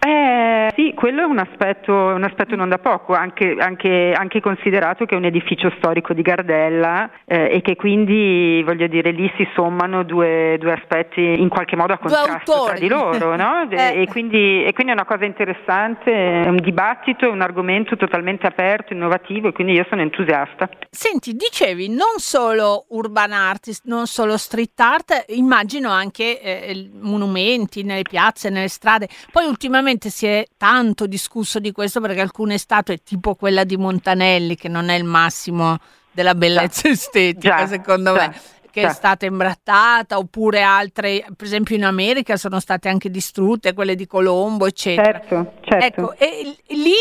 Eh, 0.00 0.70
sì, 0.76 0.92
quello 0.94 1.22
è 1.22 1.24
un 1.24 1.38
aspetto, 1.38 1.92
un 1.92 2.22
aspetto 2.22 2.54
non 2.54 2.68
da 2.68 2.78
poco, 2.78 3.14
anche, 3.14 3.56
anche, 3.58 4.12
anche, 4.16 4.40
considerato 4.40 5.06
che 5.06 5.14
è 5.14 5.18
un 5.18 5.24
edificio 5.24 5.72
storico 5.76 6.12
di 6.12 6.22
Gardella 6.22 7.10
eh, 7.24 7.50
e 7.52 7.60
che 7.62 7.74
quindi, 7.74 8.62
voglio 8.64 8.86
dire, 8.86 9.10
lì 9.10 9.30
si 9.36 9.46
sommano 9.54 10.04
due, 10.04 10.56
due 10.60 10.72
aspetti 10.72 11.20
in 11.20 11.48
qualche 11.48 11.74
modo 11.74 11.94
a 11.94 11.98
contrasto 11.98 12.66
tra 12.66 12.78
di 12.78 12.86
loro, 12.86 13.34
no? 13.34 13.66
eh. 13.70 14.02
e, 14.02 14.06
quindi, 14.06 14.64
e, 14.64 14.72
quindi, 14.72 14.92
è 14.92 14.94
una 14.94 15.04
cosa 15.04 15.24
interessante, 15.24 16.12
è 16.12 16.48
un 16.48 16.60
dibattito, 16.60 17.26
è 17.26 17.28
un 17.28 17.40
argomento 17.40 17.96
totalmente 17.96 18.46
aperto, 18.46 18.92
innovativo 18.92 19.48
e 19.48 19.52
quindi 19.52 19.72
io 19.72 19.86
sono 19.88 20.02
entusiasta. 20.02 20.68
Senti, 20.90 21.34
dicevi 21.34 21.88
non 21.88 22.18
solo 22.18 22.86
urban 22.90 23.32
artist, 23.32 23.82
non 23.86 24.06
solo 24.06 24.36
street 24.36 24.78
art, 24.78 25.24
immagino 25.30 25.90
anche 25.90 26.40
eh, 26.40 26.88
monumenti 27.00 27.82
nelle 27.82 28.02
piazze, 28.02 28.48
nelle 28.48 28.68
strade, 28.68 29.08
poi 29.32 29.46
ultimamente 29.46 29.86
ultimamente 29.88 30.10
si 30.10 30.26
è 30.26 30.46
tanto 30.56 31.06
discusso 31.06 31.58
di 31.58 31.72
questo 31.72 32.00
perché 32.00 32.20
alcune 32.20 32.58
statue, 32.58 32.98
tipo 32.98 33.34
quella 33.34 33.64
di 33.64 33.76
Montanelli, 33.76 34.54
che 34.56 34.68
non 34.68 34.88
è 34.90 34.94
il 34.94 35.04
massimo 35.04 35.78
della 36.12 36.34
bellezza 36.34 36.88
estetica, 36.88 37.66
secondo 37.66 38.12
me 38.12 38.34
che 38.70 38.82
è 38.82 38.92
stata 38.92 39.24
imbrattata, 39.24 40.18
oppure 40.18 40.62
altre, 40.62 41.24
per 41.34 41.46
esempio 41.46 41.74
in 41.74 41.84
America 41.84 42.36
sono 42.36 42.60
state 42.60 42.88
anche 42.88 43.10
distrutte, 43.10 43.72
quelle 43.72 43.94
di 43.94 44.06
Colombo, 44.06 44.66
eccetera. 44.66 45.20
Certo, 45.20 45.54
certo. 45.62 45.84
Ecco, 45.84 46.14
e 46.18 46.56
lì 46.68 46.92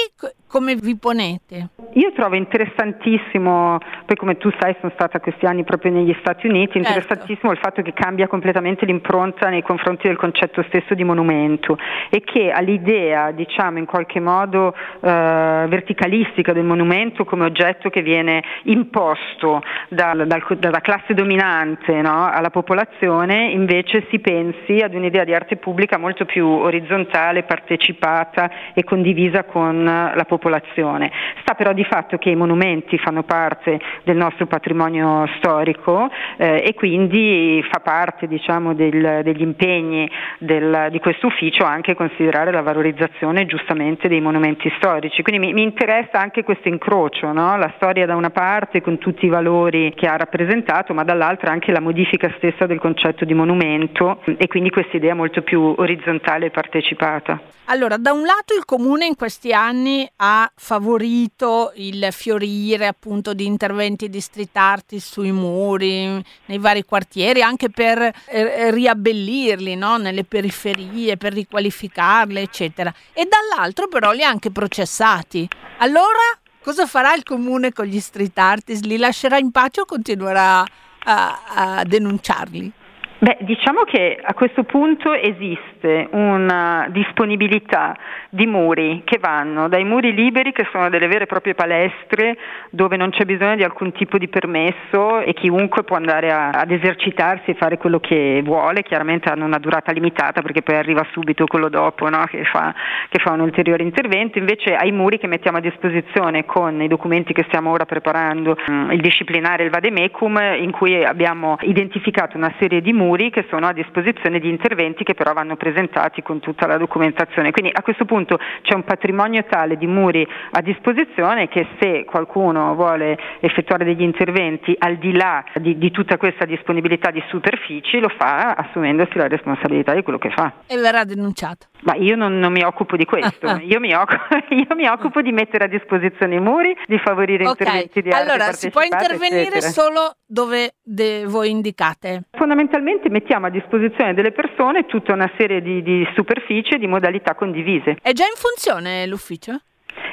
come 0.48 0.76
vi 0.76 0.96
ponete? 0.96 1.70
Io 1.94 2.12
trovo 2.14 2.36
interessantissimo, 2.36 3.78
poi 4.06 4.16
come 4.16 4.38
tu 4.38 4.50
sai 4.60 4.76
sono 4.80 4.92
stata 4.96 5.20
questi 5.20 5.46
anni 5.46 5.64
proprio 5.64 5.92
negli 5.92 6.16
Stati 6.20 6.48
Uniti, 6.48 6.74
certo. 6.74 6.88
interessantissimo 6.88 7.52
il 7.52 7.58
fatto 7.58 7.82
che 7.82 7.92
cambia 7.94 8.28
completamente 8.28 8.86
l'impronta 8.86 9.50
nei 9.50 9.62
confronti 9.62 10.08
del 10.08 10.16
concetto 10.16 10.64
stesso 10.68 10.94
di 10.94 11.04
monumento 11.04 11.78
e 12.10 12.22
che 12.22 12.52
all'idea, 12.52 13.32
diciamo 13.32 13.78
in 13.78 13.86
qualche 13.86 14.20
modo 14.20 14.74
eh, 14.74 15.66
verticalistica 15.68 16.54
del 16.54 16.64
monumento 16.64 17.26
come 17.26 17.46
oggetto 17.46 17.90
che 17.90 18.02
viene 18.02 18.42
imposto 18.64 19.62
dal, 19.90 20.28
dal, 20.28 20.44
dalla 20.60 20.82
classe 20.82 21.14
dominante 21.14 22.02
no, 22.02 22.30
alla 22.30 22.52
popolazione, 22.52 23.50
invece 23.50 24.06
si 24.10 24.20
pensi 24.20 24.80
ad 24.82 24.94
un'idea 24.94 25.24
di 25.24 25.34
arte 25.34 25.58
pubblica 25.58 25.98
molto 25.98 26.26
più 26.26 26.48
orizzontale, 26.48 27.44
partecipata 27.44 28.50
e 28.74 28.84
condivisa 28.84 29.44
con 29.44 29.84
la 29.84 30.14
popolazione 30.14 30.36
popolazione. 30.38 31.12
Sta 31.42 31.56
però 31.56 31.74
di 31.74 31.84
fatto 31.84 32.18
che 32.18 32.30
i 32.30 32.36
monumenti 32.36 32.98
fanno 32.98 33.24
parte 33.24 33.80
del 34.04 34.16
nostro 34.16 34.46
patrimonio 34.46 35.28
storico 35.38 36.10
eh, 36.38 36.64
e 36.66 36.74
quindi 36.74 37.64
fa 37.72 37.80
parte 37.80 38.28
diciamo, 38.28 38.74
del, 38.74 39.22
degli 39.24 39.42
impegni 39.42 40.10
del, 40.40 40.88
di 40.92 41.00
questo 41.00 41.28
ufficio 41.28 41.64
anche 41.64 41.96
considerare 41.96 42.52
la 42.52 42.62
valorizzazione 42.62 43.46
giustamente 43.46 44.08
dei 44.08 44.22
monumenti 44.22 44.72
storici. 44.78 45.24
Quindi 45.24 45.48
mi, 45.48 45.54
mi 45.54 45.64
interessa 45.64 46.20
anche 46.20 46.44
questo 46.44 46.68
incrocio, 46.68 47.32
no? 47.32 47.58
la 47.58 47.74
storia 47.78 48.06
da 48.06 48.16
una 48.16 48.30
parte 48.30 48.82
con 48.82 48.98
tutti 49.00 49.26
i 49.26 49.30
valori 49.30 49.94
che 49.96 50.08
ha 50.08 50.16
rappresentato, 50.16 50.94
ma 50.94 51.04
dall'altra 51.04 51.52
anche 51.52 51.72
la 51.72 51.82
modifica 51.82 52.32
stessa 52.38 52.66
del 52.66 52.80
concetto 52.80 53.26
di 53.26 53.34
monumento 53.34 54.22
e 54.38 54.48
quindi 54.48 54.70
questa 54.70 54.98
idea 54.98 55.16
molto 55.16 55.42
più 55.42 55.74
orizzontale 55.78 56.48
e 56.48 56.50
partecipata. 56.52 57.56
Allora, 57.70 57.98
da 57.98 58.14
un 58.14 58.24
lato 58.24 58.54
il 58.54 58.64
comune 58.64 59.06
in 59.06 59.16
questi 59.16 59.52
anni 59.52 60.10
ha 60.18 60.50
favorito 60.56 61.74
il 61.76 62.08
fiorire 62.12 62.88
appunto 62.88 63.34
di 63.34 63.46
interventi 63.46 64.08
di 64.10 64.22
street 64.22 64.56
artist 64.56 65.12
sui 65.12 65.34
muri, 65.34 66.24
nei 66.46 66.60
vari 66.60 66.86
quartieri, 66.86 67.42
anche 67.42 67.70
per 67.70 68.00
eh, 68.00 68.72
riabbellirli 68.72 69.76
no? 69.76 69.98
nelle 69.98 70.24
periferie, 70.24 71.18
per 71.18 71.34
riqualificarle, 71.34 72.40
eccetera. 72.40 72.94
E 73.12 73.28
dall'altro 73.28 73.90
però 73.90 74.14
li 74.14 74.24
ha 74.24 74.30
anche 74.30 74.50
processati. 74.50 75.46
Allora, 75.80 76.24
cosa 76.64 76.86
farà 76.86 77.14
il 77.16 77.24
comune 77.24 77.74
con 77.74 77.86
gli 77.86 78.00
street 78.00 78.38
artist? 78.38 78.86
Li 78.86 78.98
lascerà 78.98 79.40
in 79.40 79.52
pace 79.52 79.82
o 79.82 79.86
continuerà 79.86 80.64
a, 81.04 81.40
a 81.80 81.84
denunciarli? 81.84 82.72
Beh, 83.20 83.38
diciamo 83.42 83.82
che 83.84 84.20
a 84.22 84.34
questo 84.36 84.64
punto 84.64 85.12
esiste 85.12 85.77
una 85.86 86.88
disponibilità 86.90 87.96
di 88.30 88.46
muri 88.46 89.02
che 89.04 89.18
vanno 89.20 89.68
dai 89.68 89.84
muri 89.84 90.14
liberi, 90.14 90.52
che 90.52 90.68
sono 90.72 90.90
delle 90.90 91.08
vere 91.08 91.24
e 91.24 91.28
proprie 91.28 91.56
palestre, 91.56 92.38
dove 92.70 92.98
non 92.98 93.10
c'è 93.10 93.26
bisogno 93.26 93.56
di 93.56 93.64
alcun 93.64 93.92
tipo 93.92 94.18
di 94.18 94.28
permesso 94.28 95.20
e 95.22 95.34
chiunque 95.34 95.84
può 95.84 95.96
andare 95.96 96.32
a, 96.32 96.50
ad 96.50 96.72
esercitarsi 96.72 97.52
e 97.52 97.56
fare 97.56 97.78
quello 97.78 98.00
che 98.00 98.42
vuole, 98.44 98.84
chiaramente 98.84 99.30
hanno 99.30 99.46
una 99.46 99.60
durata 99.60 99.92
limitata 99.92 100.42
perché 100.42 100.62
poi 100.62 100.76
arriva 100.76 101.06
subito 101.12 101.46
quello 101.46 101.70
dopo 101.70 102.10
no? 102.10 102.24
che, 102.26 102.44
fa, 102.46 102.74
che, 103.10 103.20
fa, 103.20 103.32
un 103.32 103.42
ulteriore 103.42 103.84
intervento, 103.84 104.38
invece 104.38 104.76
ai 104.76 104.92
muri 104.92 105.18
che 105.18 105.28
mettiamo 105.28 105.58
a 105.58 105.62
disposizione 105.62 106.46
con 106.46 106.82
i 106.82 106.88
documenti 106.88 107.34
che 107.34 107.44
stiamo 107.48 107.72
ora 107.72 107.86
preparando, 107.86 108.58
mm, 108.70 108.92
il 108.92 109.02
disciplinare 109.02 109.64
e 109.64 109.66
il 109.66 109.72
vademecum, 109.72 110.40
in 110.60 110.72
cui 110.72 111.04
abbiamo 111.04 111.58
identificato 111.62 112.38
una 112.38 112.54
serie 112.60 112.82
di 112.82 112.94
muri 112.94 113.30
che 113.30 113.46
sono 113.50 113.68
a 113.68 113.74
disposizione 113.74 114.40
di 114.40 114.50
interventi 114.50 115.04
che 115.04 115.14
però 115.14 115.34
vanno 115.34 115.56
presentati 115.68 116.22
con 116.22 116.40
tutta 116.40 116.66
la 116.66 116.78
documentazione. 116.78 117.52
Quindi 117.52 117.72
a 117.74 117.82
questo 117.82 118.06
punto 118.06 118.40
c'è 118.62 118.74
un 118.74 118.84
patrimonio 118.84 119.44
tale 119.44 119.78
di 119.78 119.88
muri 119.88 120.26
a 120.52 120.62
disposizione 120.62 121.48
che 121.48 121.68
se 121.80 122.06
qualcuno 122.06 122.74
vuole 122.76 123.18
effettuare 123.40 123.84
degli 123.84 124.02
interventi 124.02 124.76
al 124.78 124.98
di 124.98 125.16
là 125.16 125.44
di, 125.56 125.78
di 125.78 125.92
tutta 125.92 126.18
questa 126.18 126.46
disponibilità 126.46 127.12
di 127.12 127.22
superfici 127.28 128.00
lo 128.00 128.10
fa 128.10 128.54
assumendosi 128.54 129.18
la 129.18 129.28
responsabilità 129.28 129.94
di 129.94 130.04
quello 130.04 130.20
che 130.20 130.30
fa. 130.30 130.54
E 130.68 130.78
verrà 130.78 131.04
denunciato. 131.04 131.68
Ma 131.82 131.96
io 131.96 132.16
non, 132.16 132.40
non 132.40 132.52
mi 132.52 132.64
occupo 132.64 132.98
di 132.98 133.06
questo, 133.06 133.58
io, 133.62 133.80
mi 133.80 133.94
occupo, 133.94 134.24
io, 134.50 134.76
mi 134.76 134.88
occupo, 134.88 135.22
di 135.22 135.32
mettere 135.32 135.66
a 135.66 135.68
disposizione 135.68 136.36
i 136.36 136.40
muri, 136.40 136.76
di 136.88 136.98
favorire 136.98 137.48
okay. 137.48 137.66
interventi 137.68 138.02
di 138.02 138.10
arte 138.10 138.32
Allora, 138.32 138.52
si 138.54 138.70
può 138.70 138.82
intervenire 138.82 139.58
eccetera. 139.58 139.70
solo 139.70 140.16
dove 140.26 140.76
de- 140.82 141.26
voi 141.26 141.52
indicate? 141.52 142.24
Fondamentalmente 142.32 143.10
mettiamo 143.10 143.46
a 143.46 143.50
disposizione 143.50 144.14
delle 144.14 144.32
persone 144.32 144.86
tutta 144.86 145.14
una 145.14 145.32
serie 145.38 145.62
di, 145.62 145.82
di 145.84 146.08
superfici 146.16 146.74
e 146.74 146.78
di 146.78 146.88
modalità 146.88 147.36
condivise. 147.36 147.98
È 148.02 148.12
già 148.12 148.26
in 148.26 148.36
funzione 148.36 149.06
l'ufficio? 149.06 149.60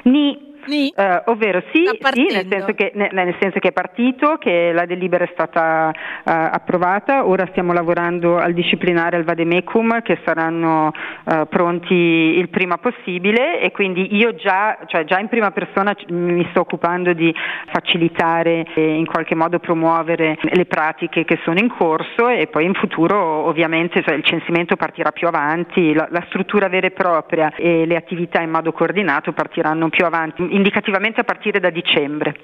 Ni 0.04 0.53
Uh, 0.96 1.30
ovvero 1.30 1.62
sì, 1.72 1.84
sì 2.12 2.26
nel, 2.32 2.46
senso 2.48 2.72
che, 2.72 2.92
nel, 2.94 3.36
senso 3.40 3.58
che, 3.58 3.68
è 3.68 3.72
partito, 3.72 4.36
che 4.38 4.72
la 4.72 4.86
delibera 4.86 5.24
è 5.24 5.30
stata 5.32 5.90
uh, 5.92 6.20
approvata, 6.24 7.26
ora 7.26 7.46
stiamo 7.50 7.72
lavorando 7.72 8.38
al 8.38 8.52
disciplinare 8.52 9.16
al 9.16 9.24
vademecum 9.24 10.00
che 10.02 10.18
saranno 10.24 10.92
uh, 11.24 11.46
pronti 11.48 11.94
il 11.94 12.48
prima 12.48 12.78
possibile. 12.78 13.60
E 13.60 13.70
quindi 13.72 14.16
io 14.16 14.34
già, 14.34 14.78
cioè 14.86 15.04
già 15.04 15.18
in 15.18 15.28
prima 15.28 15.50
persona 15.50 15.94
mi 16.08 16.46
sto 16.50 16.60
occupando 16.60 17.12
di 17.12 17.34
facilitare 17.72 18.66
e 18.74 18.94
in 18.94 19.06
qualche 19.06 19.34
modo 19.34 19.58
promuovere 19.58 20.38
le 20.40 20.64
pratiche 20.64 21.24
che 21.24 21.38
sono 21.44 21.58
in 21.58 21.68
corso. 21.68 22.28
E 22.28 22.46
poi 22.46 22.64
in 22.64 22.74
futuro 22.74 23.16
ovviamente 23.18 24.02
cioè, 24.02 24.14
il 24.14 24.24
censimento 24.24 24.76
partirà 24.76 25.12
più 25.12 25.26
avanti, 25.26 25.92
la, 25.92 26.08
la 26.10 26.24
struttura 26.28 26.68
vera 26.68 26.86
e 26.86 26.90
propria 26.90 27.52
e 27.54 27.84
le 27.86 27.96
attività 27.96 28.40
in 28.40 28.50
modo 28.50 28.72
coordinato 28.72 29.32
partiranno 29.32 29.88
più 29.88 30.04
avanti 30.04 30.53
indicativamente 30.54 31.20
a 31.20 31.24
partire 31.24 31.60
da 31.60 31.70
dicembre. 31.70 32.34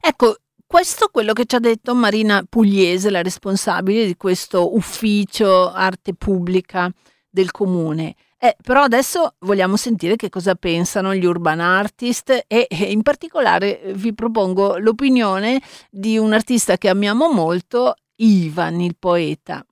Ecco, 0.00 0.36
questo 0.66 1.06
è 1.06 1.10
quello 1.10 1.32
che 1.32 1.44
ci 1.44 1.54
ha 1.54 1.60
detto 1.60 1.94
Marina 1.94 2.44
Pugliese, 2.48 3.10
la 3.10 3.22
responsabile 3.22 4.06
di 4.06 4.16
questo 4.16 4.74
ufficio 4.74 5.70
arte 5.70 6.14
pubblica 6.14 6.90
del 7.28 7.50
comune. 7.50 8.14
Eh, 8.38 8.56
però 8.62 8.82
adesso 8.82 9.36
vogliamo 9.40 9.76
sentire 9.76 10.16
che 10.16 10.28
cosa 10.28 10.54
pensano 10.54 11.14
gli 11.14 11.24
urban 11.24 11.60
artist 11.60 12.44
e, 12.46 12.66
e 12.68 12.76
in 12.90 13.02
particolare 13.02 13.80
eh, 13.80 13.92
vi 13.94 14.12
propongo 14.12 14.76
l'opinione 14.76 15.62
di 15.90 16.18
un 16.18 16.32
artista 16.32 16.76
che 16.76 16.88
amiamo 16.88 17.32
molto, 17.32 17.94
Ivan, 18.16 18.80
il 18.80 18.96
poeta. 18.98 19.64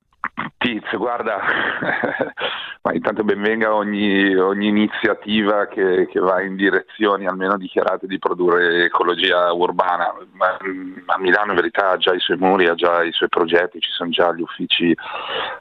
Tiz, 0.73 0.97
guarda, 0.97 1.37
ma 2.81 2.95
intanto 2.95 3.25
benvenga 3.25 3.75
ogni, 3.75 4.35
ogni 4.35 4.68
iniziativa 4.68 5.66
che, 5.66 6.09
che, 6.11 6.18
va 6.18 6.41
in 6.41 6.57
direzioni 6.57 7.27
almeno 7.27 7.59
dichiarate 7.59 8.07
di 8.07 8.18
produrre 8.18 8.87
ecologia 8.87 9.53
urbana. 9.53 10.14
Ma, 10.33 10.57
a 11.05 11.18
Milano 11.18 11.51
in 11.51 11.57
verità 11.57 11.91
ha 11.91 11.97
già 11.99 12.14
i 12.14 12.20
suoi 12.20 12.39
muri, 12.39 12.68
ha 12.68 12.75
già 12.75 13.03
i 13.03 13.12
suoi 13.12 13.29
progetti, 13.29 13.81
ci 13.81 13.91
sono 13.91 14.09
già 14.09 14.33
gli 14.33 14.41
uffici, 14.41 14.97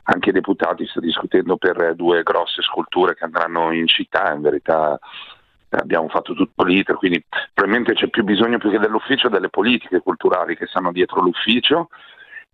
anche 0.03 0.29
i 0.29 0.33
deputati 0.33 0.87
sta 0.87 1.01
discutendo 1.01 1.57
per 1.57 1.93
due 1.95 2.23
grosse 2.23 2.61
sculture 2.61 3.13
che 3.13 3.25
andranno 3.25 3.73
in 3.73 3.87
città, 3.87 4.31
in 4.31 4.41
verità 4.41 4.97
abbiamo 5.71 6.07
fatto 6.07 6.33
tutto 6.33 6.63
l'iter, 6.63 6.95
quindi 6.95 7.21
probabilmente 7.53 7.95
c'è 7.95 8.07
più 8.07 8.23
bisogno 8.23 8.59
più 8.59 8.69
che 8.69 8.79
dell'ufficio 8.79 9.27
delle 9.27 9.49
politiche 9.49 9.99
culturali 9.99 10.55
che 10.55 10.67
stanno 10.67 10.93
dietro 10.93 11.21
l'ufficio 11.21 11.89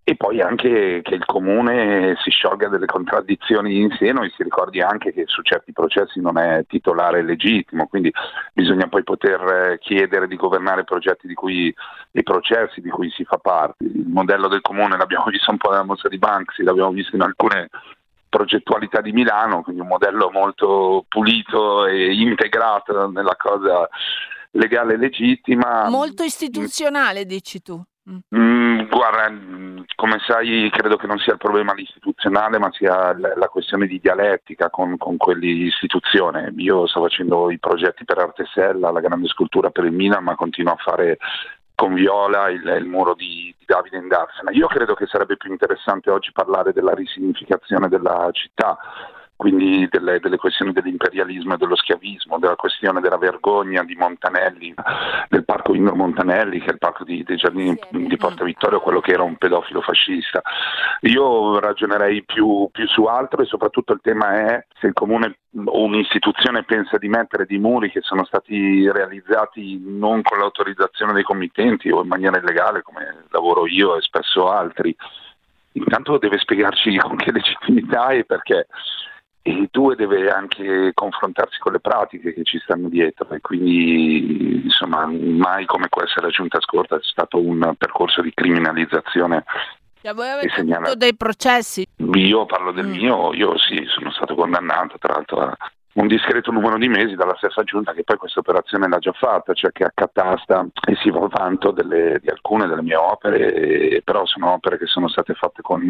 e 0.10 0.16
poi 0.16 0.40
anche 0.40 1.02
che 1.04 1.16
il 1.16 1.26
comune 1.26 2.16
si 2.24 2.30
sciolga 2.30 2.70
delle 2.70 2.86
contraddizioni 2.86 3.82
in 3.82 3.94
seno 4.00 4.24
e 4.24 4.32
si 4.38 4.42
ricordi 4.42 4.80
anche 4.80 5.12
che 5.12 5.26
su 5.26 5.42
certi 5.42 5.74
processi 5.74 6.22
non 6.22 6.38
è 6.38 6.64
titolare 6.66 7.22
legittimo, 7.22 7.88
quindi 7.88 8.10
bisogna 8.54 8.88
poi 8.88 9.04
poter 9.04 9.42
eh, 9.42 9.80
chiedere 9.80 10.30
di 10.30 10.38
governare 10.38 10.86
progetti 10.86 11.28
di 11.28 11.34
cui, 11.34 11.76
i 12.12 12.24
processi 12.24 12.80
di 12.80 12.88
cui 12.88 13.10
si 13.10 13.26
fa 13.26 13.38
parte. 13.38 13.84
Il 13.84 14.08
modello 14.08 14.48
del 14.48 14.62
comune 14.62 14.96
l'abbiamo 14.96 15.26
visto 15.28 15.52
un 15.52 15.58
po' 15.58 15.72
nella 15.72 15.84
mostra 15.84 16.08
di 16.08 16.18
Banksy, 16.18 16.64
l'abbiamo 16.64 16.92
visto 16.92 17.18
in 17.18 17.24
alcune 17.24 17.68
progettualità 18.30 19.02
di 19.02 19.12
Milano, 19.12 19.62
quindi 19.62 19.82
un 19.82 19.88
modello 19.88 20.30
molto 20.32 21.04
pulito 21.10 21.86
e 21.86 22.14
integrato 22.14 23.10
nella 23.10 23.36
cosa 23.36 23.90
legale 24.52 24.94
e 24.94 24.98
legittima. 24.98 25.90
Molto 25.90 26.24
istituzionale, 26.24 27.26
dici 27.26 27.62
tu. 27.62 27.84
Mm, 28.34 28.88
guarda, 28.88 29.77
come 29.98 30.20
sai 30.28 30.70
credo 30.72 30.96
che 30.96 31.08
non 31.08 31.18
sia 31.18 31.34
il 31.34 31.40
problema 31.40 31.74
l'istituzionale 31.74 32.60
ma 32.60 32.72
sia 32.72 33.18
la 33.18 33.48
questione 33.48 33.88
di 33.88 34.00
dialettica 34.00 34.70
con, 34.70 34.96
con 34.96 35.18
quell'istituzione. 35.18 36.54
Io 36.58 36.86
sto 36.86 37.02
facendo 37.02 37.50
i 37.50 37.58
progetti 37.58 38.06
per 38.06 38.20
Artesella, 38.20 38.92
la 38.92 39.00
grande 39.00 39.28
scultura 39.28 39.72
per 39.72 39.86
il 39.86 39.92
Milan 39.92 40.24
ma 40.24 40.36
continuo 40.36 40.74
a 40.74 40.78
fare 40.78 41.18
con 41.74 41.96
Viola 41.96 42.48
il, 42.50 42.64
il 42.80 42.86
muro 42.86 43.16
di, 43.16 43.52
di 43.58 43.66
Davide 43.66 43.98
Indarsena. 43.98 44.52
Io 44.52 44.68
credo 44.68 44.94
che 44.94 45.08
sarebbe 45.08 45.36
più 45.36 45.50
interessante 45.50 46.12
oggi 46.12 46.32
parlare 46.32 46.74
della 46.74 46.94
risignificazione 46.94 47.88
della 47.88 48.30
città 48.34 48.78
quindi 49.38 49.88
delle, 49.90 50.20
delle, 50.20 50.38
questioni 50.38 50.74
dell'imperialismo 50.74 51.54
e 51.54 51.58
dello 51.58 51.76
schiavismo, 51.76 52.40
della 52.40 52.56
questione 52.56 53.02
della 53.02 53.20
vergogna 53.20 53.84
di 53.84 53.96
Montanelli, 53.96 54.74
del 55.30 55.46
parco 55.46 55.76
Indro 55.76 55.96
Montanelli, 55.96 56.60
che 56.60 56.66
è 56.66 56.72
il 56.72 56.80
parco 56.80 57.04
di, 57.04 57.24
dei 57.24 57.38
giardini 57.38 57.78
di 57.92 58.18
Porta 58.18 58.44
Vittorio, 58.44 58.82
quello 58.82 59.00
che 59.00 59.12
era 59.12 59.22
un 59.22 59.36
pedofilo 59.36 59.82
fascista. 59.82 60.42
Io 61.02 61.60
ragionerei 61.60 62.24
più, 62.24 62.68
più 62.72 62.88
su 62.88 63.04
altro 63.04 63.44
e 63.44 63.46
soprattutto 63.46 63.94
il 63.94 64.00
tema 64.02 64.34
è 64.40 64.66
se 64.80 64.88
il 64.88 64.94
comune 64.94 65.38
o 65.66 65.84
un'istituzione 65.84 66.64
pensa 66.64 66.98
di 66.98 67.08
mettere 67.08 67.46
dei 67.46 67.60
muri 67.60 67.92
che 67.92 68.02
sono 68.02 68.26
stati 68.26 68.90
realizzati 68.92 69.80
non 69.86 70.24
con 70.24 70.40
l'autorizzazione 70.40 71.14
dei 71.14 71.24
committenti 71.24 71.92
o 71.92 72.02
in 72.02 72.08
maniera 72.08 72.38
illegale 72.38 72.82
come 72.82 73.26
lavoro 73.30 73.68
io 73.68 73.96
e 73.98 74.02
spesso 74.02 74.50
altri, 74.50 74.96
intanto 75.74 76.18
deve 76.18 76.40
spiegarci 76.40 76.98
con 76.98 77.16
che 77.18 77.32
legittimità 77.32 78.10
e 78.10 78.26
perché 78.26 78.68
e 79.48 79.70
due 79.72 79.96
deve 79.96 80.30
anche 80.30 80.92
confrontarsi 80.94 81.58
con 81.60 81.72
le 81.72 81.80
pratiche 81.80 82.34
che 82.34 82.44
ci 82.44 82.60
stanno 82.60 82.90
dietro 82.90 83.30
e 83.30 83.40
quindi 83.40 84.64
insomma 84.66 85.06
mai 85.06 85.66
come 85.66 85.88
questa 85.88 86.22
la 86.22 86.28
giunta 86.28 86.60
scorta 86.60 86.98
è 86.98 87.00
stato 87.02 87.40
un 87.40 87.74
percorso 87.78 88.22
di 88.22 88.34
criminalizzazione 88.34 89.46
cioè, 90.02 90.14
voi 90.14 90.30
avete 90.30 90.62
avuto 90.62 90.96
dei 90.96 91.16
processi? 91.16 91.88
Io 91.96 92.46
parlo 92.46 92.72
del 92.72 92.88
mm. 92.88 92.92
mio, 92.92 93.34
io 93.34 93.58
sì, 93.58 93.84
sono 93.88 94.12
stato 94.12 94.36
condannato 94.36 94.98
tra 95.00 95.14
l'altro 95.14 95.40
a 95.40 95.58
un 95.94 96.08
discreto 96.08 96.52
numero 96.52 96.78
di 96.78 96.88
mesi 96.88 97.16
dalla 97.16 97.36
stessa 97.38 97.64
giunta 97.64 97.94
che 97.94 98.04
poi 98.04 98.18
questa 98.18 98.42
operazione 98.42 98.88
l'ha 98.88 99.00
già 99.00 99.14
fatta, 99.14 99.54
cioè 99.54 99.72
che 99.72 99.86
accatasta 99.86 100.68
e 100.88 100.96
si 101.02 101.10
va 101.10 101.28
vanto 101.28 101.72
delle, 101.72 102.20
di 102.22 102.30
alcune 102.30 102.68
delle 102.68 102.84
mie 102.84 102.96
opere, 102.96 104.02
però 104.04 104.26
sono 104.26 104.52
opere 104.52 104.78
che 104.78 104.86
sono 104.86 105.08
state 105.08 105.34
fatte 105.34 105.62
con 105.62 105.82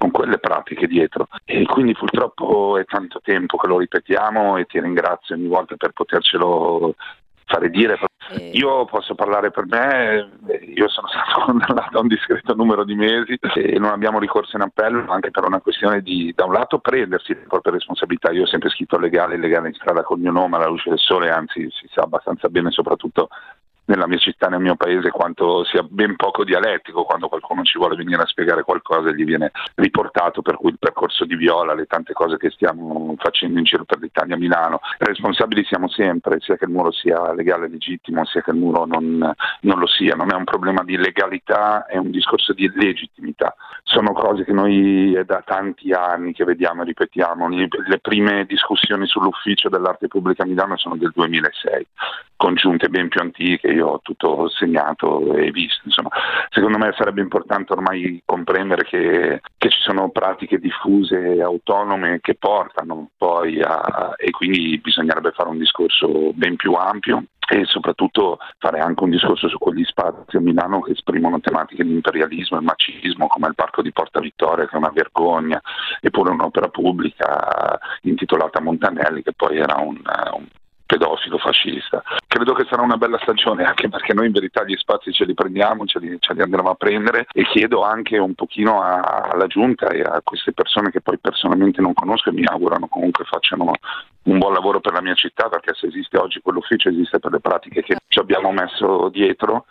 con 0.00 0.10
quelle 0.12 0.38
pratiche 0.38 0.86
dietro 0.86 1.28
e 1.44 1.66
quindi 1.66 1.92
purtroppo 1.92 2.78
è 2.78 2.86
tanto 2.86 3.20
tempo 3.22 3.58
che 3.58 3.66
lo 3.66 3.76
ripetiamo 3.76 4.56
e 4.56 4.64
ti 4.64 4.80
ringrazio 4.80 5.34
ogni 5.34 5.46
volta 5.46 5.76
per 5.76 5.92
potercelo 5.92 6.94
fare 7.44 7.68
dire. 7.68 7.98
Io 8.52 8.86
posso 8.86 9.14
parlare 9.14 9.50
per 9.50 9.66
me, 9.66 10.30
io 10.74 10.88
sono 10.88 11.06
stato 11.12 11.44
condannato 11.44 11.98
a 11.98 12.00
un 12.00 12.06
discreto 12.06 12.54
numero 12.54 12.84
di 12.84 12.94
mesi 12.94 13.38
e 13.56 13.78
non 13.78 13.90
abbiamo 13.90 14.18
ricorso 14.18 14.56
in 14.56 14.62
appello 14.62 15.04
anche 15.12 15.30
per 15.30 15.44
una 15.44 15.60
questione 15.60 16.00
di 16.00 16.32
da 16.34 16.46
un 16.46 16.52
lato 16.54 16.78
prendersi 16.78 17.34
le 17.34 17.44
proprie 17.46 17.74
responsabilità. 17.74 18.30
Io 18.30 18.44
ho 18.44 18.46
sempre 18.46 18.70
scritto 18.70 18.96
legale, 18.98 19.36
legale 19.36 19.68
in 19.68 19.74
strada 19.74 20.02
col 20.02 20.20
mio 20.20 20.32
nome 20.32 20.56
alla 20.56 20.68
luce 20.68 20.88
del 20.88 20.98
sole, 20.98 21.28
anzi 21.28 21.68
si 21.72 21.86
sa 21.92 22.04
abbastanza 22.04 22.48
bene 22.48 22.70
soprattutto 22.70 23.28
nella 23.86 24.06
mia 24.06 24.18
città, 24.18 24.48
nel 24.48 24.60
mio 24.60 24.76
paese, 24.76 25.10
quanto 25.10 25.64
sia 25.64 25.82
ben 25.82 26.16
poco 26.16 26.44
dialettico 26.44 27.04
quando 27.04 27.28
qualcuno 27.28 27.62
ci 27.62 27.78
vuole 27.78 27.96
venire 27.96 28.22
a 28.22 28.26
spiegare 28.26 28.62
qualcosa 28.62 29.10
e 29.10 29.14
gli 29.14 29.24
viene 29.24 29.50
riportato 29.74 30.42
per 30.42 30.56
cui 30.56 30.70
il 30.70 30.78
percorso 30.78 31.24
di 31.24 31.34
Viola, 31.36 31.74
le 31.74 31.86
tante 31.86 32.12
cose 32.12 32.36
che 32.36 32.50
stiamo 32.50 33.14
facendo 33.18 33.58
in 33.58 33.64
giro 33.64 33.84
per 33.84 33.98
l'Italia 33.98 34.36
Milano. 34.36 34.80
Responsabili 34.98 35.64
siamo 35.64 35.88
sempre, 35.88 36.38
sia 36.40 36.56
che 36.56 36.64
il 36.64 36.70
muro 36.70 36.92
sia 36.92 37.32
legale 37.32 37.66
e 37.66 37.70
legittimo, 37.70 38.24
sia 38.26 38.42
che 38.42 38.50
il 38.50 38.58
muro 38.58 38.84
non, 38.84 39.32
non 39.60 39.78
lo 39.78 39.86
sia. 39.86 40.14
Non 40.14 40.32
è 40.32 40.36
un 40.36 40.44
problema 40.44 40.82
di 40.84 40.96
legalità, 40.96 41.86
è 41.86 41.96
un 41.96 42.10
discorso 42.10 42.52
di 42.52 42.70
legittimità. 42.72 43.54
Sono 43.82 44.12
cose 44.12 44.44
che 44.44 44.52
noi 44.52 45.14
è 45.14 45.24
da 45.24 45.42
tanti 45.44 45.92
anni 45.92 46.32
che 46.32 46.44
vediamo 46.44 46.82
e 46.82 46.86
ripetiamo. 46.86 47.48
Le 47.48 47.98
prime 48.00 48.44
discussioni 48.46 49.06
sull'ufficio 49.06 49.68
dell'arte 49.68 50.06
pubblica 50.06 50.44
a 50.44 50.46
Milano 50.46 50.76
sono 50.76 50.96
del 50.96 51.10
2006 51.14 51.86
congiunte 52.40 52.88
ben 52.88 53.08
più 53.08 53.20
antiche, 53.20 53.69
io 53.72 53.86
ho 53.88 54.00
tutto 54.02 54.48
segnato 54.48 55.34
e 55.34 55.50
visto. 55.50 55.82
Insomma, 55.84 56.10
secondo 56.50 56.78
me 56.78 56.92
sarebbe 56.96 57.20
importante 57.20 57.72
ormai 57.72 58.22
comprendere 58.24 58.84
che, 58.84 59.40
che 59.56 59.68
ci 59.70 59.80
sono 59.82 60.10
pratiche 60.10 60.58
diffuse, 60.58 61.40
autonome, 61.40 62.20
che 62.20 62.34
portano 62.34 63.10
poi 63.16 63.60
a... 63.62 64.14
e 64.16 64.30
quindi 64.30 64.78
bisognerebbe 64.78 65.32
fare 65.32 65.48
un 65.48 65.58
discorso 65.58 66.32
ben 66.34 66.56
più 66.56 66.74
ampio 66.74 67.24
e 67.52 67.64
soprattutto 67.64 68.38
fare 68.58 68.78
anche 68.78 69.02
un 69.02 69.10
discorso 69.10 69.48
su 69.48 69.58
quegli 69.58 69.84
spazi 69.84 70.36
a 70.36 70.40
Milano 70.40 70.80
che 70.82 70.92
esprimono 70.92 71.40
tematiche 71.40 71.82
di 71.82 71.90
imperialismo 71.90 72.58
e 72.58 72.62
macismo 72.62 73.26
come 73.26 73.48
il 73.48 73.56
parco 73.56 73.82
di 73.82 73.90
Porta 73.90 74.20
Vittoria 74.20 74.66
che 74.66 74.74
è 74.74 74.78
una 74.78 74.92
vergogna 74.94 75.60
eppure 76.00 76.30
un'opera 76.30 76.68
pubblica 76.68 77.76
intitolata 78.02 78.60
Montanelli 78.60 79.24
che 79.24 79.32
poi 79.32 79.58
era 79.58 79.80
un, 79.80 79.96
un 79.96 80.46
pedofilo 80.90 81.38
fascista. 81.38 82.02
Credo 82.26 82.52
che 82.52 82.66
sarà 82.68 82.82
una 82.82 82.96
bella 82.96 83.18
stagione 83.22 83.62
anche 83.62 83.88
perché 83.88 84.12
noi 84.12 84.26
in 84.26 84.32
verità 84.32 84.64
gli 84.64 84.74
spazi 84.74 85.12
ce 85.12 85.24
li 85.24 85.34
prendiamo, 85.34 85.86
ce 85.86 86.00
li, 86.00 86.16
ce 86.18 86.34
li 86.34 86.42
andremo 86.42 86.70
a 86.70 86.74
prendere 86.74 87.26
e 87.32 87.44
chiedo 87.44 87.84
anche 87.84 88.18
un 88.18 88.34
pochino 88.34 88.82
a, 88.82 89.28
alla 89.30 89.46
giunta 89.46 89.86
e 89.90 90.00
a 90.02 90.20
queste 90.24 90.52
persone 90.52 90.90
che 90.90 91.00
poi 91.00 91.18
personalmente 91.18 91.80
non 91.80 91.94
conosco 91.94 92.30
e 92.30 92.32
mi 92.32 92.44
augurano 92.44 92.88
comunque 92.88 93.24
facciano 93.24 93.70
un 94.22 94.38
buon 94.38 94.52
lavoro 94.52 94.80
per 94.80 94.92
la 94.92 95.00
mia 95.00 95.14
città 95.14 95.48
perché 95.48 95.74
se 95.74 95.86
esiste 95.86 96.18
oggi 96.18 96.40
quell'ufficio 96.40 96.88
esiste 96.88 97.20
per 97.20 97.30
le 97.30 97.40
pratiche 97.40 97.82
che 97.82 97.96
ci 98.08 98.18
abbiamo 98.18 98.50
messo 98.50 99.08
dietro 99.10 99.66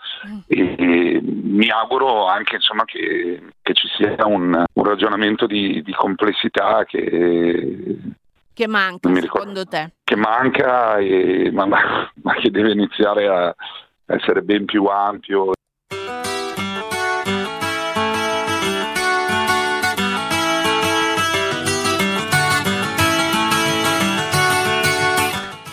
e 0.48 1.20
mi 1.22 1.70
auguro 1.70 2.28
anche 2.28 2.56
insomma, 2.56 2.86
che, 2.86 3.42
che, 3.62 3.74
ci 3.74 3.88
sia 3.90 4.26
un, 4.26 4.64
un 4.72 4.84
ragionamento 4.84 5.46
di, 5.46 5.82
di 5.84 5.94
complessità 5.94 6.86
che 6.86 7.98
che 8.60 8.68
manca 8.68 9.10
secondo 9.16 9.64
te? 9.64 9.94
Che 10.04 10.18
manca, 10.18 10.98
e, 10.98 11.50
ma, 11.54 11.66
ma, 11.66 12.34
che 12.42 12.52
deve 12.52 12.74
iniziare 12.74 13.26
a 13.26 13.56
essere 14.06 14.42
ben 14.42 14.66
più 14.66 14.84
ampio. 14.84 15.52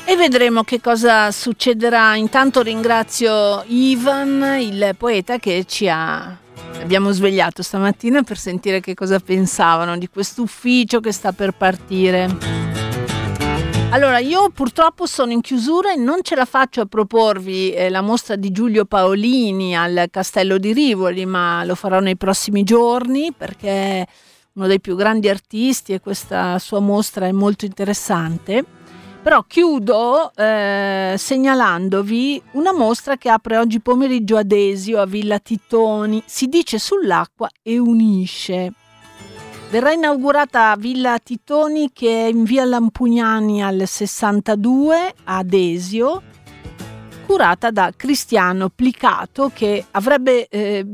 E 0.09 0.17
vedremo 0.17 0.63
che 0.63 0.81
cosa 0.81 1.33
succederà. 1.33 2.15
Intanto 2.15 2.63
ringrazio 2.63 3.65
Ivan, 3.67 4.59
il 4.61 4.95
poeta 4.97 5.39
che 5.39 5.65
ci 5.67 5.89
ha 5.89 6.39
abbiamo 6.81 7.11
svegliato 7.11 7.63
stamattina 7.63 8.23
per 8.23 8.39
sentire 8.39 8.79
che 8.79 8.95
cosa 8.95 9.19
pensavano 9.19 9.99
di 9.99 10.09
questo 10.09 10.43
ufficio 10.43 11.01
che 11.01 11.11
sta 11.11 11.33
per 11.33 11.51
partire. 11.51 12.76
Allora, 13.97 14.19
io 14.19 14.51
purtroppo 14.51 15.07
sono 15.07 15.33
in 15.33 15.41
chiusura 15.41 15.91
e 15.91 15.97
non 15.97 16.19
ce 16.21 16.35
la 16.35 16.45
faccio 16.45 16.83
a 16.83 16.85
proporvi 16.85 17.73
eh, 17.73 17.89
la 17.89 18.03
mostra 18.03 18.37
di 18.37 18.53
Giulio 18.53 18.85
Paolini 18.85 19.75
al 19.75 20.09
Castello 20.11 20.59
di 20.59 20.75
Rivoli, 20.75 21.25
ma 21.25 21.65
lo 21.65 21.75
farò 21.75 22.01
nei 22.01 22.19
prossimi 22.19 22.63
giorni 22.63 23.33
perché 23.33 23.71
è 23.71 24.07
uno 24.53 24.67
dei 24.67 24.81
più 24.81 24.97
grandi 24.97 25.31
artisti 25.31 25.95
e 25.95 26.01
questa 26.01 26.59
sua 26.59 26.81
mostra 26.81 27.27
è 27.27 27.33
molto 27.33 27.65
interessante. 27.65 28.63
Però 29.23 29.43
chiudo 29.45 30.31
eh, 30.35 31.15
segnalandovi 31.17 32.43
una 32.51 32.75
mostra 32.75 33.17
che 33.17 33.31
apre 33.31 33.57
oggi 33.57 33.81
pomeriggio 33.81 34.37
ad 34.37 34.53
Esio, 34.53 35.01
a 35.01 35.07
Villa 35.07 35.39
Titoni. 35.39 36.23
Si 36.27 36.49
dice 36.49 36.79
sull'acqua 36.79 37.49
e 37.63 37.79
unisce. 37.79 38.75
Verrà 39.69 39.93
inaugurata 39.93 40.77
Villa 40.79 41.19
Titoni 41.19 41.91
che 41.93 42.27
è 42.27 42.29
in 42.29 42.45
via 42.45 42.65
Lampugnani 42.65 43.65
al 43.65 43.83
62 43.85 45.13
ad 45.25 45.53
Esio, 45.53 46.23
curata 47.27 47.73
da 47.73 47.93
Cristiano 47.95 48.69
Plicato 48.69 49.51
che 49.53 49.85
avrebbe 49.91 50.47
eh, 50.47 50.87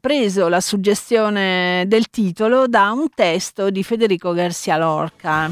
preso 0.00 0.48
la 0.48 0.62
suggestione 0.62 1.84
del 1.86 2.08
titolo 2.08 2.66
da 2.66 2.92
un 2.92 3.08
testo 3.14 3.68
di 3.68 3.84
Federico 3.84 4.32
Garcia 4.32 4.78
Lorca. 4.78 5.50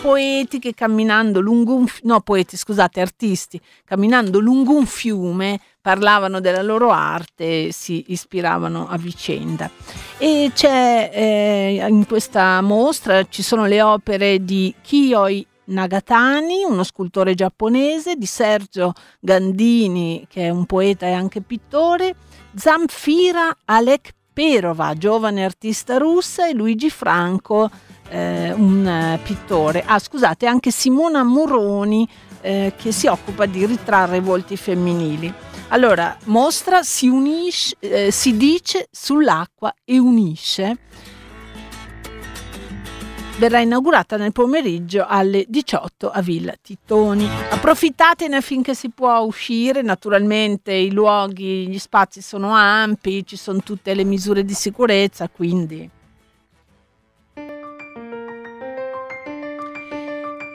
Poeti 0.00 0.60
che 0.60 0.72
camminando 0.72 1.40
lungo 1.40 1.74
un 1.74 1.86
no 2.02 2.20
poeti 2.20 2.56
scusate 2.56 3.00
artisti 3.00 3.60
camminando 3.84 4.38
lungo 4.38 4.76
un 4.76 4.86
fiume 4.86 5.58
parlavano 5.84 6.40
della 6.40 6.62
loro 6.62 6.92
arte 6.92 7.70
si 7.70 8.06
ispiravano 8.08 8.88
a 8.88 8.96
vicenda. 8.96 9.68
E 10.16 10.50
c'è 10.54 11.10
eh, 11.12 11.86
in 11.86 12.06
questa 12.06 12.62
mostra 12.62 13.22
ci 13.28 13.42
sono 13.42 13.66
le 13.66 13.82
opere 13.82 14.42
di 14.42 14.74
Kiyoi 14.80 15.46
Nagatani, 15.64 16.64
uno 16.66 16.84
scultore 16.84 17.34
giapponese, 17.34 18.14
di 18.16 18.24
Sergio 18.24 18.94
Gandini, 19.20 20.24
che 20.26 20.44
è 20.44 20.48
un 20.48 20.64
poeta 20.64 21.04
e 21.04 21.12
anche 21.12 21.42
pittore, 21.42 22.14
Zamfira 22.54 23.54
Alekperova, 23.66 24.94
giovane 24.94 25.44
artista 25.44 25.98
russa, 25.98 26.48
e 26.48 26.54
Luigi 26.54 26.88
Franco, 26.88 27.68
eh, 28.08 28.54
un 28.54 29.18
pittore. 29.22 29.84
Ah, 29.86 29.98
scusate, 29.98 30.46
anche 30.46 30.70
Simona 30.70 31.22
Muroni, 31.24 32.08
eh, 32.44 32.74
che 32.76 32.92
si 32.92 33.06
occupa 33.06 33.46
di 33.46 33.64
ritrarre 33.64 34.20
volti 34.20 34.56
femminili. 34.56 35.32
Allora, 35.68 36.14
mostra 36.24 36.82
si 36.82 37.08
unisce, 37.08 37.74
eh, 37.78 38.10
si 38.10 38.36
dice 38.36 38.88
sull'acqua 38.90 39.74
e 39.82 39.98
unisce. 39.98 40.76
Verrà 43.38 43.60
inaugurata 43.60 44.16
nel 44.16 44.30
pomeriggio 44.30 45.06
alle 45.08 45.44
18 45.48 46.10
a 46.10 46.20
Villa 46.20 46.54
Titoni. 46.60 47.26
Approfittatene 47.50 48.40
finché 48.42 48.74
si 48.74 48.90
può 48.90 49.18
uscire, 49.20 49.82
naturalmente 49.82 50.72
i 50.72 50.92
luoghi, 50.92 51.66
gli 51.66 51.78
spazi 51.78 52.20
sono 52.20 52.50
ampi, 52.52 53.26
ci 53.26 53.36
sono 53.36 53.60
tutte 53.64 53.94
le 53.94 54.04
misure 54.04 54.44
di 54.44 54.54
sicurezza, 54.54 55.28
quindi 55.28 55.90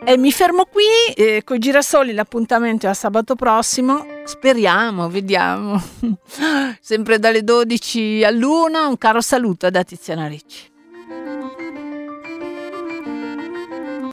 E 0.09 0.17
mi 0.17 0.31
fermo 0.31 0.65
qui, 0.65 1.13
eh, 1.13 1.43
con 1.43 1.57
i 1.57 1.59
girasoli 1.59 2.13
l'appuntamento 2.13 2.87
è 2.87 2.89
a 2.89 2.95
sabato 2.95 3.35
prossimo, 3.35 4.07
speriamo, 4.23 5.07
vediamo. 5.07 5.79
Sempre 6.81 7.19
dalle 7.19 7.43
12 7.43 8.23
all'una, 8.23 8.87
un 8.87 8.97
caro 8.97 9.21
saluto 9.21 9.69
da 9.69 9.83
Tiziana 9.83 10.25
Ricci. 10.25 10.68